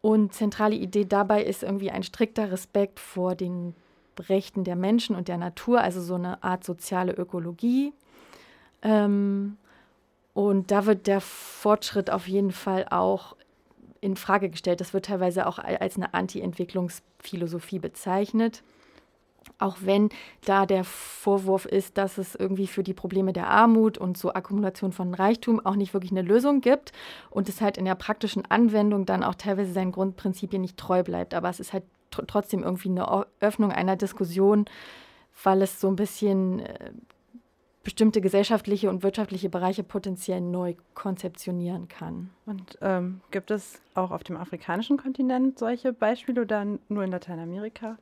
Und 0.04 0.34
zentrale 0.34 0.76
Idee 0.76 1.06
dabei 1.06 1.46
ist 1.46 1.64
irgendwie 1.64 1.90
ein 1.90 2.04
strikter 2.04 2.52
Respekt 2.52 3.00
vor 3.00 3.36
den 3.36 3.74
Rechten 4.20 4.66
der 4.66 4.76
Menschen 4.76 5.16
und 5.16 5.30
der 5.30 5.38
Natur, 5.38 5.80
also 5.80 6.02
so 6.02 6.16
eine 6.16 6.44
Art 6.44 6.66
soziale 6.66 7.14
Ökologie. 7.14 7.94
Ähm, 8.82 9.56
und 10.34 10.72
da 10.72 10.86
wird 10.86 11.08
der 11.08 11.22
Fortschritt 11.22 12.10
auf 12.10 12.28
jeden 12.28 12.52
Fall 12.52 12.86
auch 12.90 13.38
in 14.02 14.18
Frage 14.18 14.50
gestellt. 14.50 14.82
Das 14.82 14.94
wird 14.94 15.06
teilweise 15.06 15.48
auch 15.48 15.58
als 15.58 15.96
eine 15.96 16.14
Anti-Entwicklungsphilosophie 16.14 17.80
bezeichnet. 17.80 18.62
Auch 19.58 19.78
wenn 19.82 20.10
da 20.46 20.66
der 20.66 20.84
Vorwurf 20.84 21.66
ist, 21.66 21.98
dass 21.98 22.18
es 22.18 22.36
irgendwie 22.36 22.68
für 22.68 22.84
die 22.84 22.94
Probleme 22.94 23.34
der 23.34 23.48
Armut 23.48 23.98
und 23.98 24.18
so 24.18 24.34
Akkumulation 24.34 24.92
von 24.92 25.14
Reichtum 25.14 25.66
auch 25.66 25.76
nicht 25.76 25.94
wirklich 25.94 26.12
eine 26.12 26.22
Lösung 26.22 26.62
gibt 26.62 26.92
und 27.30 27.50
es 27.50 27.62
halt 27.62 27.78
in 27.78 27.86
der 27.86 27.96
praktischen 27.96 28.44
Anwendung 28.50 29.06
dann 29.06 29.24
auch 29.24 29.36
teilweise 29.36 29.72
seinen 29.72 29.92
Grundprinzipien 29.92 30.62
nicht 30.62 30.78
treu 30.78 31.04
bleibt. 31.04 31.34
Aber 31.34 31.50
es 31.50 31.60
ist 31.60 31.74
halt 31.74 31.84
tr 32.12 32.26
trotzdem 32.28 32.64
irgendwie 32.64 32.90
eine 32.90 33.26
Öffnung 33.40 33.72
einer 33.72 33.96
Diskussion, 33.96 34.66
weil 35.44 35.62
es 35.62 35.80
so 35.80 35.88
ein 35.88 35.96
bisschen 35.96 36.60
äh, 36.60 36.92
bestimmte 37.84 38.22
gesellschaftliche 38.22 38.90
und 38.90 39.04
wirtschaftliche 39.04 39.50
Bereiche 39.50 39.84
potenziell 39.84 40.42
neu 40.42 40.76
konzeptionieren 40.94 41.88
kann. 41.90 42.30
Und 42.46 42.78
ähm, 42.82 43.22
gibt 43.32 43.52
es 43.52 43.82
auch 43.94 44.12
auf 44.12 44.24
dem 44.24 44.38
afrikanischen 44.38 44.98
Kontinent 44.98 45.60
solche 45.60 45.92
Beispiele 45.92 46.42
oder 46.42 46.66
nur 46.88 47.04
in 47.04 47.12
Lateinamerika? 47.12 47.98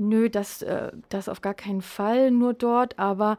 Nö, 0.00 0.30
das, 0.30 0.62
äh, 0.62 0.90
das 1.10 1.28
auf 1.28 1.42
gar 1.42 1.54
keinen 1.54 1.82
Fall 1.82 2.30
nur 2.30 2.54
dort. 2.54 2.98
Aber 2.98 3.36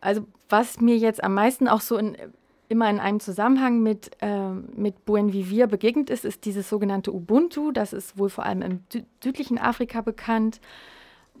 also 0.00 0.26
was 0.50 0.80
mir 0.80 0.98
jetzt 0.98 1.24
am 1.24 1.32
meisten 1.32 1.66
auch 1.66 1.80
so 1.80 1.96
in, 1.96 2.16
immer 2.68 2.90
in 2.90 3.00
einem 3.00 3.20
Zusammenhang 3.20 3.82
mit, 3.82 4.10
äh, 4.20 4.50
mit 4.50 5.06
Buen 5.06 5.32
Vivir 5.32 5.66
begegnet 5.66 6.10
ist, 6.10 6.26
ist 6.26 6.44
dieses 6.44 6.68
sogenannte 6.68 7.12
Ubuntu. 7.12 7.72
Das 7.72 7.94
ist 7.94 8.18
wohl 8.18 8.28
vor 8.28 8.44
allem 8.44 8.60
im 8.60 8.80
südlichen 9.22 9.58
Afrika 9.58 10.02
bekannt. 10.02 10.60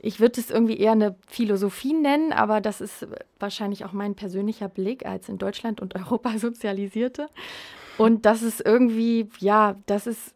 Ich 0.00 0.18
würde 0.18 0.40
es 0.40 0.50
irgendwie 0.50 0.78
eher 0.78 0.92
eine 0.92 1.14
Philosophie 1.26 1.92
nennen, 1.92 2.32
aber 2.32 2.60
das 2.60 2.80
ist 2.80 3.06
wahrscheinlich 3.38 3.84
auch 3.84 3.92
mein 3.92 4.14
persönlicher 4.14 4.68
Blick 4.68 5.04
als 5.04 5.28
in 5.28 5.38
Deutschland 5.38 5.80
und 5.80 5.94
Europa 5.96 6.38
sozialisierte. 6.38 7.28
Und 7.98 8.24
das 8.24 8.42
ist 8.42 8.64
irgendwie, 8.64 9.28
ja, 9.38 9.76
das 9.86 10.06
ist, 10.06 10.34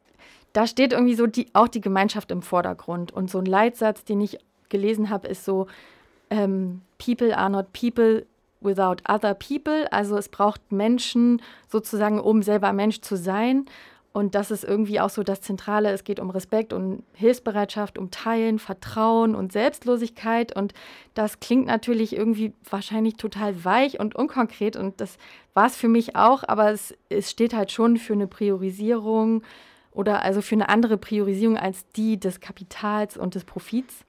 da 0.52 0.66
steht 0.66 0.92
irgendwie 0.92 1.14
so 1.14 1.26
die, 1.26 1.48
auch 1.52 1.68
die 1.68 1.80
Gemeinschaft 1.80 2.30
im 2.30 2.42
Vordergrund. 2.42 3.12
Und 3.12 3.30
so 3.30 3.38
ein 3.38 3.46
Leitsatz, 3.46 4.04
den 4.04 4.20
ich 4.20 4.38
gelesen 4.68 5.10
habe, 5.10 5.28
ist 5.28 5.44
so, 5.44 5.66
ähm, 6.30 6.82
People 6.98 7.36
are 7.36 7.50
not 7.50 7.72
people 7.72 8.26
without 8.60 8.96
other 9.08 9.34
people. 9.34 9.90
Also 9.92 10.16
es 10.16 10.28
braucht 10.28 10.72
Menschen 10.72 11.40
sozusagen, 11.68 12.20
um 12.20 12.42
selber 12.42 12.72
Mensch 12.72 13.00
zu 13.00 13.16
sein. 13.16 13.66
Und 14.12 14.34
das 14.34 14.50
ist 14.50 14.64
irgendwie 14.64 14.98
auch 15.00 15.10
so 15.10 15.22
das 15.22 15.42
Zentrale. 15.42 15.92
Es 15.92 16.02
geht 16.02 16.18
um 16.18 16.30
Respekt 16.30 16.72
und 16.72 17.04
Hilfsbereitschaft, 17.12 17.98
um 17.98 18.10
Teilen, 18.10 18.58
Vertrauen 18.58 19.36
und 19.36 19.52
Selbstlosigkeit. 19.52 20.56
Und 20.56 20.74
das 21.14 21.40
klingt 21.40 21.66
natürlich 21.66 22.16
irgendwie 22.16 22.52
wahrscheinlich 22.68 23.16
total 23.16 23.64
weich 23.64 24.00
und 24.00 24.16
unkonkret. 24.16 24.76
Und 24.76 25.00
das 25.00 25.18
war 25.54 25.66
es 25.66 25.76
für 25.76 25.88
mich 25.88 26.16
auch. 26.16 26.42
Aber 26.48 26.72
es, 26.72 26.94
es 27.10 27.30
steht 27.30 27.54
halt 27.54 27.70
schon 27.70 27.96
für 27.96 28.14
eine 28.14 28.26
Priorisierung 28.26 29.42
oder 29.92 30.22
also 30.22 30.42
für 30.42 30.54
eine 30.54 30.68
andere 30.68 30.96
Priorisierung 30.96 31.56
als 31.56 31.88
die 31.90 32.18
des 32.18 32.40
Kapitals 32.40 33.16
und 33.16 33.34
des 33.34 33.44
Profits. 33.44 34.04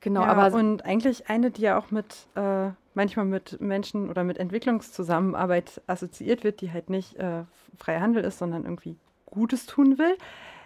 Genau, 0.00 0.22
ja, 0.22 0.28
aber 0.28 0.56
und 0.56 0.84
eigentlich 0.84 1.28
eine, 1.28 1.50
die 1.50 1.62
ja 1.62 1.78
auch 1.78 1.90
mit 1.90 2.26
äh, 2.34 2.70
manchmal 2.94 3.24
mit 3.24 3.60
Menschen 3.60 4.10
oder 4.10 4.24
mit 4.24 4.38
Entwicklungszusammenarbeit 4.38 5.80
assoziiert 5.86 6.44
wird, 6.44 6.60
die 6.60 6.72
halt 6.72 6.90
nicht 6.90 7.16
äh, 7.16 7.44
freier 7.78 8.00
Handel 8.00 8.24
ist, 8.24 8.38
sondern 8.38 8.64
irgendwie 8.64 8.96
Gutes 9.26 9.66
tun 9.66 9.98
will. 9.98 10.16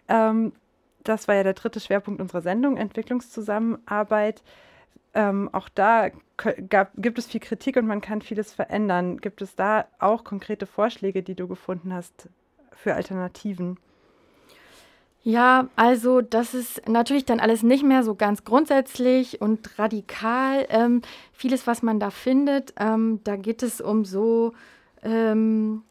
Ähm, 0.08 0.52
das 1.04 1.28
war 1.28 1.36
ja 1.36 1.42
der 1.42 1.54
dritte 1.54 1.80
Schwerpunkt 1.80 2.20
unserer 2.20 2.40
Sendung, 2.40 2.76
Entwicklungszusammenarbeit. 2.76 4.42
Ähm, 5.14 5.48
auch 5.52 5.68
da 5.68 6.10
gab, 6.68 6.92
gibt 6.96 7.18
es 7.18 7.26
viel 7.26 7.40
Kritik 7.40 7.76
und 7.76 7.86
man 7.86 8.00
kann 8.00 8.22
vieles 8.22 8.52
verändern. 8.52 9.18
Gibt 9.18 9.40
es 9.40 9.54
da 9.54 9.86
auch 9.98 10.24
konkrete 10.24 10.66
Vorschläge, 10.66 11.22
die 11.22 11.34
du 11.34 11.46
gefunden 11.46 11.94
hast 11.94 12.28
für 12.72 12.94
Alternativen? 12.94 13.78
Ja, 15.26 15.68
also 15.74 16.20
das 16.20 16.54
ist 16.54 16.88
natürlich 16.88 17.24
dann 17.24 17.40
alles 17.40 17.64
nicht 17.64 17.82
mehr 17.82 18.04
so 18.04 18.14
ganz 18.14 18.44
grundsätzlich 18.44 19.40
und 19.40 19.76
radikal. 19.76 20.66
Ähm, 20.68 21.02
vieles, 21.32 21.66
was 21.66 21.82
man 21.82 21.98
da 21.98 22.10
findet, 22.10 22.72
ähm, 22.78 23.18
da 23.24 23.34
geht 23.34 23.64
es 23.64 23.80
um 23.80 24.04
so, 24.04 24.52
ähm, 25.02 25.82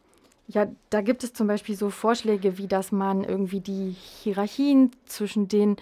ja, 0.48 0.66
da 0.88 1.02
gibt 1.02 1.22
es 1.22 1.34
zum 1.34 1.48
Beispiel 1.48 1.76
so 1.76 1.90
Vorschläge, 1.90 2.56
wie 2.56 2.66
dass 2.66 2.92
man 2.92 3.24
irgendwie 3.24 3.60
die 3.60 3.90
Hierarchien 4.22 4.92
zwischen 5.04 5.48
den 5.48 5.76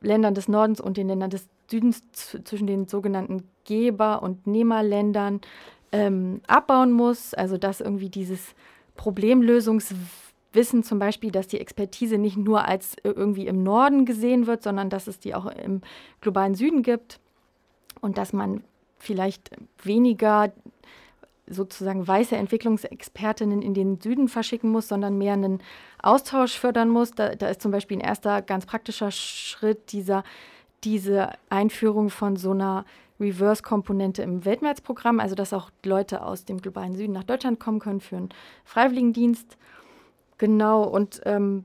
Ländern 0.00 0.32
des 0.32 0.48
Nordens 0.48 0.80
und 0.80 0.96
den 0.96 1.08
Ländern 1.08 1.28
des 1.28 1.46
Südens, 1.70 2.02
zwischen 2.22 2.66
den 2.66 2.88
sogenannten 2.88 3.42
Geber- 3.66 4.22
und 4.22 4.46
Nehmerländern 4.46 5.42
ähm, 5.92 6.40
abbauen 6.46 6.92
muss. 6.92 7.34
Also 7.34 7.58
dass 7.58 7.82
irgendwie 7.82 8.08
dieses 8.08 8.54
Problemlösungs 8.96 9.94
wissen 10.52 10.82
zum 10.82 10.98
Beispiel, 10.98 11.30
dass 11.30 11.48
die 11.48 11.60
Expertise 11.60 12.18
nicht 12.18 12.36
nur 12.36 12.66
als 12.66 12.96
irgendwie 13.04 13.46
im 13.46 13.62
Norden 13.62 14.04
gesehen 14.04 14.46
wird, 14.46 14.62
sondern 14.62 14.90
dass 14.90 15.06
es 15.06 15.18
die 15.18 15.34
auch 15.34 15.46
im 15.46 15.82
globalen 16.20 16.54
Süden 16.54 16.82
gibt 16.82 17.20
und 18.00 18.18
dass 18.18 18.32
man 18.32 18.64
vielleicht 18.98 19.50
weniger 19.82 20.52
sozusagen 21.48 22.06
weiße 22.06 22.36
Entwicklungsexpertinnen 22.36 23.62
in 23.62 23.74
den 23.74 24.00
Süden 24.00 24.28
verschicken 24.28 24.70
muss, 24.70 24.88
sondern 24.88 25.16
mehr 25.16 25.34
einen 25.34 25.60
Austausch 26.02 26.58
fördern 26.58 26.88
muss. 26.88 27.12
Da, 27.12 27.34
da 27.34 27.48
ist 27.48 27.62
zum 27.62 27.70
Beispiel 27.70 27.98
ein 27.98 28.04
erster 28.04 28.42
ganz 28.42 28.66
praktischer 28.66 29.10
Schritt 29.10 29.92
dieser, 29.92 30.24
diese 30.82 31.30
Einführung 31.48 32.10
von 32.10 32.36
so 32.36 32.50
einer 32.50 32.84
Reverse-Komponente 33.20 34.22
im 34.22 34.44
Weltmärzprogramm, 34.44 35.20
also 35.20 35.34
dass 35.34 35.52
auch 35.52 35.70
Leute 35.84 36.22
aus 36.22 36.44
dem 36.44 36.60
globalen 36.60 36.96
Süden 36.96 37.12
nach 37.12 37.24
Deutschland 37.24 37.60
kommen 37.60 37.78
können 37.78 38.00
für 38.00 38.16
einen 38.16 38.28
Freiwilligendienst. 38.64 39.56
Genau, 40.38 40.82
und 40.82 41.20
ähm, 41.24 41.64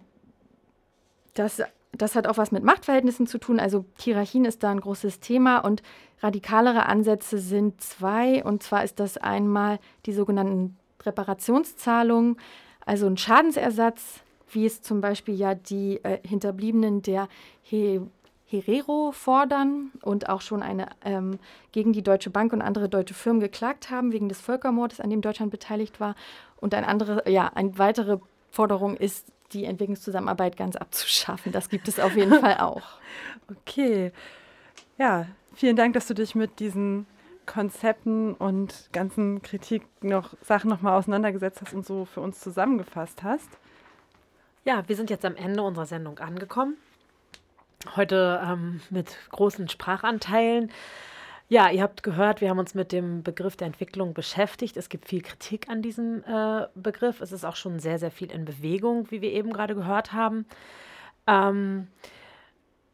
das, 1.34 1.62
das 1.92 2.16
hat 2.16 2.28
auch 2.28 2.38
was 2.38 2.52
mit 2.52 2.64
Machtverhältnissen 2.64 3.28
zu 3.28 3.38
tun. 3.38 3.60
Also 3.60 3.86
Hierarchien 4.00 4.46
ist 4.46 4.64
da 4.64 4.72
ein 4.72 4.80
großes 4.80 5.20
Thema 5.20 5.60
und 5.60 5.82
radikalere 6.22 6.86
Ansätze 6.86 7.38
sind 7.38 7.82
zwei. 7.82 8.44
Und 8.44 8.64
zwar 8.64 8.84
ist 8.84 9.00
das 9.00 9.18
einmal 9.18 9.80
die 10.06 10.14
sogenannten 10.14 10.78
Reparationszahlungen, 11.04 12.38
also 12.86 13.08
ein 13.08 13.18
Schadensersatz, 13.18 14.22
wie 14.52 14.66
es 14.66 14.82
zum 14.82 15.02
Beispiel 15.02 15.36
ja 15.36 15.56
die 15.56 16.04
äh, 16.04 16.20
Hinterbliebenen 16.28 17.02
der 17.02 17.28
He 17.62 18.02
Herero 18.46 19.14
fordern 19.14 19.92
und 20.02 20.28
auch 20.28 20.42
schon 20.42 20.62
eine 20.62 20.88
ähm, 21.06 21.40
gegen 21.72 21.94
die 21.94 22.04
Deutsche 22.04 22.30
Bank 22.30 22.52
und 22.52 22.62
andere 22.62 22.90
deutsche 22.90 23.14
Firmen 23.14 23.40
geklagt 23.40 23.90
haben 23.90 24.12
wegen 24.12 24.28
des 24.28 24.42
Völkermordes, 24.42 25.00
an 25.00 25.10
dem 25.10 25.22
Deutschland 25.22 25.52
beteiligt 25.52 26.02
war. 26.02 26.16
Und 26.58 26.74
ein 26.74 26.84
andere, 26.84 27.30
ja, 27.30 27.50
ein 27.56 27.78
weitere 27.78 28.18
Forderung 28.52 28.98
ist, 28.98 29.28
die 29.54 29.66
Entwicklungszusammenarbeit 29.66 30.56
ganz 30.56 30.76
abzuschaffen. 30.76 31.52
Das 31.52 31.70
gibt 31.70 31.88
es 31.88 32.00
auf 32.00 32.16
jeden 32.16 32.40
Fall 32.40 32.58
auch. 32.58 32.84
Okay. 33.68 34.14
Ja, 34.98 35.26
vielen 35.56 35.76
Dank, 35.76 35.94
dass 35.94 36.08
du 36.08 36.14
dich 36.14 36.36
mit 36.36 36.62
diesen 36.62 37.06
Konzepten 37.46 38.34
und 38.34 38.90
ganzen 38.94 39.42
Kritik 39.42 39.84
noch 40.02 40.36
Sachen 40.42 40.70
nochmal 40.70 40.98
auseinandergesetzt 40.98 41.60
hast 41.62 41.74
und 41.74 41.86
so 41.86 42.06
für 42.06 42.22
uns 42.22 42.40
zusammengefasst 42.40 43.24
hast. 43.24 43.50
Ja, 44.64 44.88
wir 44.88 44.96
sind 44.96 45.10
jetzt 45.10 45.26
am 45.26 45.36
Ende 45.36 45.64
unserer 45.64 45.86
Sendung 45.86 46.20
angekommen. 46.20 46.78
Heute 47.96 48.42
ähm, 48.46 48.80
mit 48.90 49.18
großen 49.32 49.68
Sprachanteilen. 49.68 50.72
Ja, 51.52 51.70
ihr 51.70 51.82
habt 51.82 52.02
gehört, 52.02 52.40
wir 52.40 52.50
haben 52.50 52.60
uns 52.60 52.76
mit 52.76 52.94
dem 52.94 53.24
Begriff 53.24 53.58
der 53.58 53.68
Entwicklung 53.68 54.14
beschäftigt. 54.14 54.78
Es 54.78 54.88
gibt 54.88 55.10
viel 55.10 55.22
Kritik 55.22 55.68
an 55.68 55.82
diesem 55.82 56.24
äh, 56.24 56.68
Begriff. 56.76 57.20
Es 57.20 57.34
ist 57.34 57.44
auch 57.44 57.58
schon 57.58 57.78
sehr, 57.80 58.00
sehr 58.00 58.10
viel 58.10 58.32
in 58.32 58.46
Bewegung, 58.46 59.12
wie 59.12 59.20
wir 59.20 59.34
eben 59.34 59.52
gerade 59.52 59.76
gehört 59.76 60.14
haben. 60.14 60.46
Ähm, 61.28 61.90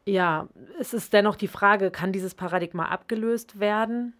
ja, 0.06 0.48
es 0.80 0.92
ist 0.92 1.12
dennoch 1.12 1.36
die 1.36 1.46
Frage, 1.46 1.92
kann 1.92 2.10
dieses 2.10 2.34
Paradigma 2.34 2.86
abgelöst 2.86 3.60
werden? 3.60 4.14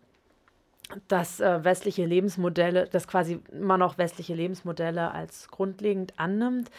dass 1.09 1.39
äh, 1.41 1.65
westliche 1.65 2.07
Lebensmodelle, 2.07 2.87
dass 2.87 3.07
quasi 3.07 3.41
immer 3.53 3.77
noch 3.77 3.99
westliche 3.99 4.35
Lebensmodelle 4.35 5.11
als 5.11 5.49
grundlegend 5.49 6.15
annimmt. 6.17 6.71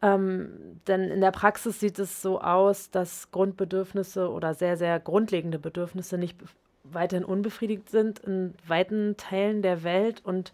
Ähm, 0.00 0.80
denn 0.86 1.10
in 1.10 1.20
der 1.20 1.30
Praxis 1.30 1.78
sieht 1.78 1.98
es 1.98 2.22
so 2.22 2.40
aus, 2.40 2.90
dass 2.90 3.30
Grundbedürfnisse 3.32 4.30
oder 4.30 4.54
sehr, 4.54 4.78
sehr 4.78 4.98
grundlegende 4.98 5.58
Bedürfnisse 5.58 6.16
nicht 6.16 6.38
weiterhin 6.84 7.24
unbefriedigt 7.24 7.88
sind 7.88 8.20
in 8.20 8.54
weiten 8.66 9.16
Teilen 9.16 9.62
der 9.62 9.82
Welt. 9.82 10.20
Und 10.24 10.52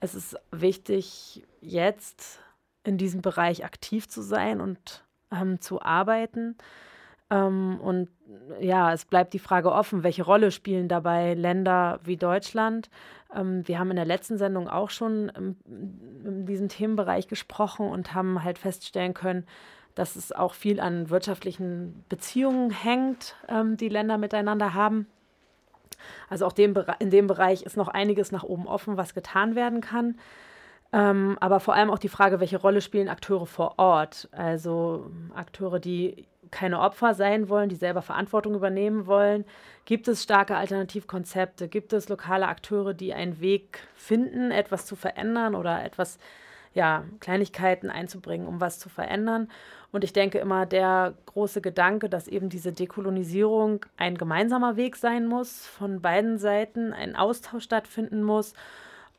es 0.00 0.14
ist 0.14 0.36
wichtig, 0.50 1.42
jetzt 1.60 2.40
in 2.84 2.98
diesem 2.98 3.20
Bereich 3.20 3.64
aktiv 3.64 4.08
zu 4.08 4.22
sein 4.22 4.60
und 4.60 5.04
ähm, 5.32 5.60
zu 5.60 5.82
arbeiten. 5.82 6.56
Ähm, 7.30 7.80
und 7.80 8.08
ja, 8.60 8.92
es 8.92 9.04
bleibt 9.04 9.32
die 9.34 9.38
Frage 9.40 9.72
offen, 9.72 10.04
welche 10.04 10.22
Rolle 10.22 10.50
spielen 10.50 10.88
dabei 10.88 11.34
Länder 11.34 12.00
wie 12.04 12.16
Deutschland? 12.16 12.88
Ähm, 13.34 13.66
wir 13.66 13.78
haben 13.78 13.90
in 13.90 13.96
der 13.96 14.04
letzten 14.04 14.38
Sendung 14.38 14.68
auch 14.68 14.90
schon 14.90 15.28
in, 15.30 16.46
diesem 16.46 16.68
Themenbereich 16.68 17.26
gesprochen 17.28 17.88
und 17.88 18.14
haben 18.14 18.44
halt 18.44 18.58
feststellen 18.58 19.14
können, 19.14 19.44
dass 19.94 20.14
es 20.14 20.30
auch 20.30 20.54
viel 20.54 20.78
an 20.78 21.10
wirtschaftlichen 21.10 22.04
Beziehungen 22.08 22.70
hängt, 22.70 23.34
ähm, 23.48 23.76
die 23.76 23.88
Länder 23.88 24.18
miteinander 24.18 24.74
haben. 24.74 25.06
Also 26.28 26.46
auch 26.46 26.52
dem, 26.52 26.74
in 26.98 27.10
dem 27.10 27.26
Bereich 27.26 27.62
ist 27.62 27.76
noch 27.76 27.88
einiges 27.88 28.32
nach 28.32 28.44
oben 28.44 28.66
offen, 28.66 28.96
was 28.96 29.14
getan 29.14 29.54
werden 29.54 29.80
kann. 29.80 30.18
Ähm, 30.92 31.36
aber 31.40 31.60
vor 31.60 31.74
allem 31.74 31.90
auch 31.90 31.98
die 31.98 32.08
Frage, 32.08 32.40
welche 32.40 32.58
Rolle 32.58 32.80
spielen 32.80 33.08
Akteure 33.08 33.46
vor 33.46 33.74
Ort? 33.78 34.28
Also 34.32 35.10
Akteure, 35.34 35.78
die 35.78 36.26
keine 36.50 36.80
Opfer 36.80 37.14
sein 37.14 37.48
wollen, 37.48 37.68
die 37.68 37.76
selber 37.76 38.02
Verantwortung 38.02 38.54
übernehmen 38.54 39.06
wollen. 39.06 39.44
Gibt 39.84 40.08
es 40.08 40.22
starke 40.22 40.56
Alternativkonzepte? 40.56 41.68
Gibt 41.68 41.92
es 41.92 42.08
lokale 42.08 42.48
Akteure, 42.48 42.94
die 42.94 43.14
einen 43.14 43.40
Weg 43.40 43.80
finden, 43.94 44.50
etwas 44.50 44.86
zu 44.86 44.96
verändern 44.96 45.54
oder 45.54 45.84
etwas, 45.84 46.18
ja, 46.76 47.04
Kleinigkeiten 47.20 47.90
einzubringen, 47.90 48.46
um 48.46 48.60
was 48.60 48.78
zu 48.78 48.90
verändern? 48.90 49.48
Und 49.92 50.04
ich 50.04 50.12
denke 50.12 50.38
immer, 50.38 50.66
der 50.66 51.14
große 51.24 51.62
Gedanke, 51.62 52.10
dass 52.10 52.28
eben 52.28 52.50
diese 52.50 52.70
Dekolonisierung 52.70 53.86
ein 53.96 54.18
gemeinsamer 54.18 54.76
Weg 54.76 54.96
sein 54.96 55.26
muss, 55.26 55.66
von 55.66 56.02
beiden 56.02 56.38
Seiten 56.38 56.92
ein 56.92 57.16
Austausch 57.16 57.64
stattfinden 57.64 58.22
muss 58.22 58.52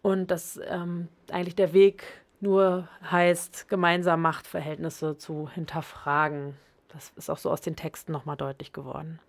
und 0.03 0.29
dass 0.29 0.59
ähm, 0.69 1.07
eigentlich 1.31 1.55
der 1.55 1.73
Weg 1.73 2.03
nur 2.41 2.87
heißt, 3.09 3.67
gemeinsam 3.69 4.21
Machtverhältnisse 4.21 5.17
zu 5.17 5.49
hinterfragen. 5.49 6.53
Das 6.89 7.11
ist 7.15 7.31
auch 7.31 7.39
so 7.39 7.49
aus 7.49 7.61
den 7.61 7.75
Texten 7.75 8.11
nochmal 8.11 8.37
deutlich 8.37 8.71
geworden. 8.71 9.19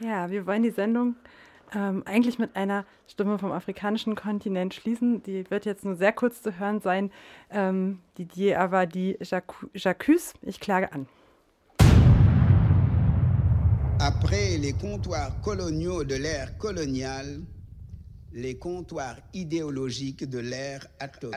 Ja, 0.00 0.30
wir 0.30 0.46
wollen 0.46 0.62
die 0.62 0.70
Sendung 0.70 1.16
ähm, 1.74 2.02
eigentlich 2.06 2.38
mit 2.38 2.56
einer 2.56 2.84
Stimme 3.06 3.38
vom 3.38 3.52
afrikanischen 3.52 4.14
Kontinent 4.14 4.74
schließen. 4.74 5.22
Die 5.22 5.50
wird 5.50 5.64
jetzt 5.64 5.84
nur 5.84 5.96
sehr 5.96 6.12
kurz 6.12 6.42
zu 6.42 6.58
hören 6.58 6.80
sein. 6.80 7.10
Ähm, 7.50 8.00
Didier 8.18 8.60
Avadi 8.60 9.18
Jacques, 9.74 10.34
ich 10.42 10.60
klage 10.60 10.92
an. 10.92 11.06
Après 13.98 14.58
les 14.58 14.74
comptoirs 14.74 15.32
coloniaux 15.42 16.04
de 16.04 16.16
l'ère 16.16 16.58
coloniale, 16.58 17.40
les 18.32 18.58
comptoirs 18.58 19.16
idéologiques 19.32 20.28
de 20.28 20.38
l'ère 20.38 20.86
atomique. 21.00 21.34